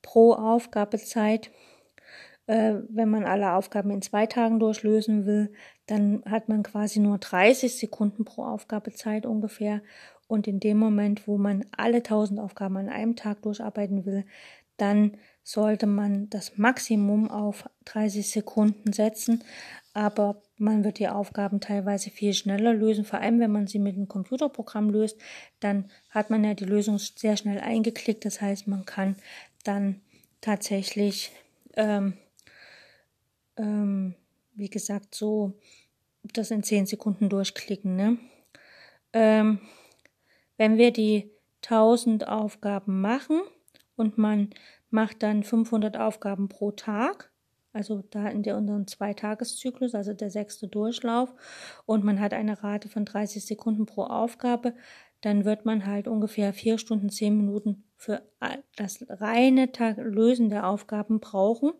[0.00, 1.50] pro Aufgabezeit.
[2.46, 5.52] Äh, wenn man alle Aufgaben in zwei Tagen durchlösen will,
[5.86, 9.82] dann hat man quasi nur 30 Sekunden pro Aufgabezeit ungefähr
[10.32, 14.24] und in dem Moment, wo man alle 1000 Aufgaben an einem Tag durcharbeiten will,
[14.78, 19.44] dann sollte man das Maximum auf 30 Sekunden setzen.
[19.92, 23.04] Aber man wird die Aufgaben teilweise viel schneller lösen.
[23.04, 25.20] Vor allem, wenn man sie mit einem Computerprogramm löst,
[25.60, 28.24] dann hat man ja die Lösung sehr schnell eingeklickt.
[28.24, 29.16] Das heißt, man kann
[29.64, 30.00] dann
[30.40, 31.30] tatsächlich,
[31.76, 32.14] ähm,
[33.58, 34.14] ähm,
[34.54, 35.52] wie gesagt, so
[36.32, 37.96] das in 10 Sekunden durchklicken.
[37.96, 38.16] Ne?
[39.12, 39.60] Ähm,
[40.62, 41.28] wenn wir die
[41.64, 43.40] 1000 Aufgaben machen
[43.96, 44.50] und man
[44.90, 47.32] macht dann 500 Aufgaben pro Tag,
[47.72, 51.34] also da in der unseren Zweitageszyklus, also der sechste Durchlauf,
[51.84, 54.76] und man hat eine Rate von 30 Sekunden pro Aufgabe,
[55.20, 58.22] dann wird man halt ungefähr vier Stunden, zehn Minuten für
[58.76, 61.72] das reine Lösen der Aufgaben brauchen.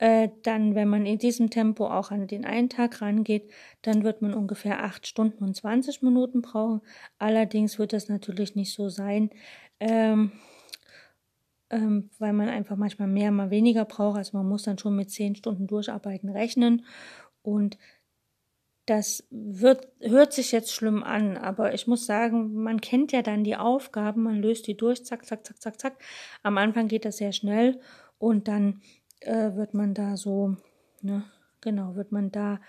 [0.00, 3.50] Äh, dann, wenn man in diesem Tempo auch an den einen Tag rangeht,
[3.82, 6.80] dann wird man ungefähr acht Stunden und 20 Minuten brauchen.
[7.18, 9.28] Allerdings wird das natürlich nicht so sein,
[9.78, 10.32] ähm,
[11.68, 14.16] ähm, weil man einfach manchmal mehr, mal weniger braucht.
[14.16, 16.86] Also man muss dann schon mit zehn Stunden Durcharbeiten rechnen.
[17.42, 17.76] Und
[18.86, 23.44] das wird, hört sich jetzt schlimm an, aber ich muss sagen, man kennt ja dann
[23.44, 26.02] die Aufgaben, man löst die durch, zack, zack, zack, zack, zack.
[26.42, 27.80] Am Anfang geht das sehr schnell
[28.16, 28.80] und dann
[29.20, 30.56] äh, wird man da so,
[31.02, 31.24] ne,
[31.60, 32.60] genau, wird man da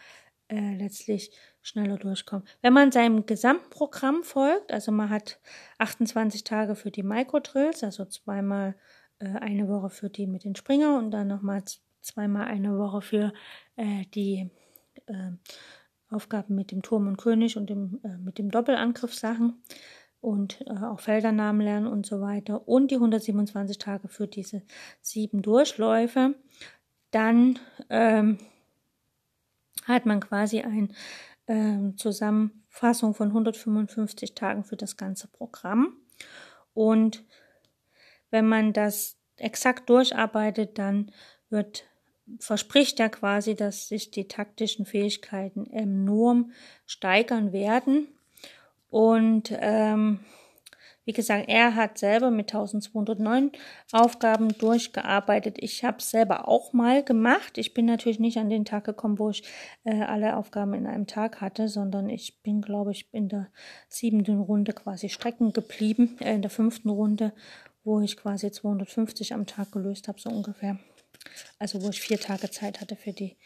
[0.47, 2.45] äh, letztlich schneller durchkommen.
[2.61, 5.39] Wenn man seinem Gesamtprogramm folgt, also man hat
[5.77, 8.75] 28 Tage für die Microdrills, also zweimal
[9.19, 11.63] äh, eine Woche für die mit den Springer und dann nochmal
[12.01, 13.33] zweimal eine Woche für
[13.75, 14.49] äh, die
[15.05, 15.31] äh,
[16.09, 19.61] Aufgaben mit dem Turm und König und dem, äh, mit dem Doppelangriffssachen
[20.21, 24.61] und äh, auch Feldernamen lernen und so weiter und die 127 Tage für diese
[25.01, 26.35] sieben Durchläufe,
[27.09, 28.37] dann ähm,
[29.85, 30.89] hat man quasi eine
[31.47, 35.97] ähm, Zusammenfassung von 155 Tagen für das ganze Programm.
[36.73, 37.25] Und
[38.29, 41.11] wenn man das exakt durcharbeitet, dann
[41.49, 41.85] wird
[42.39, 46.51] verspricht er quasi, dass sich die taktischen Fähigkeiten enorm
[46.85, 48.07] steigern werden.
[48.91, 50.19] Und ähm,
[51.05, 53.51] wie gesagt, er hat selber mit 1209
[53.91, 55.57] Aufgaben durchgearbeitet.
[55.59, 57.57] Ich habe es selber auch mal gemacht.
[57.57, 59.43] Ich bin natürlich nicht an den Tag gekommen, wo ich
[59.83, 63.47] äh, alle Aufgaben in einem Tag hatte, sondern ich bin, glaube ich, in der
[63.89, 67.33] siebten Runde quasi strecken geblieben, äh, in der fünften Runde,
[67.83, 70.77] wo ich quasi 250 am Tag gelöst habe, so ungefähr.
[71.57, 73.37] Also wo ich vier Tage Zeit hatte für die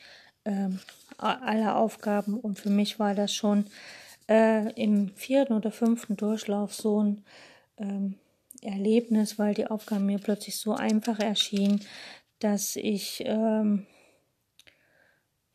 [0.43, 0.79] ähm,
[1.17, 2.37] alle Aufgaben.
[2.37, 3.65] Und für mich war das schon
[4.29, 7.25] äh, im vierten oder fünften Durchlauf so ein
[7.77, 8.15] ähm,
[8.61, 11.81] Erlebnis, weil die Aufgaben mir plötzlich so einfach erschienen,
[12.39, 13.85] dass ich ähm,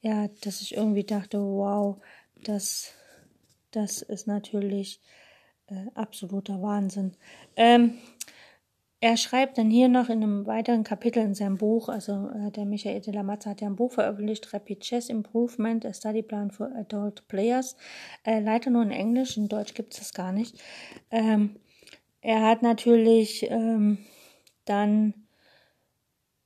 [0.03, 1.97] ja, dass ich irgendwie dachte, wow,
[2.43, 2.93] das,
[3.71, 5.01] das ist natürlich
[5.67, 7.13] äh, absoluter Wahnsinn.
[7.57, 7.99] Ähm,
[9.01, 12.67] er schreibt dann hier noch in einem weiteren Kapitel in seinem Buch, also äh, der
[12.67, 16.51] Michael de la Matza hat ja ein Buch veröffentlicht, Rapid Chess Improvement, a Study Plan
[16.51, 17.77] for Adult Players,
[18.25, 20.61] äh, leider nur in Englisch, in Deutsch gibt es das gar nicht.
[21.11, 21.57] Ähm,
[22.21, 23.99] er hat natürlich ähm,
[24.67, 25.15] dann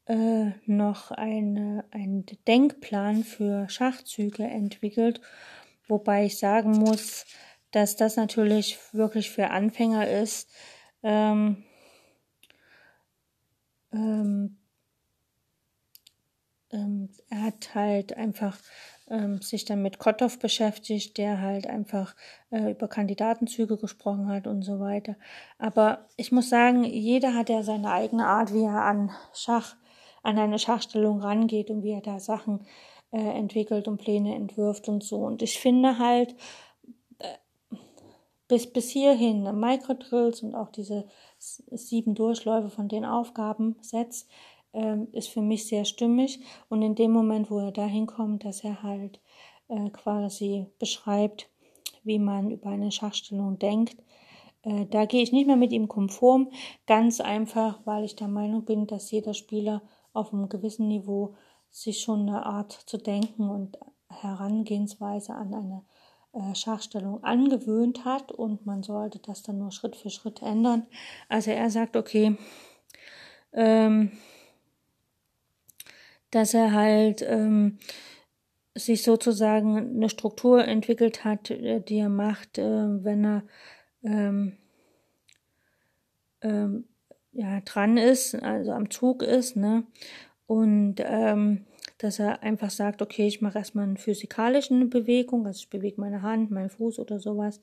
[0.07, 5.21] äh, noch eine, einen Denkplan für Schachzüge entwickelt,
[5.89, 7.27] wobei ich sagen muss,
[7.73, 10.49] dass das natürlich wirklich für Anfänger ist.
[11.03, 11.65] Ähm,
[13.95, 14.59] ähm,
[16.75, 18.59] ähm, er hat halt einfach
[19.09, 22.15] ähm, sich dann mit Kotthoff beschäftigt, der halt einfach
[22.51, 25.17] äh, über Kandidatenzüge gesprochen hat und so weiter.
[25.59, 29.77] Aber ich muss sagen, jeder hat ja seine eigene Art, wie er an Schach,
[30.23, 32.67] an eine Schachstellung rangeht und wie er da Sachen
[33.13, 35.19] äh, entwickelt und Pläne entwirft und so.
[35.19, 36.35] Und ich finde halt,
[37.19, 37.77] äh,
[38.49, 41.07] bis, bis hierhin, Microdrills und auch diese
[41.71, 44.27] sieben Durchläufe von den Aufgabensets
[44.73, 46.41] ähm, ist für mich sehr stimmig.
[46.69, 49.21] Und in dem Moment, wo er dahin kommt, dass er halt
[49.69, 51.49] äh, quasi beschreibt,
[52.03, 53.97] wie man über eine Schachstellung denkt,
[54.63, 56.51] äh, da gehe ich nicht mehr mit ihm konform.
[56.87, 61.35] Ganz einfach, weil ich der Meinung bin, dass jeder Spieler auf einem gewissen Niveau
[61.71, 65.94] sich schon eine Art zu denken und Herangehensweise an eine äh,
[66.55, 70.87] Schachstellung angewöhnt hat und man sollte das dann nur Schritt für Schritt ändern.
[71.29, 72.37] Also er sagt, okay,
[73.53, 74.13] ähm,
[76.31, 77.79] dass er halt ähm,
[78.75, 83.43] sich sozusagen eine Struktur entwickelt hat, äh, die er macht, äh, wenn er
[84.03, 84.57] ähm,
[86.43, 86.85] ähm,
[87.33, 89.85] ja, dran ist, also am Zug ist, ne?
[90.47, 91.67] Und ähm,
[91.99, 96.23] dass er einfach sagt, okay, ich mache erstmal eine physikalische Bewegung, also ich bewege meine
[96.23, 97.61] Hand, meinen Fuß oder sowas.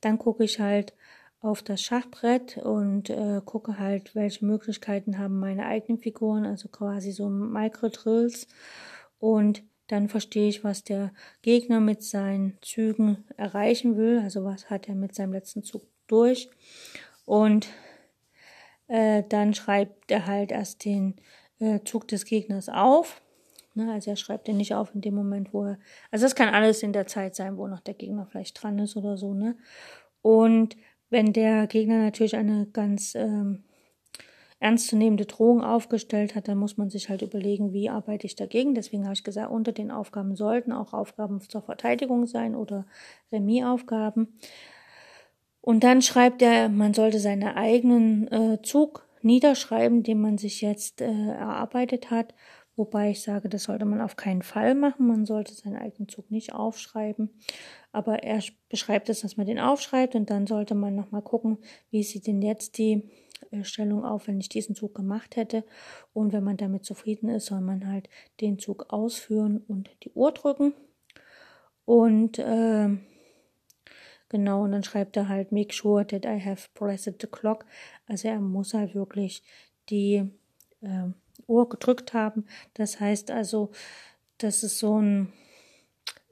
[0.00, 0.94] Dann gucke ich halt
[1.40, 7.12] auf das Schachbrett und äh, gucke halt, welche Möglichkeiten haben meine eigenen Figuren, also quasi
[7.12, 8.46] so Microdrills.
[9.18, 14.88] Und dann verstehe ich, was der Gegner mit seinen Zügen erreichen will, also was hat
[14.88, 16.50] er mit seinem letzten Zug durch.
[17.24, 17.68] Und
[18.88, 21.16] äh, dann schreibt er halt erst den
[21.58, 23.22] äh, Zug des Gegners auf
[23.84, 23.92] Ne?
[23.92, 25.78] Also er schreibt den nicht auf in dem Moment, wo er.
[26.10, 28.96] Also das kann alles in der Zeit sein, wo noch der Gegner vielleicht dran ist
[28.96, 29.56] oder so, ne?
[30.22, 30.76] Und
[31.08, 33.64] wenn der Gegner natürlich eine ganz ähm,
[34.60, 38.74] ernstzunehmende Drohung aufgestellt hat, dann muss man sich halt überlegen, wie arbeite ich dagegen.
[38.74, 42.86] Deswegen habe ich gesagt, unter den Aufgaben sollten auch Aufgaben zur Verteidigung sein oder
[43.32, 44.28] Remis-Aufgaben.
[45.62, 51.00] Und dann schreibt er, man sollte seinen eigenen äh, Zug niederschreiben, den man sich jetzt
[51.00, 52.34] äh, erarbeitet hat
[52.76, 55.06] Wobei ich sage, das sollte man auf keinen Fall machen.
[55.06, 57.30] Man sollte seinen eigenen Zug nicht aufschreiben.
[57.92, 61.58] Aber er beschreibt es, dass man den aufschreibt und dann sollte man nochmal gucken,
[61.90, 63.10] wie sieht denn jetzt die
[63.50, 65.64] äh, Stellung auf, wenn ich diesen Zug gemacht hätte.
[66.12, 68.08] Und wenn man damit zufrieden ist, soll man halt
[68.40, 70.72] den Zug ausführen und die Uhr drücken.
[71.84, 72.88] Und äh,
[74.28, 77.66] genau, und dann schreibt er halt, make sure that I have pressed the clock.
[78.06, 79.42] Also er muss halt wirklich
[79.88, 80.30] die
[80.82, 81.08] äh,
[81.50, 82.46] Uhr gedrückt haben.
[82.74, 83.70] Das heißt also,
[84.38, 85.32] das ist so ein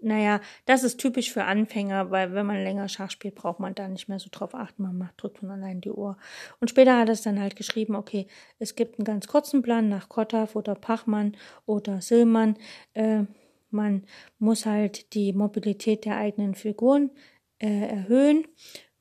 [0.01, 3.89] naja, das ist typisch für Anfänger, weil wenn man länger Schach spielt, braucht man da
[3.89, 4.83] nicht mehr so drauf achten.
[4.85, 6.17] Man macht, drückt von allein die Uhr.
[6.61, 8.29] Und später hat es dann halt geschrieben, okay,
[8.59, 11.37] es gibt einen ganz kurzen Plan nach Kottav oder Pachmann
[11.67, 12.57] oder Sillmann.
[12.95, 13.25] Äh,
[13.71, 14.05] man
[14.39, 17.11] muss halt die Mobilität der eigenen Figuren
[17.59, 18.47] äh, erhöhen.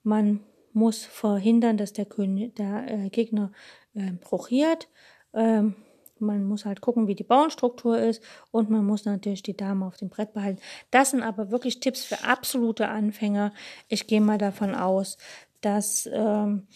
[0.01, 0.39] Man
[0.73, 3.51] muss verhindern, dass der, König, der äh, Gegner
[3.93, 4.89] äh, prochiert.
[5.33, 5.75] Ähm,
[6.21, 8.21] man muss halt gucken, wie die Bauernstruktur ist
[8.51, 10.61] und man muss natürlich die Dame auf dem Brett behalten.
[10.91, 13.53] Das sind aber wirklich Tipps für absolute Anfänger.
[13.87, 15.17] Ich gehe mal davon aus,
[15.61, 16.67] dass, ähm,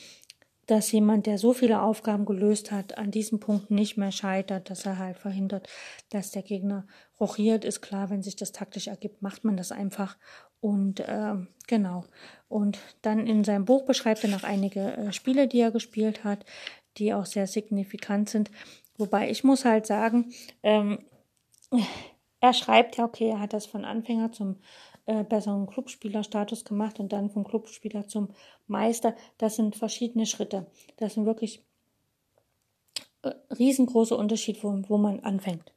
[0.68, 4.85] dass jemand, der so viele Aufgaben gelöst hat, an diesem Punkt nicht mehr scheitert, dass
[4.85, 5.68] er halt verhindert,
[6.09, 6.88] dass der Gegner
[7.19, 7.65] rochiert.
[7.65, 10.18] Ist klar, wenn sich das taktisch ergibt, macht man das einfach.
[10.61, 12.05] Und ähm, genau.
[12.47, 16.45] Und dann in seinem Buch beschreibt er noch einige äh, Spiele, die er gespielt hat,
[16.97, 18.51] die auch sehr signifikant sind.
[19.02, 20.99] Wobei ich muss halt sagen, ähm,
[22.40, 24.57] er schreibt ja, okay, er hat das von Anfänger zum
[25.07, 28.30] äh, besseren Clubspielerstatus gemacht und dann vom Clubspieler zum
[28.68, 29.15] Meister.
[29.40, 30.68] Das sind verschiedene Schritte.
[30.98, 31.65] Das sind wirklich
[33.23, 35.73] äh, riesengroße Unterschied, wo, wo man anfängt.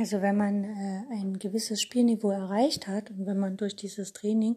[0.00, 4.56] Also wenn man äh, ein gewisses Spielniveau erreicht hat und wenn man durch dieses Training,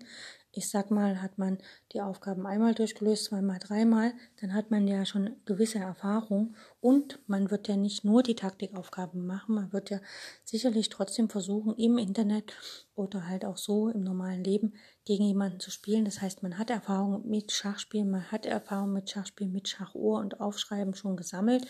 [0.53, 1.57] ich sag mal, hat man
[1.91, 7.51] die Aufgaben einmal durchgelöst, zweimal, dreimal, dann hat man ja schon gewisse Erfahrung und man
[7.51, 9.99] wird ja nicht nur die Taktikaufgaben machen, man wird ja
[10.45, 12.53] sicherlich trotzdem versuchen, im Internet
[12.95, 16.05] oder halt auch so im normalen Leben gegen jemanden zu spielen.
[16.05, 20.39] Das heißt, man hat Erfahrung mit Schachspielen, man hat Erfahrung mit Schachspielen, mit Schachuhr und
[20.39, 21.67] Aufschreiben schon gesammelt.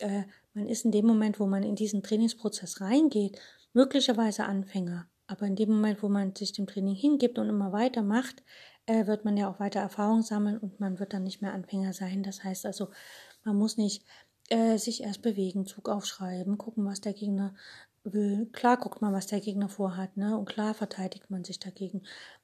[0.00, 3.40] Äh, man ist in dem Moment, wo man in diesen Trainingsprozess reingeht,
[3.72, 5.08] möglicherweise Anfänger.
[5.26, 8.42] Aber in dem Moment, wo man sich dem Training hingibt und immer weitermacht,
[8.86, 11.92] äh, wird man ja auch weiter Erfahrung sammeln und man wird dann nicht mehr Anfänger
[11.92, 12.22] sein.
[12.22, 12.88] Das heißt also,
[13.44, 14.04] man muss nicht
[14.48, 17.54] äh, sich erst bewegen, Zug aufschreiben, gucken, was der Gegner
[18.04, 18.46] will.
[18.52, 20.38] Klar guckt man, was der Gegner vorhat, ne?
[20.38, 22.02] Und klar verteidigt man sich dagegen.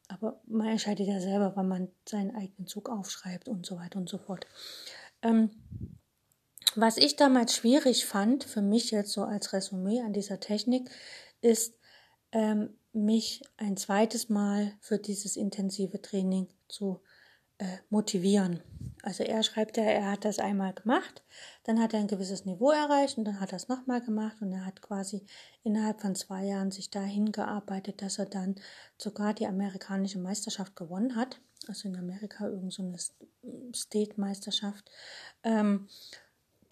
[0.08, 4.08] Aber man entscheidet ja selber, wann man seinen eigenen Zug aufschreibt und so weiter und
[4.08, 4.46] so fort.
[5.22, 5.50] Ähm,
[6.76, 10.90] was ich damals schwierig fand, für mich jetzt so als Resümee an dieser Technik,
[11.40, 11.74] ist,
[12.32, 17.00] ähm, mich ein zweites Mal für dieses intensive Training zu
[17.58, 18.60] äh, motivieren.
[19.02, 21.22] Also er schreibt ja, er hat das einmal gemacht,
[21.64, 24.52] dann hat er ein gewisses Niveau erreicht und dann hat er es nochmal gemacht und
[24.52, 25.24] er hat quasi
[25.62, 28.56] innerhalb von zwei Jahren sich dahin gearbeitet, dass er dann
[28.96, 31.40] sogar die amerikanische Meisterschaft gewonnen hat.
[31.68, 32.98] Also in Amerika irgend so eine
[33.74, 34.90] State-Meisterschaft.
[35.42, 35.88] Ähm,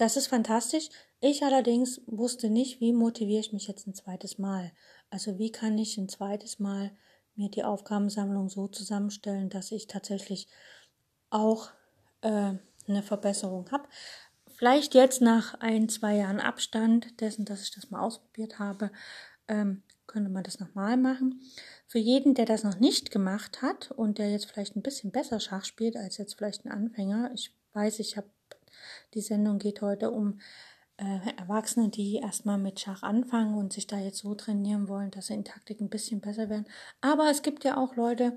[0.03, 0.89] das ist fantastisch.
[1.21, 4.73] Ich allerdings wusste nicht, wie motiviere ich mich jetzt ein zweites Mal.
[5.11, 6.91] Also wie kann ich ein zweites Mal
[7.37, 10.49] mir die Aufgabensammlung so zusammenstellen, dass ich tatsächlich
[11.31, 11.71] auch
[12.23, 12.55] äh,
[12.89, 13.89] eine Verbesserung habe.
[14.49, 18.91] Vielleicht jetzt nach ein, zwei Jahren Abstand dessen, dass ich das mal ausprobiert habe,
[19.47, 21.41] ähm, könnte man das nochmal machen.
[21.87, 25.39] Für jeden, der das noch nicht gemacht hat und der jetzt vielleicht ein bisschen besser
[25.39, 28.29] Schach spielt als jetzt vielleicht ein Anfänger, ich weiß, ich habe
[29.15, 30.41] die Sendung geht heute um
[30.97, 35.27] äh, Erwachsene, die erstmal mit Schach anfangen und sich da jetzt so trainieren wollen, dass
[35.27, 36.67] sie in Taktik ein bisschen besser werden.
[37.01, 38.37] Aber es gibt ja auch Leute,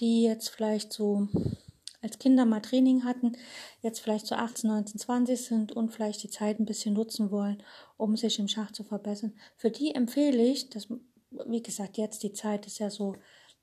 [0.00, 1.28] die jetzt vielleicht so
[2.02, 3.32] als Kinder mal Training hatten,
[3.80, 7.62] jetzt vielleicht so 18, 19, 20 sind und vielleicht die Zeit ein bisschen nutzen wollen,
[7.96, 9.32] um sich im Schach zu verbessern.
[9.56, 10.88] Für die empfehle ich, dass,
[11.46, 13.16] wie gesagt, jetzt die Zeit ist ja so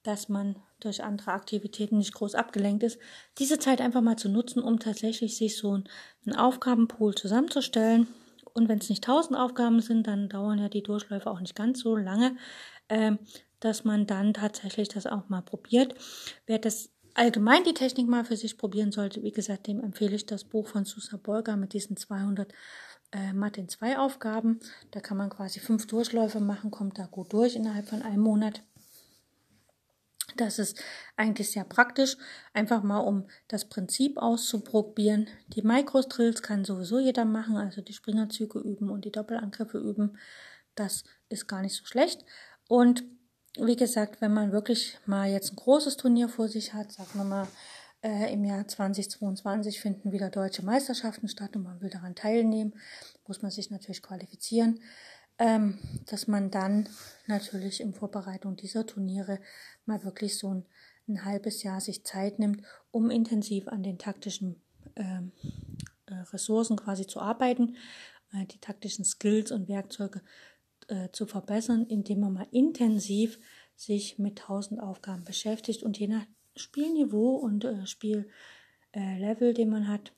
[0.03, 2.99] dass man durch andere Aktivitäten nicht groß abgelenkt ist,
[3.37, 8.07] diese Zeit einfach mal zu nutzen, um tatsächlich sich so einen Aufgabenpool zusammenzustellen.
[8.53, 11.79] Und wenn es nicht tausend Aufgaben sind, dann dauern ja die Durchläufe auch nicht ganz
[11.79, 12.35] so lange,
[12.87, 13.13] äh,
[13.59, 15.95] dass man dann tatsächlich das auch mal probiert.
[16.47, 20.25] Wer das allgemein die Technik mal für sich probieren sollte, wie gesagt, dem empfehle ich
[20.25, 22.51] das Buch von Susa Bolger mit diesen 200
[23.11, 24.59] äh, Mathe in zwei Aufgaben.
[24.91, 28.63] Da kann man quasi fünf Durchläufe machen, kommt da gut durch innerhalb von einem Monat.
[30.37, 30.81] Das ist
[31.15, 32.17] eigentlich sehr praktisch,
[32.53, 35.27] einfach mal um das Prinzip auszuprobieren.
[35.47, 40.17] Die Microdrills kann sowieso jeder machen, also die Springerzüge üben und die Doppelangriffe üben.
[40.75, 42.25] Das ist gar nicht so schlecht.
[42.67, 43.03] Und
[43.57, 47.25] wie gesagt, wenn man wirklich mal jetzt ein großes Turnier vor sich hat, sagen wir
[47.25, 47.47] mal,
[48.01, 52.73] äh, im Jahr 2022 finden wieder deutsche Meisterschaften statt und man will daran teilnehmen,
[53.27, 54.79] muss man sich natürlich qualifizieren.
[55.41, 56.87] Ähm, dass man dann
[57.25, 59.39] natürlich in Vorbereitung dieser Turniere
[59.85, 60.65] mal wirklich so ein,
[61.07, 62.61] ein halbes Jahr sich Zeit nimmt,
[62.91, 64.61] um intensiv an den taktischen
[64.95, 65.31] ähm,
[66.05, 67.75] äh, Ressourcen quasi zu arbeiten,
[68.33, 70.21] äh, die taktischen Skills und Werkzeuge
[70.89, 73.39] äh, zu verbessern, indem man mal intensiv
[73.75, 80.13] sich mit tausend Aufgaben beschäftigt und je nach Spielniveau und äh, Spiellevel, den man hat,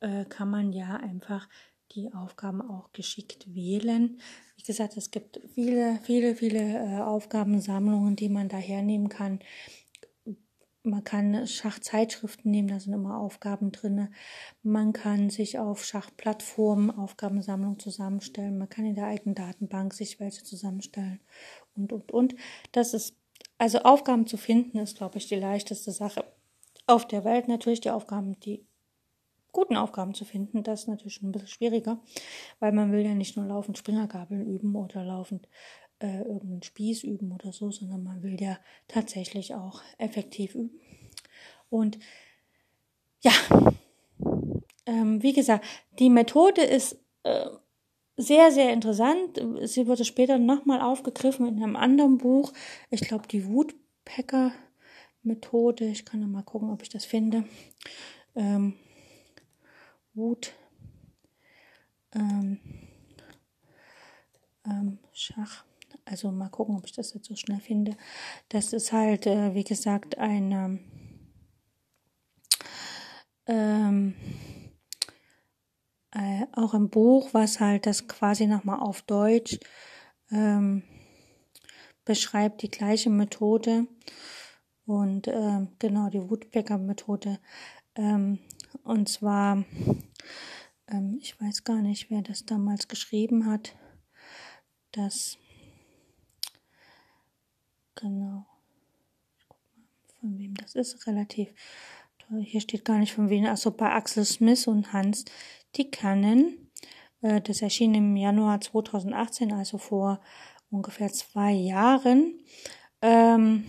[0.00, 1.48] äh, kann man ja einfach
[1.94, 4.18] die Aufgaben auch geschickt wählen.
[4.56, 9.40] Wie gesagt, es gibt viele, viele, viele äh, Aufgabensammlungen, die man da hernehmen kann.
[10.82, 14.12] Man kann Schachzeitschriften nehmen, da sind immer Aufgaben drin.
[14.62, 18.58] Man kann sich auf Schachplattformen Aufgabensammlungen zusammenstellen.
[18.58, 21.20] Man kann in der alten Datenbank sich welche zusammenstellen
[21.74, 22.34] und, und, und.
[22.72, 23.16] Das ist,
[23.56, 26.24] also Aufgaben zu finden, ist, glaube ich, die leichteste Sache
[26.86, 27.48] auf der Welt.
[27.48, 28.66] Natürlich die Aufgaben, die
[29.54, 31.98] guten Aufgaben zu finden, das ist natürlich schon ein bisschen schwieriger,
[32.60, 35.48] weil man will ja nicht nur laufend Springergabeln üben oder laufend
[36.00, 38.58] äh, irgendeinen Spieß üben oder so, sondern man will ja
[38.88, 40.78] tatsächlich auch effektiv üben.
[41.70, 41.98] Und
[43.22, 43.32] ja,
[44.86, 45.64] ähm, wie gesagt,
[45.98, 47.46] die Methode ist äh,
[48.16, 49.40] sehr, sehr interessant.
[49.62, 52.52] Sie wurde später nochmal aufgegriffen in einem anderen Buch.
[52.90, 55.86] Ich glaube, die Woodpecker-Methode.
[55.86, 57.44] Ich kann noch mal gucken, ob ich das finde.
[58.36, 58.74] Ähm,
[60.14, 60.54] Wut,
[62.14, 62.58] ähm,
[64.66, 65.64] ähm, Schach.
[66.04, 67.96] Also mal gucken, ob ich das jetzt so schnell finde.
[68.50, 70.80] Das ist halt, äh, wie gesagt, ein
[73.46, 74.14] ähm,
[76.12, 79.58] äh, auch ein Buch, was halt das quasi nochmal auf Deutsch
[80.30, 80.82] ähm,
[82.04, 83.86] beschreibt, die gleiche Methode.
[84.86, 87.38] Und äh, genau, die Woodpecker-Methode
[87.96, 88.38] ähm,
[88.84, 89.64] und zwar,
[90.88, 93.74] ähm, ich weiß gar nicht, wer das damals geschrieben hat.
[94.92, 95.38] Das,
[97.94, 98.46] genau,
[99.38, 99.86] ich guck mal,
[100.20, 101.52] von wem das ist, relativ.
[102.40, 105.24] Hier steht gar nicht von wem, also bei Axel Smith und Hans
[105.72, 106.70] Tikkanen.
[107.22, 110.20] Äh, das erschien im Januar 2018, also vor
[110.70, 112.40] ungefähr zwei Jahren.
[113.02, 113.64] Ähm,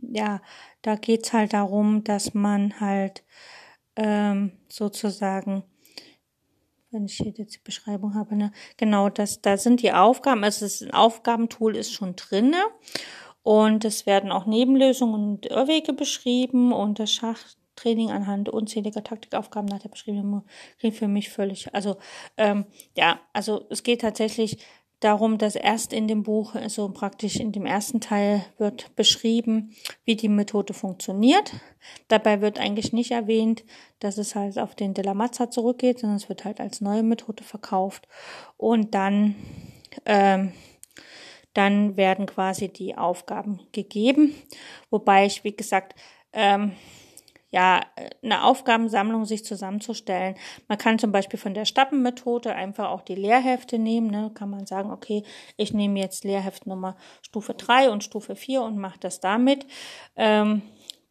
[0.00, 0.40] ja,
[0.82, 3.24] da geht's halt darum, dass man halt
[3.98, 5.64] ähm, sozusagen,
[6.90, 10.64] wenn ich hier jetzt die Beschreibung habe, ne, genau, das, da sind die Aufgaben, also
[10.64, 12.62] das Aufgabentool ist schon drinne
[13.42, 19.80] und es werden auch Nebenlösungen und Irrwege beschrieben und das Schachtraining anhand unzähliger Taktikaufgaben nach
[19.80, 20.42] der beschriebenen
[20.78, 21.96] klingt für mich völlig, also
[22.36, 22.66] ähm,
[22.96, 24.58] ja, also es geht tatsächlich
[25.00, 30.16] darum, dass erst in dem Buch, also praktisch in dem ersten Teil wird beschrieben, wie
[30.16, 31.52] die Methode funktioniert.
[32.08, 33.64] Dabei wird eigentlich nicht erwähnt,
[34.00, 37.02] dass es halt auf den De La Mazza zurückgeht, sondern es wird halt als neue
[37.02, 38.08] Methode verkauft.
[38.56, 39.36] Und dann,
[40.04, 40.52] ähm,
[41.54, 44.34] dann werden quasi die Aufgaben gegeben.
[44.90, 45.94] Wobei ich, wie gesagt,
[46.32, 46.72] ähm,
[47.50, 47.80] ja,
[48.22, 50.36] eine Aufgabensammlung sich zusammenzustellen.
[50.68, 54.10] Man kann zum Beispiel von der Stappenmethode einfach auch die Lehrhefte nehmen.
[54.10, 54.30] Ne?
[54.34, 55.22] Kann man sagen, okay,
[55.56, 59.66] ich nehme jetzt Lehrheft Nummer Stufe 3 und Stufe 4 und mache das damit.
[60.16, 60.62] Ähm,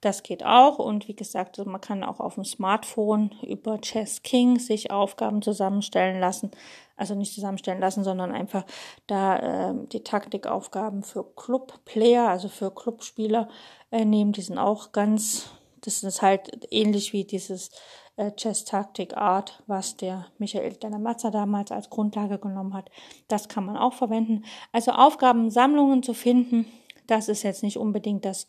[0.02, 0.78] das geht auch.
[0.78, 6.20] Und wie gesagt, man kann auch auf dem Smartphone über Chess King sich Aufgaben zusammenstellen
[6.20, 6.52] lassen.
[6.96, 8.64] Also nicht zusammenstellen lassen, sondern einfach
[9.08, 13.50] da äh, die Taktikaufgaben für Club-Player, also für Clubspieler
[13.92, 14.34] äh, nehmen.
[14.34, 15.50] Die sind auch ganz
[15.82, 17.72] das ist halt ähnlich wie dieses
[18.16, 22.90] äh, Chess-Taktik-Art, was der Michael Danamazza damals als Grundlage genommen hat.
[23.28, 24.44] Das kann man auch verwenden.
[24.72, 26.66] Also Aufgabensammlungen zu finden,
[27.06, 28.48] das ist jetzt nicht unbedingt das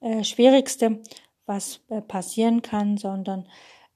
[0.00, 1.00] äh, Schwierigste,
[1.46, 3.48] was äh, passieren kann, sondern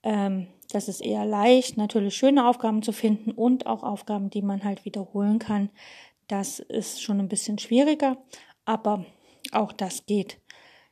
[0.03, 4.65] ähm, das ist eher leicht, natürlich schöne Aufgaben zu finden und auch Aufgaben, die man
[4.65, 5.71] halt wiederholen kann.
[6.29, 8.19] Das ist schon ein bisschen schwieriger,
[8.65, 9.07] aber
[9.53, 10.41] auch das geht.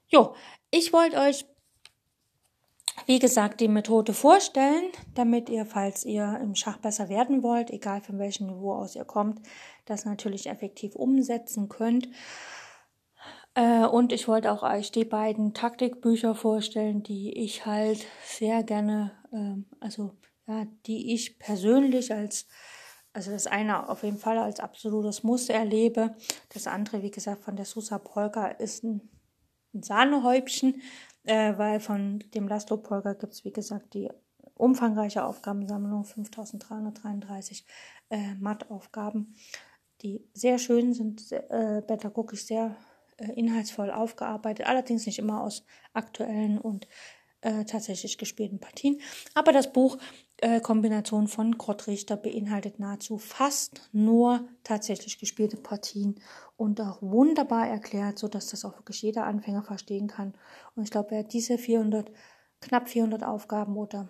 [0.09, 0.35] Jo,
[0.71, 1.45] ich wollte euch
[3.05, 8.01] wie gesagt, die Methode vorstellen, damit ihr, falls ihr im Schach besser werden wollt, egal
[8.01, 9.41] von welchem Niveau aus ihr kommt,
[9.85, 12.09] das natürlich effektiv umsetzen könnt.
[13.55, 19.13] Äh, und ich wollte auch euch die beiden Taktikbücher vorstellen, die ich halt sehr gerne,
[19.33, 20.13] ähm, also
[20.47, 22.47] ja, die ich persönlich als
[23.17, 26.15] also das eine auf jeden Fall als absolutes Muss erlebe.
[26.53, 29.09] Das andere, wie gesagt, von der Susa Polka ist ein,
[29.73, 30.83] ein Sahnehäubchen
[31.27, 34.09] äh, weil von dem Laszlo Polka gibt es, wie gesagt, die
[34.55, 37.67] umfangreiche Aufgabensammlung, 5333
[38.11, 39.35] äh, Mattaufgaben,
[40.03, 42.77] die sehr schön sind, äh, pädagogisch sehr
[43.19, 46.87] äh, inhaltsvoll aufgearbeitet, allerdings nicht immer aus aktuellen und
[47.41, 49.01] äh, tatsächlich gespielten Partien.
[49.35, 49.99] Aber das Buch
[50.39, 56.21] äh, Kombination von Kurt Richter beinhaltet nahezu fast nur tatsächlich gespielte Partien
[56.57, 60.35] und auch wunderbar erklärt, sodass das auch wirklich jeder Anfänger verstehen kann.
[60.75, 62.11] Und ich glaube, wer diese 400,
[62.61, 64.09] knapp 400 Aufgaben oder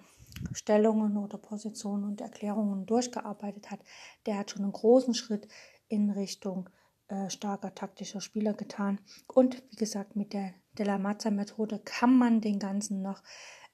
[0.53, 3.81] Stellungen oder Positionen und Erklärungen durchgearbeitet hat,
[4.27, 5.48] der hat schon einen großen Schritt
[5.89, 6.69] in Richtung
[7.09, 8.98] äh, starker taktischer Spieler getan.
[9.27, 13.23] Und wie gesagt, mit der Della Mazza Methode kann man den Ganzen noch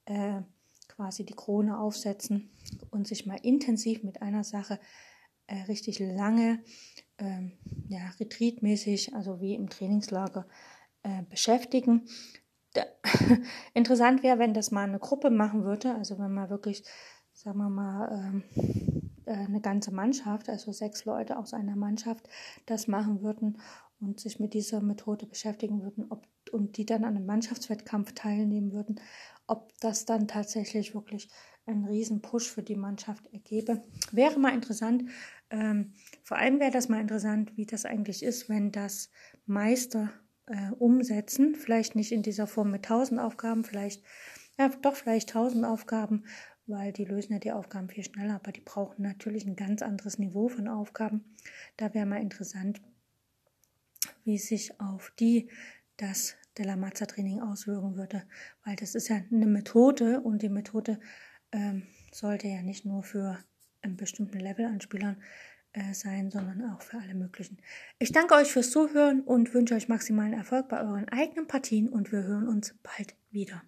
[0.04, 0.42] äh,
[0.88, 2.50] quasi die Krone aufsetzen
[2.90, 4.78] und sich mal intensiv mit einer Sache
[5.46, 6.62] äh, richtig lange,
[7.18, 7.52] ähm,
[7.88, 10.46] ja, retreatmäßig, also wie im Trainingslager,
[11.02, 12.06] äh, beschäftigen.
[12.74, 12.84] Da,
[13.74, 16.84] interessant wäre, wenn das mal eine Gruppe machen würde, also wenn man wirklich,
[17.32, 18.44] sagen wir mal, ähm,
[19.26, 22.28] äh, eine ganze Mannschaft, also sechs Leute aus einer Mannschaft,
[22.66, 23.58] das machen würden
[24.02, 28.72] und sich mit dieser Methode beschäftigen würden ob, und die dann an einem Mannschaftswettkampf teilnehmen
[28.72, 29.00] würden,
[29.46, 31.28] ob das dann tatsächlich wirklich
[31.66, 33.82] einen riesen Push für die Mannschaft ergebe.
[34.10, 35.04] Wäre mal interessant.
[35.50, 35.92] Ähm,
[36.24, 39.10] vor allem wäre das mal interessant, wie das eigentlich ist, wenn das
[39.46, 40.10] Meister
[40.46, 44.02] äh, umsetzen, vielleicht nicht in dieser Form mit 1000 Aufgaben, vielleicht
[44.58, 46.24] ja, doch vielleicht 1000 Aufgaben,
[46.66, 50.18] weil die lösen ja die Aufgaben viel schneller, aber die brauchen natürlich ein ganz anderes
[50.18, 51.36] Niveau von Aufgaben.
[51.76, 52.80] Da wäre mal interessant,
[54.24, 55.48] wie sich auf die
[55.96, 58.24] das Della Mazza Training auswirken würde,
[58.64, 61.00] weil das ist ja eine Methode und die Methode
[61.52, 63.38] ähm, sollte ja nicht nur für
[63.80, 65.16] einen bestimmten Level an Spielern
[65.72, 67.58] äh, sein, sondern auch für alle möglichen.
[67.98, 72.12] Ich danke euch fürs Zuhören und wünsche euch maximalen Erfolg bei euren eigenen Partien und
[72.12, 73.62] wir hören uns bald wieder.